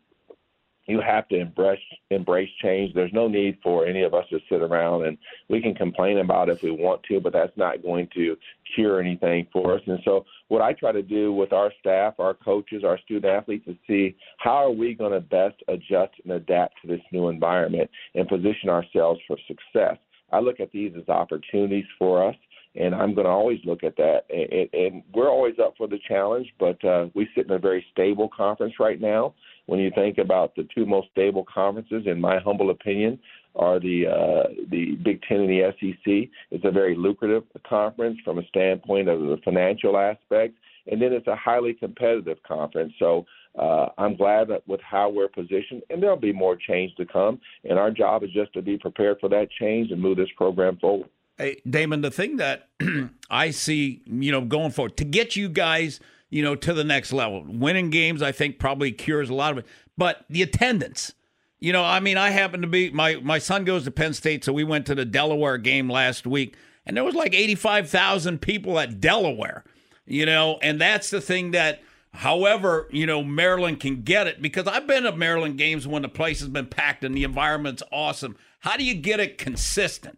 have 1.07 1.27
to 1.29 1.39
embrace 1.39 1.79
embrace 2.11 2.49
change. 2.61 2.93
There's 2.93 3.13
no 3.13 3.27
need 3.27 3.57
for 3.63 3.85
any 3.85 4.03
of 4.03 4.13
us 4.13 4.25
to 4.29 4.39
sit 4.49 4.61
around 4.61 5.05
and 5.05 5.17
we 5.49 5.61
can 5.61 5.73
complain 5.73 6.19
about 6.19 6.49
it 6.49 6.57
if 6.57 6.63
we 6.63 6.71
want 6.71 7.01
to, 7.03 7.19
but 7.19 7.33
that's 7.33 7.55
not 7.55 7.81
going 7.81 8.07
to 8.15 8.35
cure 8.75 8.99
anything 8.99 9.47
for 9.51 9.75
us. 9.75 9.81
And 9.87 9.99
so, 10.03 10.25
what 10.49 10.61
I 10.61 10.73
try 10.73 10.91
to 10.91 11.01
do 11.01 11.33
with 11.33 11.53
our 11.53 11.71
staff, 11.79 12.15
our 12.19 12.33
coaches, 12.33 12.83
our 12.83 12.99
student 12.99 13.25
athletes 13.25 13.67
is 13.67 13.75
see 13.87 14.15
how 14.37 14.55
are 14.55 14.71
we 14.71 14.93
going 14.93 15.13
to 15.13 15.21
best 15.21 15.55
adjust 15.67 16.13
and 16.23 16.33
adapt 16.33 16.75
to 16.81 16.87
this 16.87 17.01
new 17.11 17.29
environment 17.29 17.89
and 18.15 18.27
position 18.27 18.69
ourselves 18.69 19.19
for 19.27 19.37
success. 19.47 19.97
I 20.31 20.39
look 20.39 20.59
at 20.59 20.71
these 20.71 20.91
as 20.97 21.07
opportunities 21.07 21.85
for 21.97 22.27
us 22.27 22.35
and 22.79 22.93
I'm 22.93 23.13
going 23.13 23.25
to 23.25 23.31
always 23.31 23.59
look 23.65 23.83
at 23.83 23.95
that. 23.97 24.21
And, 24.29 24.69
and 24.73 25.03
we're 25.13 25.29
always 25.29 25.55
up 25.63 25.73
for 25.77 25.87
the 25.87 25.99
challenge, 26.07 26.47
but 26.59 26.83
uh, 26.85 27.07
we 27.13 27.27
sit 27.35 27.45
in 27.45 27.51
a 27.51 27.59
very 27.59 27.85
stable 27.91 28.29
conference 28.35 28.75
right 28.79 28.99
now. 28.99 29.33
When 29.65 29.79
you 29.79 29.91
think 29.93 30.17
about 30.17 30.55
the 30.55 30.67
two 30.73 30.85
most 30.85 31.09
stable 31.11 31.45
conferences, 31.51 32.03
in 32.05 32.21
my 32.21 32.39
humble 32.39 32.69
opinion, 32.69 33.19
are 33.55 33.79
the 33.79 34.07
uh, 34.07 34.49
the 34.69 34.95
Big 35.03 35.21
Ten 35.27 35.41
and 35.41 35.49
the 35.49 35.73
SEC. 35.79 36.29
It's 36.51 36.63
a 36.63 36.71
very 36.71 36.95
lucrative 36.95 37.43
conference 37.67 38.17
from 38.23 38.37
a 38.37 38.45
standpoint 38.47 39.09
of 39.09 39.19
the 39.19 39.37
financial 39.43 39.97
aspect, 39.97 40.53
and 40.89 41.01
then 41.01 41.11
it's 41.11 41.27
a 41.27 41.35
highly 41.35 41.73
competitive 41.73 42.37
conference. 42.47 42.93
So 42.99 43.25
uh, 43.57 43.87
I'm 43.97 44.15
glad 44.15 44.47
that 44.49 44.65
with 44.67 44.81
how 44.81 45.09
we're 45.09 45.27
positioned, 45.27 45.81
and 45.89 46.01
there'll 46.01 46.15
be 46.15 46.33
more 46.33 46.55
change 46.55 46.95
to 46.95 47.05
come. 47.05 47.39
And 47.67 47.79
our 47.79 47.91
job 47.91 48.23
is 48.23 48.29
just 48.31 48.53
to 48.53 48.61
be 48.61 48.77
prepared 48.77 49.17
for 49.19 49.29
that 49.29 49.49
change 49.59 49.91
and 49.91 50.01
move 50.01 50.17
this 50.17 50.29
program 50.37 50.77
forward. 50.77 51.09
Hey, 51.37 51.61
Damon, 51.69 52.01
the 52.01 52.09
thing 52.09 52.37
that 52.37 52.69
I 53.29 53.51
see, 53.51 54.01
you 54.05 54.31
know, 54.31 54.41
going 54.41 54.71
forward 54.71 54.97
to 54.97 55.05
get 55.05 55.35
you 55.35 55.49
guys, 55.49 55.99
you 56.31 56.41
know, 56.41 56.55
to 56.55 56.73
the 56.73 56.83
next 56.83 57.13
level, 57.13 57.45
winning 57.47 57.91
games, 57.91 58.23
I 58.23 58.31
think 58.31 58.57
probably 58.57 58.91
cures 58.91 59.29
a 59.29 59.35
lot 59.35 59.51
of 59.51 59.59
it. 59.59 59.67
But 59.95 60.25
the 60.29 60.41
attendance, 60.41 61.13
you 61.59 61.71
know, 61.71 61.83
I 61.83 61.99
mean, 61.99 62.17
I 62.17 62.31
happen 62.31 62.61
to 62.61 62.67
be 62.67 62.89
my 62.89 63.15
my 63.17 63.37
son 63.37 63.65
goes 63.65 63.83
to 63.83 63.91
Penn 63.91 64.13
State, 64.13 64.43
so 64.43 64.51
we 64.51 64.63
went 64.63 64.87
to 64.87 64.95
the 64.95 65.05
Delaware 65.05 65.59
game 65.59 65.89
last 65.89 66.25
week, 66.25 66.55
and 66.85 66.97
there 66.97 67.03
was 67.03 67.15
like 67.15 67.35
eighty 67.35 67.55
five 67.55 67.87
thousand 67.87 68.41
people 68.41 68.79
at 68.79 68.99
Delaware, 68.99 69.63
you 70.07 70.25
know, 70.25 70.57
and 70.61 70.81
that's 70.81 71.09
the 71.09 71.21
thing 71.21 71.51
that. 71.51 71.81
However, 72.13 72.87
you 72.89 73.05
know, 73.05 73.21
Maryland 73.21 73.79
can 73.79 74.01
get 74.01 74.25
it 74.25 74.41
because 74.41 74.65
I've 74.65 74.87
been 74.87 75.03
to 75.03 75.11
Maryland 75.15 75.59
games 75.59 75.85
when 75.85 76.01
the 76.01 76.09
place 76.09 76.39
has 76.39 76.49
been 76.49 76.65
packed 76.65 77.03
and 77.03 77.15
the 77.15 77.23
environment's 77.23 77.83
awesome. 77.91 78.37
How 78.61 78.75
do 78.75 78.83
you 78.83 78.95
get 78.95 79.19
it 79.19 79.37
consistent? 79.37 80.17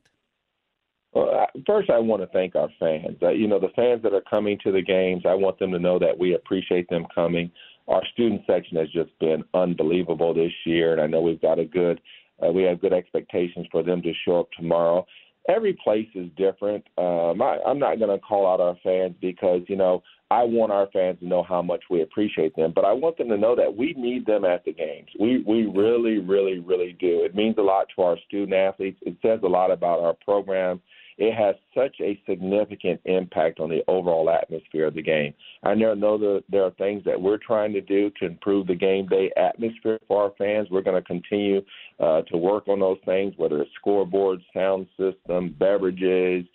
Well, 1.13 1.47
first, 1.65 1.89
I 1.89 1.97
want 1.97 2.21
to 2.21 2.27
thank 2.27 2.55
our 2.55 2.69
fans. 2.79 3.17
Uh, 3.21 3.29
you 3.29 3.47
know, 3.47 3.59
the 3.59 3.71
fans 3.75 4.03
that 4.03 4.13
are 4.13 4.23
coming 4.29 4.59
to 4.63 4.71
the 4.71 4.81
games, 4.81 5.23
I 5.27 5.33
want 5.33 5.57
them 5.57 5.71
to 5.71 5.79
know 5.79 5.97
that 5.99 6.17
we 6.17 6.35
appreciate 6.35 6.87
them 6.89 7.05
coming. 7.13 7.51
Our 7.87 8.03
student 8.13 8.41
section 8.45 8.77
has 8.77 8.89
just 8.89 9.17
been 9.19 9.43
unbelievable 9.55 10.33
this 10.33 10.51
year, 10.65 10.93
and 10.93 11.01
I 11.01 11.07
know 11.07 11.21
we've 11.21 11.41
got 11.41 11.57
a 11.57 11.65
good, 11.65 11.99
uh, 12.43 12.51
we 12.51 12.63
have 12.63 12.81
good 12.81 12.93
expectations 12.93 13.65
for 13.71 13.81
them 13.81 14.03
to 14.03 14.13
show 14.23 14.41
up 14.41 14.49
tomorrow. 14.51 15.07
Every 15.47 15.73
place 15.83 16.07
is 16.13 16.29
different. 16.37 16.85
Um, 16.99 17.41
I, 17.41 17.57
I'm 17.65 17.79
not 17.79 17.97
going 17.97 18.11
to 18.11 18.23
call 18.23 18.45
out 18.45 18.61
our 18.61 18.75
fans 18.83 19.15
because 19.19 19.61
you 19.67 19.77
know 19.77 20.03
I 20.29 20.43
want 20.43 20.71
our 20.71 20.87
fans 20.93 21.17
to 21.21 21.27
know 21.27 21.41
how 21.41 21.63
much 21.63 21.81
we 21.89 22.03
appreciate 22.03 22.55
them, 22.55 22.71
but 22.75 22.85
I 22.85 22.93
want 22.93 23.17
them 23.17 23.29
to 23.29 23.37
know 23.37 23.55
that 23.55 23.75
we 23.75 23.95
need 23.97 24.27
them 24.27 24.45
at 24.45 24.63
the 24.63 24.73
games. 24.73 25.07
We 25.19 25.43
we 25.47 25.65
really, 25.65 26.19
really, 26.19 26.59
really 26.59 26.95
do. 26.99 27.23
It 27.23 27.33
means 27.33 27.55
a 27.57 27.63
lot 27.63 27.87
to 27.95 28.03
our 28.03 28.17
student 28.27 28.53
athletes. 28.53 28.99
It 29.01 29.17
says 29.23 29.39
a 29.43 29.47
lot 29.47 29.71
about 29.71 30.01
our 30.01 30.13
program. 30.13 30.81
It 31.19 31.35
has 31.35 31.55
such 31.75 31.97
a 31.99 32.19
significant 32.27 33.01
impact 33.03 33.59
on 33.59 33.69
the 33.69 33.83
overall 33.89 34.29
atmosphere 34.29 34.87
of 34.87 34.93
the 34.93 35.01
game. 35.01 35.33
I 35.63 35.75
know 35.75 36.17
that 36.17 36.43
there 36.49 36.63
are 36.63 36.71
things 36.71 37.03
that 37.03 37.21
we're 37.21 37.37
trying 37.37 37.73
to 37.73 37.81
do 37.81 38.09
to 38.19 38.25
improve 38.25 38.67
the 38.67 38.75
game 38.75 39.05
day 39.05 39.29
atmosphere 39.35 39.99
for 40.07 40.23
our 40.23 40.31
fans. 40.37 40.69
We're 40.71 40.81
going 40.81 41.01
to 41.01 41.05
continue 41.05 41.61
uh, 41.99 42.21
to 42.21 42.37
work 42.37 42.69
on 42.69 42.79
those 42.79 42.99
things, 43.03 43.33
whether 43.35 43.61
it's 43.61 43.71
scoreboard, 43.75 44.39
sound 44.53 44.87
system, 44.97 45.53
beverages, 45.59 46.45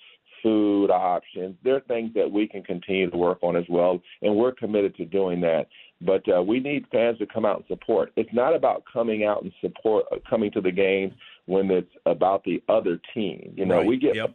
food 0.43 0.91
options. 0.91 1.57
There 1.63 1.77
are 1.77 1.81
things 1.81 2.13
that 2.15 2.31
we 2.31 2.49
can 2.49 2.63
continue 2.63 3.11
to 3.11 3.17
work 3.19 3.39
on 3.43 3.57
as 3.57 3.65
well, 3.69 4.01
and 4.23 4.35
we're 4.35 4.53
committed 4.53 4.97
to 4.97 5.05
doing 5.05 5.43
that. 5.43 5.67
But 6.01 6.23
uh, 6.29 6.43
we 6.43 6.59
need 6.61 6.87
fans 6.91 7.19
to 7.19 7.27
come 7.27 7.45
out 7.45 7.57
and 7.57 7.67
support. 7.67 8.13
It's 8.17 8.33
not 8.33 8.55
about 8.55 8.85
coming 8.91 9.25
out 9.25 9.43
and 9.43 9.53
support, 9.61 10.07
uh, 10.11 10.17
coming 10.29 10.51
to 10.53 10.63
the 10.63 10.73
games 10.73 11.13
when 11.47 11.71
it's 11.71 11.91
about 12.07 12.45
the 12.45 12.63
other 12.69 12.99
team. 13.13 13.53
You 13.57 13.67
know, 13.67 13.79
Right. 13.79 13.87
we 13.87 13.97
get 13.99 14.17
Yep. 14.17 14.35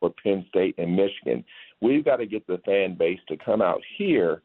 For 0.00 0.12
Penn 0.22 0.44
State 0.48 0.74
and 0.78 0.96
Michigan. 0.96 1.44
We've 1.80 2.04
got 2.04 2.16
to 2.16 2.26
get 2.26 2.46
the 2.46 2.58
fan 2.64 2.96
base 2.96 3.20
to 3.28 3.36
come 3.36 3.62
out 3.62 3.80
here 3.96 4.42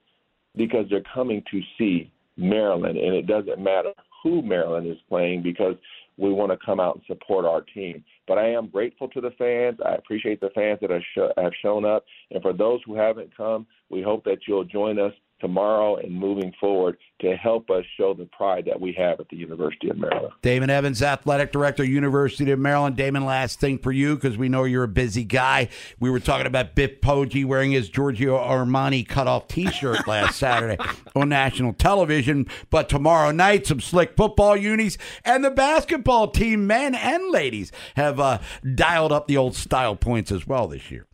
because 0.55 0.85
they're 0.89 1.03
coming 1.13 1.43
to 1.51 1.61
see 1.77 2.11
Maryland, 2.37 2.97
and 2.97 3.13
it 3.13 3.27
doesn't 3.27 3.61
matter 3.61 3.91
who 4.23 4.41
Maryland 4.41 4.87
is 4.87 4.97
playing 5.07 5.43
because 5.43 5.75
we 6.17 6.31
want 6.31 6.51
to 6.51 6.65
come 6.65 6.79
out 6.79 6.95
and 6.95 7.03
support 7.07 7.45
our 7.45 7.61
team. 7.61 8.03
But 8.27 8.37
I 8.37 8.49
am 8.51 8.67
grateful 8.67 9.07
to 9.09 9.21
the 9.21 9.31
fans. 9.37 9.79
I 9.85 9.95
appreciate 9.95 10.41
the 10.41 10.49
fans 10.53 10.79
that 10.81 10.89
have 11.37 11.53
shown 11.61 11.85
up, 11.85 12.03
and 12.31 12.41
for 12.41 12.51
those 12.51 12.81
who 12.85 12.95
haven't 12.95 13.35
come, 13.35 13.65
we 13.89 14.01
hope 14.01 14.25
that 14.25 14.39
you'll 14.47 14.65
join 14.65 14.99
us 14.99 15.13
tomorrow 15.39 15.97
and 15.97 16.13
moving 16.13 16.53
forward 16.59 16.97
to 17.21 17.35
help 17.35 17.69
us 17.69 17.83
show 17.97 18.13
the 18.13 18.25
pride 18.25 18.65
that 18.65 18.79
we 18.79 18.93
have 18.93 19.19
at 19.19 19.27
the 19.29 19.35
University 19.35 19.89
of 19.89 19.97
Maryland. 19.97 20.33
Damon 20.41 20.69
Evans, 20.69 21.01
Athletic 21.01 21.51
Director, 21.51 21.83
University 21.83 22.51
of 22.51 22.59
Maryland. 22.59 22.95
Damon, 22.95 23.25
last 23.25 23.59
thing 23.59 23.77
for 23.77 23.91
you 23.91 24.15
because 24.15 24.37
we 24.37 24.47
know 24.47 24.63
you're 24.63 24.83
a 24.83 24.87
busy 24.87 25.23
guy. 25.23 25.69
We 25.99 26.09
were 26.09 26.19
talking 26.19 26.47
about 26.47 26.75
Biff 26.75 27.01
Poggi 27.01 27.45
wearing 27.45 27.71
his 27.71 27.89
Giorgio 27.89 28.37
Armani 28.37 29.07
cutoff 29.07 29.47
T-shirt 29.47 30.07
last 30.07 30.35
Saturday 30.39 30.77
on 31.15 31.29
national 31.29 31.73
television. 31.73 32.47
But 32.69 32.87
tomorrow 32.87 33.31
night, 33.31 33.67
some 33.67 33.81
slick 33.81 34.15
football 34.15 34.55
unis 34.55 34.97
and 35.25 35.43
the 35.43 35.51
basketball 35.51 36.29
team, 36.29 36.67
men 36.67 36.95
and 36.95 37.31
ladies, 37.31 37.71
have 37.95 38.19
uh, 38.19 38.39
dialed 38.75 39.11
up 39.11 39.27
the 39.27 39.37
old 39.37 39.55
style 39.55 39.95
points 39.95 40.31
as 40.31 40.47
well 40.47 40.67
this 40.67 40.89
year. 40.89 41.08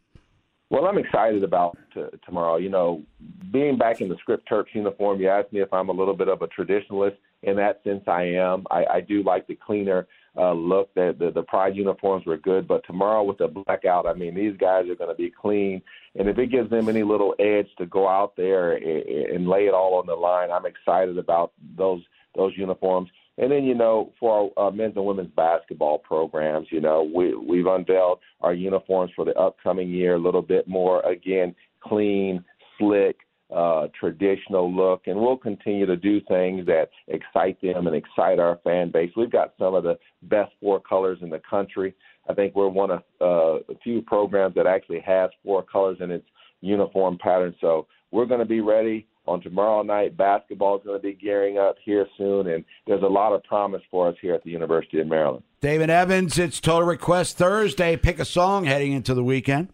Well, 0.76 0.88
I'm 0.88 0.98
excited 0.98 1.42
about 1.42 1.78
t- 1.94 2.04
tomorrow. 2.26 2.58
You 2.58 2.68
know, 2.68 3.02
being 3.54 3.78
back 3.78 4.02
in 4.02 4.10
the 4.10 4.18
Script 4.18 4.50
Terps 4.50 4.74
uniform, 4.74 5.22
you 5.22 5.30
asked 5.30 5.54
me 5.54 5.62
if 5.62 5.72
I'm 5.72 5.88
a 5.88 5.94
little 5.94 6.14
bit 6.14 6.28
of 6.28 6.42
a 6.42 6.48
traditionalist. 6.48 7.16
In 7.44 7.56
that 7.56 7.80
sense, 7.86 8.04
I 8.08 8.24
am. 8.24 8.66
I, 8.70 8.84
I 8.96 9.00
do 9.00 9.24
like 9.24 9.48
the 9.48 9.56
cleaner 9.56 10.06
uh, 10.36 10.52
look. 10.52 10.94
The, 10.94 11.16
the 11.18 11.32
the 11.32 11.44
Pride 11.44 11.78
uniforms 11.78 12.26
were 12.26 12.36
good, 12.36 12.68
but 12.68 12.86
tomorrow 12.86 13.24
with 13.24 13.38
the 13.38 13.48
blackout, 13.48 14.06
I 14.06 14.16
mean, 14.16 14.36
these 14.36 14.58
guys 14.58 14.90
are 14.90 14.96
going 14.96 15.10
to 15.10 15.16
be 15.16 15.32
clean. 15.32 15.82
And 16.16 16.28
if 16.28 16.38
it 16.38 16.52
gives 16.52 16.70
them 16.70 16.90
any 16.90 17.04
little 17.04 17.36
edge 17.40 17.70
to 17.78 17.86
go 17.86 18.10
out 18.10 18.36
there 18.36 18.74
and, 18.74 19.34
and 19.34 19.48
lay 19.48 19.68
it 19.68 19.74
all 19.74 19.94
on 19.98 20.08
the 20.08 20.16
line, 20.16 20.52
I'm 20.52 20.66
excited 20.66 21.18
about 21.18 21.54
those 21.78 22.02
those 22.36 22.52
uniforms. 22.58 23.10
And 23.38 23.52
then, 23.52 23.66
you 23.66 23.76
know, 23.76 24.14
for 24.20 24.52
our 24.58 24.68
uh, 24.68 24.72
men's 24.72 24.96
and 24.96 25.06
women's 25.06 25.32
basketball 25.36 25.98
programs, 25.98 26.68
you 26.72 26.80
know, 26.80 27.10
we, 27.14 27.36
we've 27.36 27.66
unveiled 27.66 28.20
our 28.42 28.54
uniforms 28.54 29.12
for 29.16 29.26
the 29.26 29.34
upcoming 29.34 29.90
year, 29.90 30.16
a 30.16 30.20
little 30.20 30.42
bit 30.42 30.68
more, 30.68 31.02
again, 31.02 31.54
clean, 31.82 32.44
slick, 32.80 33.18
uh, 33.54 33.88
traditional 34.00 34.74
look. 34.74 35.04
And 35.08 35.20
we'll 35.20 35.38
continue 35.38 35.86
to 35.86 35.98
do 35.98 36.22
things 36.22 36.66
that 36.68 36.90
excite 37.10 37.62
them 37.62 37.88
and 37.88 37.96
excite 37.96 38.40
our 38.40 38.58
fan 38.64 38.90
base. 38.90 39.12
We've 39.18 39.32
got 39.32 39.54
some 39.60 39.76
of 39.76 39.84
the 39.84 39.98
best 40.24 40.54
four 40.62 40.80
colors 40.80 41.20
in 41.22 41.30
the 41.30 41.42
country. 41.48 41.94
I 42.30 42.34
think 42.34 42.56
we're 42.56 42.70
one 42.70 42.92
of 42.92 43.04
uh, 43.22 43.60
a 43.72 43.78
few 43.84 44.02
programs 44.02 44.56
that 44.56 44.66
actually 44.66 45.02
has 45.02 45.30
four 45.44 45.62
colors 45.62 45.98
in 46.00 46.10
its 46.10 46.26
uniform 46.62 47.18
pattern. 47.22 47.54
So 47.60 47.88
we're 48.12 48.26
going 48.26 48.40
to 48.40 48.46
be 48.46 48.62
ready 48.62 49.08
on 49.28 49.42
tomorrow 49.42 49.82
night. 49.82 50.18
Basketball 50.18 50.78
is 50.78 50.84
going 50.86 51.00
to 51.00 51.04
be 51.04 51.14
gearing 51.14 51.58
up 51.58 51.76
here 51.84 52.08
soon, 52.18 52.48
and 52.48 52.64
there's 52.88 53.04
a 53.04 53.08
lot 53.08 53.34
of 53.34 53.44
promise 53.44 53.82
for 53.90 54.08
us 54.10 54.16
here 54.22 54.34
at 54.34 54.44
the 54.44 54.52
University 54.52 55.00
of 55.00 55.08
Maryland. 55.08 55.44
David 55.62 55.90
Evans, 55.90 56.38
it's 56.38 56.60
Total 56.60 56.88
Request 56.88 57.38
Thursday. 57.38 57.98
Pick 57.98 58.20
a 58.20 58.26
song 58.26 58.66
heading 58.66 58.92
into 58.92 59.14
the 59.14 59.24
weekend. 59.24 59.70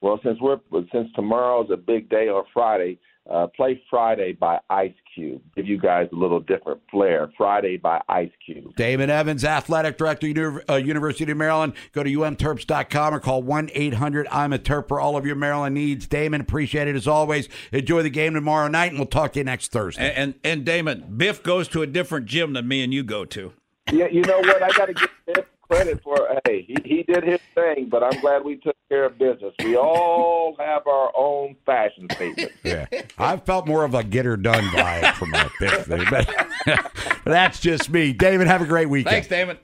Well, 0.00 0.20
since 0.22 0.38
we're 0.40 0.58
since 0.92 1.08
tomorrow's 1.14 1.70
a 1.72 1.76
big 1.76 2.10
day 2.10 2.28
on 2.28 2.44
Friday, 2.52 2.98
uh, 3.30 3.46
play 3.48 3.82
Friday 3.88 4.32
by 4.32 4.58
Ice 4.70 4.92
Cube. 5.14 5.40
Give 5.56 5.66
you 5.66 5.78
guys 5.78 6.08
a 6.12 6.16
little 6.16 6.40
different 6.40 6.80
flair. 6.90 7.30
Friday 7.36 7.76
by 7.76 8.02
Ice 8.08 8.30
Cube. 8.44 8.74
Damon 8.76 9.10
Evans, 9.10 9.44
Athletic 9.44 9.96
Director, 9.96 10.26
Uni- 10.26 10.60
uh, 10.68 10.74
University 10.76 11.30
of 11.30 11.36
Maryland. 11.38 11.72
Go 11.92 12.02
to 12.02 12.10
umterps.com 12.10 13.14
or 13.14 13.20
call 13.20 13.42
1 13.42 13.70
800 13.72 14.28
I'm 14.30 14.52
a 14.52 14.58
Terp 14.58 14.88
for 14.88 15.00
all 15.00 15.16
of 15.16 15.24
your 15.24 15.36
Maryland 15.36 15.74
needs. 15.74 16.06
Damon, 16.06 16.40
appreciate 16.40 16.88
it 16.88 16.96
as 16.96 17.08
always. 17.08 17.48
Enjoy 17.72 18.02
the 18.02 18.10
game 18.10 18.34
tomorrow 18.34 18.68
night, 18.68 18.90
and 18.90 18.98
we'll 18.98 19.06
talk 19.06 19.32
to 19.34 19.40
you 19.40 19.44
next 19.44 19.72
Thursday. 19.72 20.08
And, 20.14 20.16
and 20.16 20.34
and 20.44 20.64
Damon, 20.64 21.14
Biff 21.16 21.42
goes 21.42 21.68
to 21.68 21.82
a 21.82 21.86
different 21.86 22.26
gym 22.26 22.52
than 22.52 22.68
me 22.68 22.82
and 22.82 22.92
you 22.92 23.02
go 23.02 23.24
to. 23.24 23.52
Yeah, 23.92 24.06
you 24.06 24.22
know 24.22 24.38
what? 24.38 24.62
I 24.62 24.70
got 24.70 24.86
to 24.86 24.94
get 24.94 25.10
him 25.38 25.44
credit 25.74 26.02
for. 26.02 26.28
Hey, 26.44 26.62
he 26.62 26.76
he 26.84 27.02
did 27.02 27.24
his 27.24 27.40
thing, 27.54 27.88
but 27.90 28.02
I'm 28.02 28.20
glad 28.20 28.44
we 28.44 28.56
took 28.56 28.76
care 28.88 29.04
of 29.06 29.18
business. 29.18 29.54
We 29.62 29.76
all 29.76 30.56
have 30.58 30.86
our 30.86 31.10
own 31.16 31.56
fashion 31.66 32.08
statement. 32.12 32.52
Yeah, 32.62 32.86
I 33.18 33.36
felt 33.36 33.66
more 33.66 33.84
of 33.84 33.94
a 33.94 34.02
get 34.02 34.24
her 34.24 34.36
done 34.36 34.64
vibe 34.64 35.14
from 35.14 35.30
that 35.32 35.50
Biff 35.60 35.86
thing, 35.86 36.04
but, 36.10 36.46
but 36.64 37.24
that's 37.24 37.60
just 37.60 37.90
me. 37.90 38.12
David, 38.12 38.46
have 38.46 38.62
a 38.62 38.66
great 38.66 38.88
weekend. 38.88 39.12
Thanks, 39.12 39.28
Damon. 39.28 39.58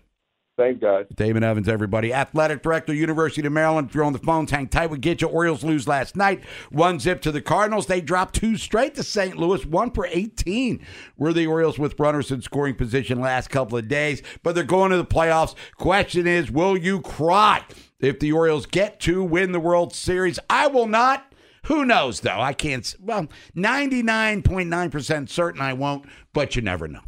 Thanks, 0.60 0.78
guys. 0.78 1.06
Damon 1.14 1.42
Evans, 1.42 1.70
everybody. 1.70 2.12
Athletic 2.12 2.62
Director, 2.62 2.92
University 2.92 3.46
of 3.46 3.50
Maryland. 3.50 3.88
If 3.88 3.94
you're 3.94 4.04
on 4.04 4.12
the 4.12 4.18
phones, 4.18 4.50
hang 4.50 4.68
tight. 4.68 4.90
We 4.90 4.98
get 4.98 5.22
you. 5.22 5.28
Orioles 5.28 5.64
lose 5.64 5.88
last 5.88 6.16
night. 6.16 6.44
One 6.70 7.00
zip 7.00 7.22
to 7.22 7.32
the 7.32 7.40
Cardinals. 7.40 7.86
They 7.86 8.02
dropped 8.02 8.34
two 8.34 8.58
straight 8.58 8.94
to 8.96 9.02
St. 9.02 9.38
Louis, 9.38 9.64
one 9.64 9.90
for 9.90 10.06
18. 10.06 10.84
We're 11.16 11.32
the 11.32 11.46
Orioles 11.46 11.78
with 11.78 11.98
runners 11.98 12.30
in 12.30 12.42
scoring 12.42 12.74
position 12.74 13.20
last 13.20 13.48
couple 13.48 13.78
of 13.78 13.88
days, 13.88 14.22
but 14.42 14.54
they're 14.54 14.62
going 14.62 14.90
to 14.90 14.98
the 14.98 15.04
playoffs. 15.06 15.54
Question 15.76 16.26
is, 16.26 16.50
will 16.50 16.76
you 16.76 17.00
cry 17.00 17.64
if 17.98 18.20
the 18.20 18.32
Orioles 18.32 18.66
get 18.66 19.00
to 19.00 19.24
win 19.24 19.52
the 19.52 19.60
World 19.60 19.94
Series? 19.94 20.38
I 20.50 20.66
will 20.66 20.88
not. 20.88 21.32
Who 21.68 21.86
knows, 21.86 22.20
though? 22.20 22.38
I 22.38 22.52
can't. 22.52 22.94
Well, 23.00 23.28
99.9% 23.56 25.30
certain 25.30 25.62
I 25.62 25.72
won't, 25.72 26.04
but 26.34 26.54
you 26.54 26.60
never 26.60 26.86
know. 26.86 27.00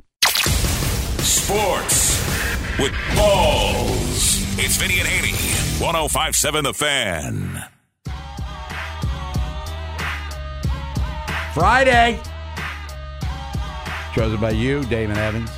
Sports 1.18 2.11
with 2.78 2.92
balls. 3.16 4.42
It's 4.58 4.76
Vinny 4.76 4.98
and 4.98 5.08
Haney, 5.08 5.32
1057 5.84 6.64
The 6.64 6.74
Fan. 6.74 7.64
Friday. 11.54 12.20
Chosen 14.14 14.40
by 14.40 14.50
you, 14.50 14.82
Damon 14.84 15.16
Evans. 15.16 15.50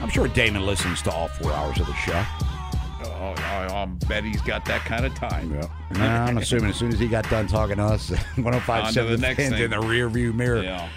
I'm 0.00 0.08
sure 0.08 0.28
Damon 0.28 0.64
listens 0.64 1.02
to 1.02 1.10
all 1.10 1.28
four 1.28 1.52
hours 1.52 1.78
of 1.80 1.86
the 1.86 1.94
show. 1.94 2.24
Oh, 3.20 3.34
I, 3.36 3.86
bet 4.06 4.24
he's 4.24 4.40
got 4.42 4.64
that 4.66 4.82
kind 4.82 5.04
of 5.04 5.14
time. 5.14 5.52
Yeah. 5.52 5.68
No, 5.92 6.04
I'm 6.04 6.38
assuming 6.38 6.70
as 6.70 6.76
soon 6.76 6.92
as 6.92 6.98
he 6.98 7.08
got 7.08 7.28
done 7.28 7.46
talking 7.46 7.76
to 7.76 7.82
us, 7.82 8.10
1057 8.36 9.12
the 9.12 9.18
next 9.18 9.38
in 9.38 9.70
the 9.70 9.76
rearview 9.76 10.34
mirror 10.34 10.62
yeah. 10.62 10.88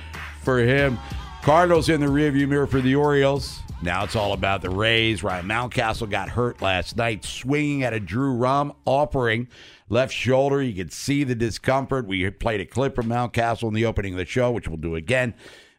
for 0.42 0.60
him. 0.60 1.00
Cardinals 1.42 1.90
in 1.90 2.00
the 2.00 2.08
rearview 2.08 2.48
mirror 2.48 2.68
for 2.68 2.82
the 2.82 2.96
Orioles. 2.96 3.62
Now 3.84 4.04
it's 4.04 4.16
all 4.16 4.34
about 4.34 4.62
the 4.62 4.70
Rays. 4.70 5.24
Ryan 5.24 5.48
Mountcastle 5.48 6.10
got 6.10 6.30
hurt 6.30 6.62
last 6.62 6.98
night 6.98 7.26
swinging 7.26 7.82
at 7.82 7.94
a 7.94 8.00
Drew 8.00 8.34
Rom 8.36 8.74
offering 8.86 9.48
left 9.90 10.14
shoulder. 10.14 10.62
You 10.62 10.74
could 10.76 10.94
see 10.94 11.24
the 11.24 11.34
discomfort. 11.34 12.06
We 12.06 12.30
played 12.30 12.62
a 12.62 12.66
clip 12.66 12.96
from 12.96 13.08
Mountcastle 13.08 13.68
in 13.68 13.74
the 13.74 13.86
opening 13.86 14.14
of 14.14 14.20
the 14.20 14.26
show, 14.26 14.52
which 14.52 14.68
we'll 14.68 14.78
do 14.78 14.96
again 14.96 15.34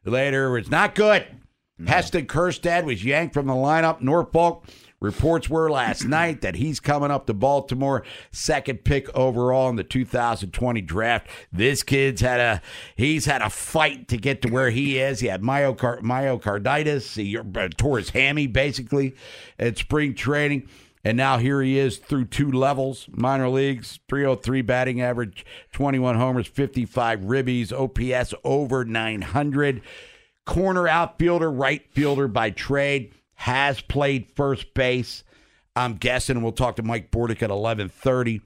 later. 0.04 0.58
It's 0.58 0.68
not 0.70 0.96
good. 0.96 1.26
Heston 1.86 2.26
Kjerstad 2.26 2.84
was 2.84 3.04
yanked 3.04 3.34
from 3.34 3.46
the 3.46 3.52
lineup. 3.52 4.00
Norfolk 4.00 4.66
reports 5.02 5.50
were 5.50 5.70
last 5.70 6.04
night 6.06 6.40
that 6.40 6.56
he's 6.56 6.80
coming 6.80 7.10
up 7.10 7.26
to 7.26 7.34
Baltimore, 7.34 8.04
second 8.30 8.84
pick 8.84 9.14
overall 9.16 9.68
in 9.68 9.76
the 9.76 9.84
2020 9.84 10.80
draft. 10.80 11.28
This 11.52 11.82
kid's 11.82 12.20
had 12.20 12.40
a 12.40 12.62
he's 12.96 13.26
had 13.26 13.42
a 13.42 13.50
fight 13.50 14.08
to 14.08 14.16
get 14.16 14.42
to 14.42 14.48
where 14.48 14.70
he 14.70 14.98
is. 14.98 15.20
He 15.20 15.26
had 15.26 15.42
myocard- 15.42 16.02
myocarditis. 16.02 17.16
He 17.16 17.36
uh, 17.36 17.68
tore 17.76 17.98
his 17.98 18.10
hammy 18.10 18.46
basically 18.46 19.14
at 19.58 19.78
spring 19.78 20.14
training. 20.14 20.68
And 21.04 21.16
now 21.16 21.38
here 21.38 21.60
he 21.60 21.78
is 21.78 21.98
through 21.98 22.26
two 22.26 22.52
levels, 22.52 23.08
minor 23.10 23.48
leagues, 23.48 23.98
303 24.08 24.62
batting 24.62 25.00
average, 25.00 25.44
21 25.72 26.16
homers, 26.16 26.46
55 26.46 27.22
ribbies, 27.22 27.72
OPS 27.72 28.34
over 28.44 28.84
900 28.84 29.82
corner 30.44 30.86
outfielder, 30.86 31.50
right 31.50 31.84
fielder 31.92 32.28
by 32.28 32.50
trade, 32.50 33.12
has 33.42 33.80
played 33.80 34.30
first 34.36 34.72
base. 34.72 35.24
I'm 35.74 35.96
guessing 35.96 36.42
we'll 36.42 36.52
talk 36.52 36.76
to 36.76 36.84
Mike 36.84 37.10
Bordick 37.10 37.42
at 37.42 37.50
11:30. 37.50 38.40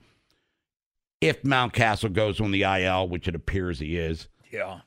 If 1.20 1.42
Mountcastle 1.42 2.14
goes 2.14 2.40
on 2.40 2.50
the 2.50 2.62
IL, 2.62 3.06
which 3.06 3.28
it 3.28 3.34
appears 3.34 3.78
he 3.78 3.98
is, 3.98 4.28
Yeah. 4.50 4.80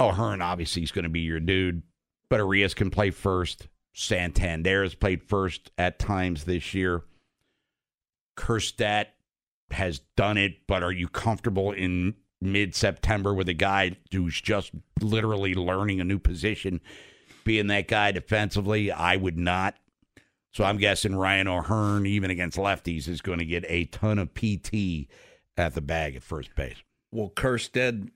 Oh, 0.00 0.08
O'Hearn 0.08 0.42
obviously 0.42 0.82
is 0.82 0.90
going 0.90 1.04
to 1.04 1.08
be 1.08 1.20
your 1.20 1.38
dude, 1.38 1.82
but 2.28 2.40
Urías 2.40 2.74
can 2.74 2.90
play 2.90 3.10
first. 3.10 3.68
Santander 3.92 4.82
has 4.82 4.96
played 4.96 5.22
first 5.22 5.70
at 5.78 6.00
times 6.00 6.42
this 6.44 6.74
year. 6.74 7.04
Kjerstad 8.36 9.06
has 9.70 10.00
done 10.16 10.36
it, 10.38 10.66
but 10.66 10.82
are 10.82 10.90
you 10.92 11.06
comfortable 11.06 11.70
in 11.70 12.14
mid 12.40 12.74
September 12.74 13.32
with 13.32 13.48
a 13.48 13.54
guy 13.54 13.96
who's 14.10 14.40
just 14.40 14.72
literally 15.00 15.54
learning 15.54 16.00
a 16.00 16.04
new 16.04 16.18
position, 16.18 16.80
being 17.44 17.66
that 17.68 17.88
guy 17.88 18.12
defensively? 18.12 18.90
I 18.90 19.16
would 19.16 19.38
not. 19.38 19.76
So 20.52 20.64
I'm 20.64 20.76
guessing 20.76 21.14
Ryan 21.16 21.48
O'Hearn, 21.48 22.06
even 22.06 22.30
against 22.30 22.58
lefties, 22.58 23.08
is 23.08 23.22
going 23.22 23.38
to 23.38 23.44
get 23.46 23.64
a 23.68 23.86
ton 23.86 24.18
of 24.18 24.34
PT 24.34 25.08
at 25.56 25.74
the 25.74 25.80
bag 25.80 26.14
at 26.14 26.22
first 26.22 26.54
base. 26.54 26.76
Well, 27.10 27.30
Kjerstad, 27.34 28.10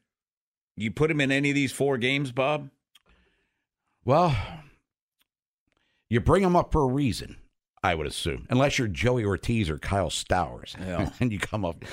you 0.77 0.91
put 0.91 1.11
him 1.11 1.21
in 1.21 1.33
any 1.33 1.51
of 1.51 1.55
these 1.55 1.73
four 1.73 1.97
games, 1.97 2.33
Bob? 2.33 2.71
Well, 4.05 4.37
you 6.09 6.21
bring 6.21 6.43
him 6.43 6.55
up 6.57 6.73
for 6.73 6.83
a 6.83 6.87
reason, 6.87 7.37
I 7.83 7.95
would 7.95 8.07
assume, 8.07 8.47
unless 8.51 8.79
you're 8.79 8.89
Joey 8.89 9.25
Ortiz 9.25 9.69
or 9.71 9.79
Kyle 9.79 10.11
Stowers, 10.11 10.77
Yeah. 10.79 11.11
and 11.21 11.33
you 11.33 11.39
come 11.39 11.65
up. 11.65 11.85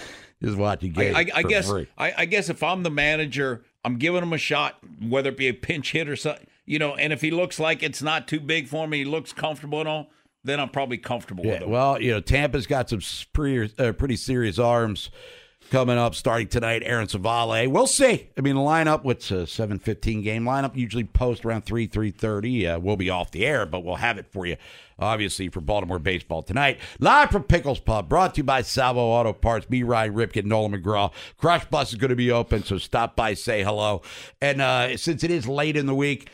Is 0.42 0.58
what 0.58 0.84
you 0.84 0.90
get. 0.90 1.16
I, 1.16 1.26
I 1.34 1.42
for 1.42 1.48
guess. 1.48 1.72
I, 1.98 2.14
I 2.18 2.26
guess 2.26 2.50
if 2.50 2.64
I'm 2.64 2.84
the 2.84 2.90
manager, 2.90 3.64
I'm 3.86 3.98
giving 3.98 4.22
him 4.22 4.34
a 4.34 4.38
shot, 4.38 4.78
whether 5.02 5.30
it 5.30 5.38
be 5.38 5.48
a 5.48 5.54
pinch 5.54 5.94
hit 5.94 6.10
or 6.10 6.18
something, 6.18 6.46
you 6.66 6.80
know. 6.80 6.96
And 6.96 7.14
if 7.14 7.22
he 7.22 7.32
looks 7.32 7.60
like 7.60 7.84
it's 7.84 8.02
not 8.02 8.28
too 8.28 8.40
big 8.40 8.68
for 8.68 8.88
me, 8.88 9.00
he 9.00 9.06
looks 9.06 9.34
comfortable 9.34 9.80
and 9.80 9.90
all, 9.90 10.10
then 10.44 10.60
I'm 10.60 10.70
probably 10.70 10.98
comfortable 10.98 11.44
with 11.44 11.62
him. 11.62 11.70
well, 11.70 12.02
you 12.02 12.12
know, 12.12 12.20
Tampa's 12.20 12.68
got 12.68 12.90
some 12.90 13.02
pretty, 13.34 13.74
uh, 13.80 13.94
pretty 13.94 14.16
serious 14.18 14.60
arms 14.60 15.10
coming 15.72 15.98
up 15.98 16.16
starting 16.16 16.48
tonight. 16.48 16.84
Aaron 16.86 17.08
Civale. 17.08 17.68
We'll 17.68 17.88
see. 17.88 18.30
I 18.38 18.42
mean, 18.42 18.56
the 18.56 18.62
lineup, 18.62 19.04
what's 19.04 19.32
a 19.32 19.48
715 19.48 20.22
game 20.22 20.44
lineup? 20.44 20.76
Usually 20.76 21.04
post 21.04 21.46
around 21.46 21.66
3, 21.66 21.88
330. 21.88 22.68
Uh, 22.68 22.80
we'll 22.80 22.98
be 22.98 23.10
off 23.10 23.32
the 23.32 23.46
air, 23.46 23.66
but 23.66 23.84
we'll 23.84 23.96
have 23.96 24.18
it 24.18 24.28
for 24.32 24.46
you, 24.46 24.58
obviously, 25.00 25.50
for 25.50 25.62
Baltimore 25.62 26.00
baseball 26.00 26.44
tonight. 26.44 26.80
Live 27.00 27.32
from 27.32 27.44
Pickles 27.44 27.80
Pub, 27.80 28.10
brought 28.10 28.36
to 28.36 28.40
you 28.40 28.44
by 28.44 28.62
Salvo 28.62 29.00
Auto 29.02 29.34
Parts, 29.34 29.66
B. 29.66 29.84
Ryan 29.84 30.14
Ripken, 30.14 30.46
Nolan 30.46 30.74
McGraw. 30.74 31.12
Crush 31.38 31.66
Bus 31.66 31.94
is 31.94 31.98
going 31.98 32.10
to 32.10 32.16
be 32.16 32.32
open, 32.32 32.64
so 32.64 32.78
stop 32.78 33.16
by, 33.16 33.34
say 33.34 33.64
hello. 33.64 34.02
And 34.42 34.62
uh, 34.62 34.98
since 34.98 35.24
it 35.24 35.32
is 35.32 35.48
late 35.48 35.78
in 35.78 35.86
the 35.86 35.96
week, 35.96 36.30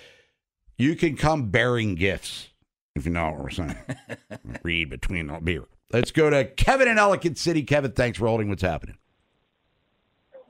you 0.80 0.96
can 0.96 1.16
come 1.16 1.52
bearing 1.52 1.94
gifts, 1.94 2.50
if 2.96 3.06
you 3.06 3.12
know 3.12 3.32
what 3.32 3.40
we're 3.40 3.50
saying. 3.52 3.76
Read 4.64 4.90
between 4.90 5.28
the 5.28 5.40
beer. 5.40 5.66
Let's 5.92 6.12
go 6.12 6.30
to 6.30 6.46
Kevin 6.46 6.88
in 6.88 6.98
Ellicott 6.98 7.38
City. 7.38 7.64
Kevin, 7.64 7.92
thanks 7.92 8.18
for 8.18 8.28
holding. 8.28 8.50
What's 8.50 8.62
happening? 8.62 8.98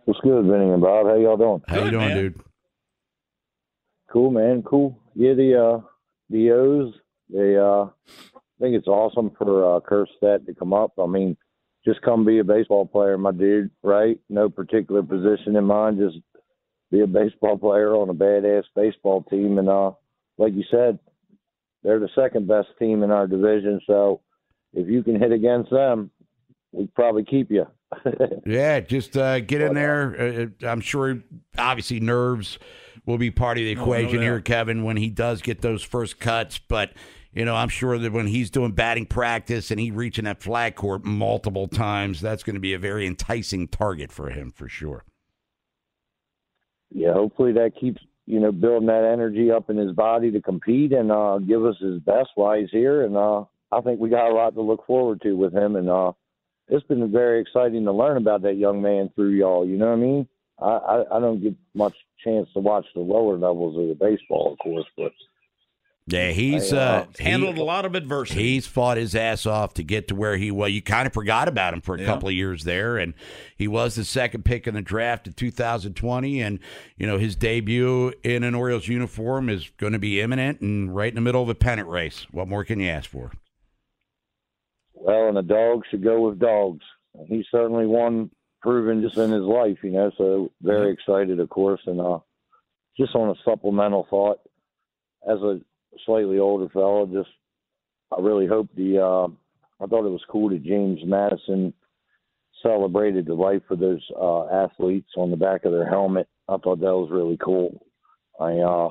What's 0.06 0.20
good, 0.22 0.46
Vinny 0.46 0.70
and 0.70 0.82
Bob? 0.82 1.08
How 1.08 1.16
y'all 1.16 1.38
doing? 1.38 1.62
How 1.68 1.84
you 1.84 1.92
doing, 1.92 2.14
dude? 2.14 2.42
Cool, 4.12 4.32
man. 4.32 4.64
Cool. 4.64 4.98
Yeah, 5.16 5.34
the 5.34 5.62
uh, 5.62 5.82
the 6.30 6.52
O's. 6.52 6.94
They 7.30 7.58
uh, 7.58 7.86
I 7.86 8.60
think 8.60 8.76
it's 8.76 8.88
awesome 8.88 9.32
for 9.38 9.78
uh, 9.78 9.80
Kjerstad 9.82 10.46
to 10.46 10.54
come 10.54 10.74
up. 10.74 10.94
I 11.00 11.06
mean, 11.06 11.38
just 11.86 12.02
come 12.02 12.26
be 12.26 12.40
a 12.40 12.44
baseball 12.44 12.86
player, 12.86 13.18
my 13.18 13.32
dude. 13.32 13.72
Right? 13.84 14.20
No 14.30 14.50
particular 14.50 15.04
position 15.04 15.56
in 15.56 15.64
mind. 15.64 16.00
Just 16.00 16.18
be 16.92 17.02
a 17.02 17.08
baseball 17.08 17.58
player 17.58 17.96
on 17.96 18.10
a 18.10 18.14
badass 18.14 18.64
baseball 18.76 19.24
team. 19.30 19.60
And 19.60 19.70
uh, 19.70 19.92
like 20.40 20.54
you 20.54 20.64
said, 20.72 20.98
they're 21.84 22.00
the 22.00 22.10
second 22.16 22.48
best 22.48 22.70
team 22.80 23.04
in 23.04 23.12
our 23.12 23.28
division. 23.28 23.80
So 23.86 24.22
if 24.74 24.88
you 24.88 25.04
can 25.04 25.20
hit 25.20 25.32
against 25.32 25.70
them, 25.70 26.10
we'd 26.72 26.94
probably 26.96 27.26
keep 27.26 27.52
you. 27.52 27.68
Yeah, 28.46 28.80
just 28.80 29.18
uh, 29.18 29.42
get 29.42 29.62
in 29.62 29.74
there. 29.74 30.52
Uh, 30.62 30.66
I'm 30.66 30.82
sure, 30.82 31.22
obviously, 31.58 32.00
nerves 32.00 32.58
will 33.06 33.18
be 33.18 33.32
part 33.32 33.58
of 33.58 33.64
the 33.64 33.76
no 33.76 33.82
equation 33.82 34.22
here. 34.22 34.40
Kevin, 34.40 34.84
when 34.84 34.98
he 34.98 35.10
does 35.10 35.42
get 35.42 35.62
those 35.62 35.84
first 35.84 36.20
cuts. 36.20 36.60
But, 36.60 36.94
you 37.34 37.46
know, 37.46 37.56
I'm 37.56 37.70
sure 37.70 37.98
that 37.98 38.12
when 38.12 38.28
he's 38.28 38.50
doing 38.50 38.72
batting 38.72 39.08
practice 39.08 39.72
and 39.72 39.80
he 39.80 39.92
reaching 39.92 40.26
that 40.26 40.42
flag 40.42 40.76
court 40.76 41.04
multiple 41.04 41.68
times, 41.68 42.22
that's 42.22 42.44
going 42.44 42.56
to 42.56 42.60
be 42.60 42.74
a 42.74 42.80
very 42.80 43.06
enticing 43.06 43.68
target 43.68 44.12
for 44.12 44.30
him 44.30 44.52
for 44.52 44.70
sure. 44.70 45.04
yeah, 46.92 47.14
hopefully 47.14 47.52
that 47.54 47.72
keeps 47.80 48.02
you 48.30 48.40
know 48.40 48.52
building 48.52 48.88
that 48.88 49.10
energy 49.12 49.52
up 49.52 49.72
in 49.72 49.78
his 49.78 49.92
body 49.92 50.30
to 50.30 50.40
compete 50.40 50.94
and 50.94 51.12
uh, 51.12 51.40
give 51.40 51.66
us 51.66 51.76
his 51.82 52.00
best 52.02 52.30
while 52.36 52.58
he's 52.58 52.70
here. 52.70 53.04
And 53.04 53.18
uh, 53.18 53.46
I 53.72 53.82
think 53.82 54.00
we 54.00 54.10
got 54.10 54.30
a 54.30 54.36
lot 54.36 54.54
to 54.54 54.62
look 54.62 54.86
forward 54.86 55.22
to 55.24 55.34
with 55.34 55.52
him. 55.52 55.76
And 55.76 55.90
uh, 55.90 56.12
it's 56.68 56.86
been 56.86 57.12
very 57.12 57.42
exciting 57.42 57.86
to 57.86 57.92
learn 57.92 58.18
about 58.18 58.44
that 58.44 58.58
young 58.58 58.84
man 58.84 59.10
through 59.16 59.32
y'all. 59.32 59.68
You 59.68 59.78
know 59.78 59.88
what 59.88 59.94
I 59.94 60.02
mean? 60.02 60.28
I, 60.62 60.66
I, 60.66 61.18
I 61.18 61.20
don't 61.20 61.42
get 61.42 61.56
much 61.74 61.96
chance 62.24 62.48
to 62.54 62.60
watch 62.60 62.86
the 62.94 63.02
lower 63.02 63.36
levels 63.36 63.76
of 63.76 63.88
the 63.88 63.96
baseball, 63.96 64.54
of 64.54 64.60
course, 64.60 64.86
but 64.96 65.12
Yeah, 66.12 66.32
he's 66.32 66.74
uh, 66.74 66.78
uh, 66.78 67.06
Handled 67.20 67.56
he- 67.56 67.62
a 67.62 67.64
lot 67.64 67.86
of 67.86 67.94
adversity. 67.96 68.42
He's 68.42 68.66
fought 68.66 68.98
his 68.98 69.14
ass 69.16 69.46
off 69.46 69.74
to 69.76 69.84
get 69.84 70.08
to 70.08 70.16
where 70.16 70.38
he 70.38 70.50
was. 70.50 70.72
You 70.72 70.82
kind 70.82 71.06
of 71.06 71.14
forgot 71.14 71.48
about 71.48 71.74
him 71.74 71.82
for 71.82 71.96
a 71.96 72.00
Yeah. 72.00 72.06
couple 72.08 72.28
of 72.30 72.34
years 72.34 72.64
there, 72.64 72.98
and 72.98 73.14
he 73.56 73.68
was 73.68 73.96
the 73.96 74.04
second 74.04 74.44
pick 74.46 74.66
in 74.68 74.74
the 74.74 74.82
draft 74.82 75.28
in 75.28 75.34
2020. 75.34 76.42
And 76.42 76.60
you 76.98 77.06
know 77.06 77.18
his 77.18 77.36
debut 77.36 78.12
in 78.24 78.44
an 78.44 78.56
Orioles 78.56 78.88
uniform 78.88 79.50
is 79.50 79.70
going 79.78 79.94
to 79.94 80.00
be 80.00 80.20
imminent 80.20 80.62
and 80.62 80.96
right 80.96 81.10
in 81.10 81.16
the 81.16 81.22
middle 81.22 81.44
of 81.44 81.50
a 81.50 81.56
pennant 81.56 81.88
race. 81.88 82.26
What 82.32 82.48
more 82.48 82.64
can 82.64 82.80
you 82.80 82.90
ask 82.90 83.10
for? 83.10 83.32
well, 84.94 85.28
and 85.30 85.38
a 85.38 85.42
dog 85.42 85.84
should 85.90 86.04
go 86.04 86.28
with 86.28 86.40
dogs. 86.40 86.84
He's 87.28 87.46
certainly 87.52 87.86
one 87.86 88.30
proven 88.62 89.02
just 89.02 89.18
in 89.18 89.32
his 89.32 89.44
life, 89.44 89.78
you 89.84 89.92
know. 89.92 90.12
So 90.18 90.52
very 90.62 90.92
excited, 90.92 91.40
of 91.40 91.50
course, 91.50 91.82
and 91.86 92.02
uh, 92.02 92.20
just 92.98 93.16
on 93.16 93.30
a 93.30 93.36
supplemental 93.46 94.06
thought, 94.10 94.40
as 95.30 95.40
a 95.40 95.60
slightly 96.06 96.40
older 96.40 96.70
fellow, 96.70 97.06
just 97.06 97.30
I 98.16 98.22
really 98.22 98.48
hope 98.48 98.70
the. 98.76 99.00
Uh, 99.00 99.28
I 99.82 99.88
thought 99.88 100.06
it 100.06 100.12
was 100.12 100.24
cool 100.30 100.50
that 100.50 100.64
James 100.64 101.00
Madison 101.06 101.74
celebrated 102.62 103.26
the 103.26 103.34
life 103.34 103.62
of 103.70 103.80
those 103.80 104.06
uh, 104.20 104.48
athletes 104.48 105.10
on 105.16 105.32
the 105.32 105.38
back 105.38 105.64
of 105.64 105.72
their 105.72 105.88
helmet. 105.88 106.28
I 106.48 106.58
thought 106.58 106.80
that 106.80 106.86
was 106.86 107.10
really 107.12 107.38
cool. 107.38 107.86
I 108.40 108.54
uh, 108.58 108.90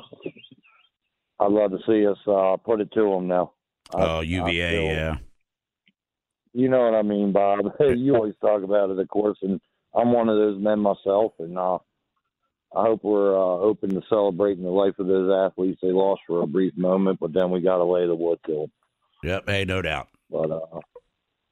I'd 1.41 1.53
love 1.53 1.71
to 1.73 1.79
see 1.87 2.07
us 2.07 2.19
uh, 2.27 2.57
put 2.57 2.81
it 2.81 2.91
to 2.93 3.11
them 3.11 3.29
now. 3.29 3.53
Oh, 3.93 4.19
I 4.19 4.23
UVA, 4.23 4.71
feel- 4.71 4.83
yeah. 4.85 5.17
you 6.53 6.69
know 6.69 6.81
what 6.81 6.95
I 6.95 7.03
mean, 7.03 7.33
Bob. 7.33 7.61
you 7.81 8.15
always 8.15 8.35
talk 8.41 8.63
about 8.63 8.91
it, 8.91 8.99
of 8.99 9.09
course, 9.09 9.39
and 9.43 9.61
I'm 9.95 10.13
one 10.13 10.29
of 10.29 10.37
those 10.37 10.61
men 10.61 10.81
myself, 10.81 11.33
and 11.39 11.59
uh, 11.59 11.79
I 12.77 12.83
hope 12.83 13.03
we're 13.03 13.35
uh, 13.35 13.59
open 13.61 13.91
to 13.91 14.03
celebrating 14.09 14.63
the 14.65 14.71
life 14.71 14.99
of 14.99 15.07
those 15.07 15.31
athletes. 15.31 15.79
They 15.83 15.91
lost 15.93 16.21
for 16.27 16.43
a 16.43 16.47
brief 16.47 16.77
moment, 16.77 17.19
but 17.21 17.33
then 17.33 17.51
we 17.51 17.61
got 17.61 17.79
to 17.79 17.85
lay 17.85 18.07
the 18.07 18.15
wood 18.15 18.39
to 18.47 18.53
them. 18.53 18.73
Yep. 19.25 19.45
Hey, 19.49 19.65
no 19.65 19.81
doubt. 19.83 20.09
But 20.31 20.51
uh, 20.51 20.55
All 20.61 20.83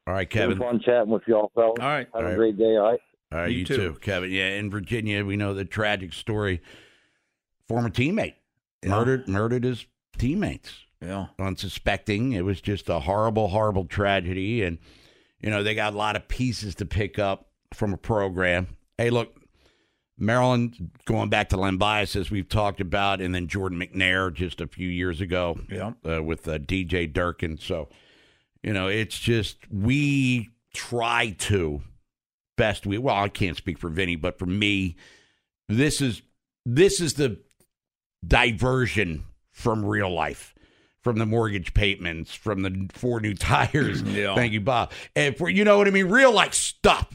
right, 0.06 0.22
it 0.34 0.46
was 0.46 0.56
Kevin. 0.56 0.58
fun 0.58 0.80
chatting 0.84 1.10
with 1.10 1.22
y'all, 1.26 1.50
fellas. 1.54 1.76
All 1.80 1.86
right. 1.88 2.06
have 2.14 2.14
All 2.14 2.20
a 2.22 2.24
right. 2.28 2.36
great 2.36 2.58
day. 2.58 2.76
All 2.76 2.90
right. 2.90 3.00
All 3.32 3.38
right, 3.40 3.50
You 3.50 3.58
you, 3.60 3.64
too. 3.64 3.76
too. 3.76 3.98
Kevin. 4.00 4.30
Yeah, 4.30 4.50
in 4.50 4.70
Virginia, 4.70 5.24
we 5.24 5.36
know 5.36 5.54
the 5.54 5.64
tragic 5.64 6.12
story. 6.12 6.60
Former 7.68 7.90
teammate 7.90 8.34
murdered 8.84 9.26
murdered 9.26 9.64
his 9.64 9.86
teammates. 10.18 10.84
Yeah. 11.02 11.26
Unsuspecting. 11.38 12.32
It 12.32 12.44
was 12.44 12.60
just 12.60 12.88
a 12.88 13.00
horrible, 13.00 13.48
horrible 13.48 13.84
tragedy. 13.84 14.62
And, 14.62 14.78
you 15.40 15.50
know, 15.50 15.62
they 15.62 15.74
got 15.74 15.92
a 15.92 15.96
lot 15.96 16.14
of 16.16 16.28
pieces 16.28 16.74
to 16.76 16.86
pick 16.86 17.18
up 17.18 17.48
from 17.74 17.92
a 17.92 17.96
program. 17.98 18.68
Hey, 18.96 19.10
look, 19.10 19.36
Maryland 20.18 20.90
going 21.04 21.28
back 21.28 21.50
to 21.50 21.56
Len 21.56 21.76
Bias, 21.76 22.16
as 22.16 22.30
we've 22.30 22.48
talked 22.48 22.80
about, 22.80 23.20
and 23.20 23.34
then 23.34 23.48
Jordan 23.48 23.78
McNair 23.78 24.32
just 24.32 24.60
a 24.60 24.66
few 24.66 24.88
years 24.88 25.20
ago 25.20 25.58
Yeah. 25.70 25.92
uh, 26.08 26.22
with 26.22 26.48
uh, 26.48 26.58
DJ 26.58 27.12
Durkin. 27.12 27.58
So, 27.58 27.88
you 28.62 28.72
know, 28.72 28.88
it's 28.88 29.18
just 29.18 29.58
we 29.70 30.50
try 30.74 31.30
to 31.38 31.82
best 32.56 32.86
we 32.86 32.96
well, 32.98 33.14
I 33.16 33.28
can't 33.28 33.56
speak 33.56 33.78
for 33.78 33.90
Vinny, 33.90 34.16
but 34.16 34.38
for 34.38 34.46
me, 34.46 34.96
this 35.68 36.00
is 36.00 36.22
this 36.64 37.00
is 37.00 37.14
the 37.14 37.38
diversion 38.26 39.24
from 39.52 39.84
real 39.84 40.10
life. 40.12 40.52
From 41.02 41.18
the 41.18 41.26
mortgage 41.26 41.72
payments, 41.72 42.34
from 42.34 42.62
the 42.62 42.88
four 42.92 43.20
new 43.20 43.32
tires. 43.36 44.02
Yeah. 44.02 44.34
Thank 44.34 44.52
you, 44.52 44.60
Bob. 44.60 44.90
And 45.14 45.36
for 45.36 45.48
you 45.48 45.62
know 45.64 45.78
what 45.78 45.86
I 45.86 45.90
mean, 45.92 46.08
real 46.08 46.32
life 46.32 46.52
stuff. 46.52 47.08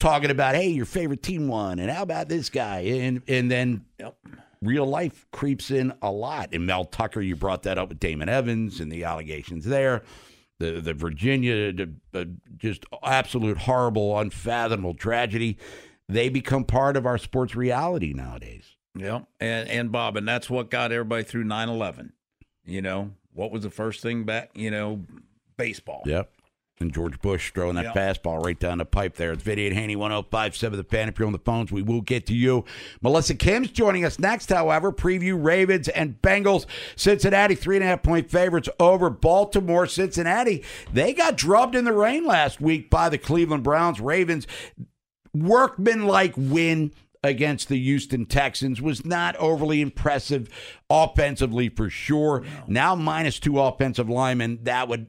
Talking 0.00 0.30
about, 0.30 0.54
hey, 0.54 0.68
your 0.68 0.84
favorite 0.84 1.22
team 1.22 1.48
won, 1.48 1.80
and 1.80 1.90
how 1.90 2.02
about 2.02 2.28
this 2.28 2.50
guy? 2.50 2.80
And 2.80 3.22
and 3.26 3.50
then 3.50 3.84
real 4.62 4.86
life 4.86 5.26
creeps 5.32 5.70
in 5.70 5.92
a 6.02 6.10
lot. 6.10 6.50
And 6.52 6.66
Mel 6.66 6.84
Tucker, 6.84 7.20
you 7.20 7.36
brought 7.36 7.64
that 7.64 7.78
up 7.78 7.88
with 7.88 8.00
Damon 8.00 8.28
Evans 8.28 8.80
and 8.80 8.90
the 8.90 9.04
allegations 9.04 9.64
there. 9.64 10.02
The 10.58 10.80
the 10.80 10.94
Virginia, 10.94 11.72
the, 11.72 11.94
uh, 12.14 12.24
just 12.56 12.84
absolute 13.02 13.58
horrible, 13.58 14.18
unfathomable 14.18 14.94
tragedy. 14.94 15.58
They 16.08 16.28
become 16.28 16.64
part 16.64 16.96
of 16.96 17.04
our 17.04 17.18
sports 17.18 17.54
reality 17.54 18.12
nowadays. 18.12 18.76
Yeah. 18.96 19.20
And 19.40 19.68
and 19.68 19.92
Bob, 19.92 20.16
and 20.16 20.26
that's 20.26 20.50
what 20.50 20.70
got 20.70 20.90
everybody 20.90 21.22
through 21.22 21.44
9-11. 21.44 22.12
You 22.64 22.82
know, 22.82 23.12
what 23.32 23.50
was 23.50 23.62
the 23.62 23.70
first 23.70 24.02
thing 24.02 24.24
back? 24.24 24.50
You 24.54 24.70
know, 24.70 25.04
baseball. 25.56 26.02
Yep. 26.06 26.30
And 26.80 26.94
George 26.94 27.20
Bush 27.20 27.50
throwing 27.52 27.74
that 27.74 27.94
Yep. 27.94 28.22
fastball 28.22 28.44
right 28.44 28.58
down 28.58 28.78
the 28.78 28.84
pipe 28.84 29.16
there. 29.16 29.32
It's 29.32 29.42
Vinny 29.42 29.66
and 29.66 29.74
Haney 29.76 29.96
1057 29.96 30.76
The 30.76 30.84
Fan. 30.84 31.08
If 31.08 31.18
you're 31.18 31.26
on 31.26 31.32
the 31.32 31.38
phones, 31.40 31.72
we 31.72 31.82
will 31.82 32.00
get 32.02 32.24
to 32.26 32.34
you. 32.34 32.64
Melissa 33.02 33.34
Kim's 33.34 33.70
joining 33.72 34.04
us 34.04 34.18
next, 34.20 34.48
however. 34.50 34.92
Preview 34.92 35.42
Ravens 35.42 35.88
and 35.88 36.22
Bengals. 36.22 36.66
Cincinnati, 36.94 37.56
three 37.56 37.76
and 37.76 37.84
a 37.84 37.88
half 37.88 38.04
point 38.04 38.30
favorites 38.30 38.68
over 38.78 39.10
Baltimore. 39.10 39.86
Cincinnati, 39.88 40.62
they 40.92 41.12
got 41.12 41.36
drubbed 41.36 41.74
in 41.74 41.84
the 41.84 41.92
rain 41.92 42.24
last 42.24 42.60
week 42.60 42.90
by 42.90 43.08
the 43.08 43.18
Cleveland 43.18 43.64
Browns. 43.64 44.00
Ravens, 44.00 44.46
workmanlike 45.34 46.34
win 46.36 46.92
against 47.24 47.68
the 47.68 47.76
Houston 47.76 48.24
Texans 48.26 48.80
was 48.80 49.04
not 49.04 49.34
overly 49.36 49.80
impressive 49.80 50.48
offensively 50.88 51.68
for 51.68 51.90
sure. 51.90 52.44
Now 52.68 52.94
minus 52.94 53.40
two 53.40 53.58
offensive 53.60 54.08
linemen, 54.08 54.60
that 54.62 54.86
would 54.88 55.08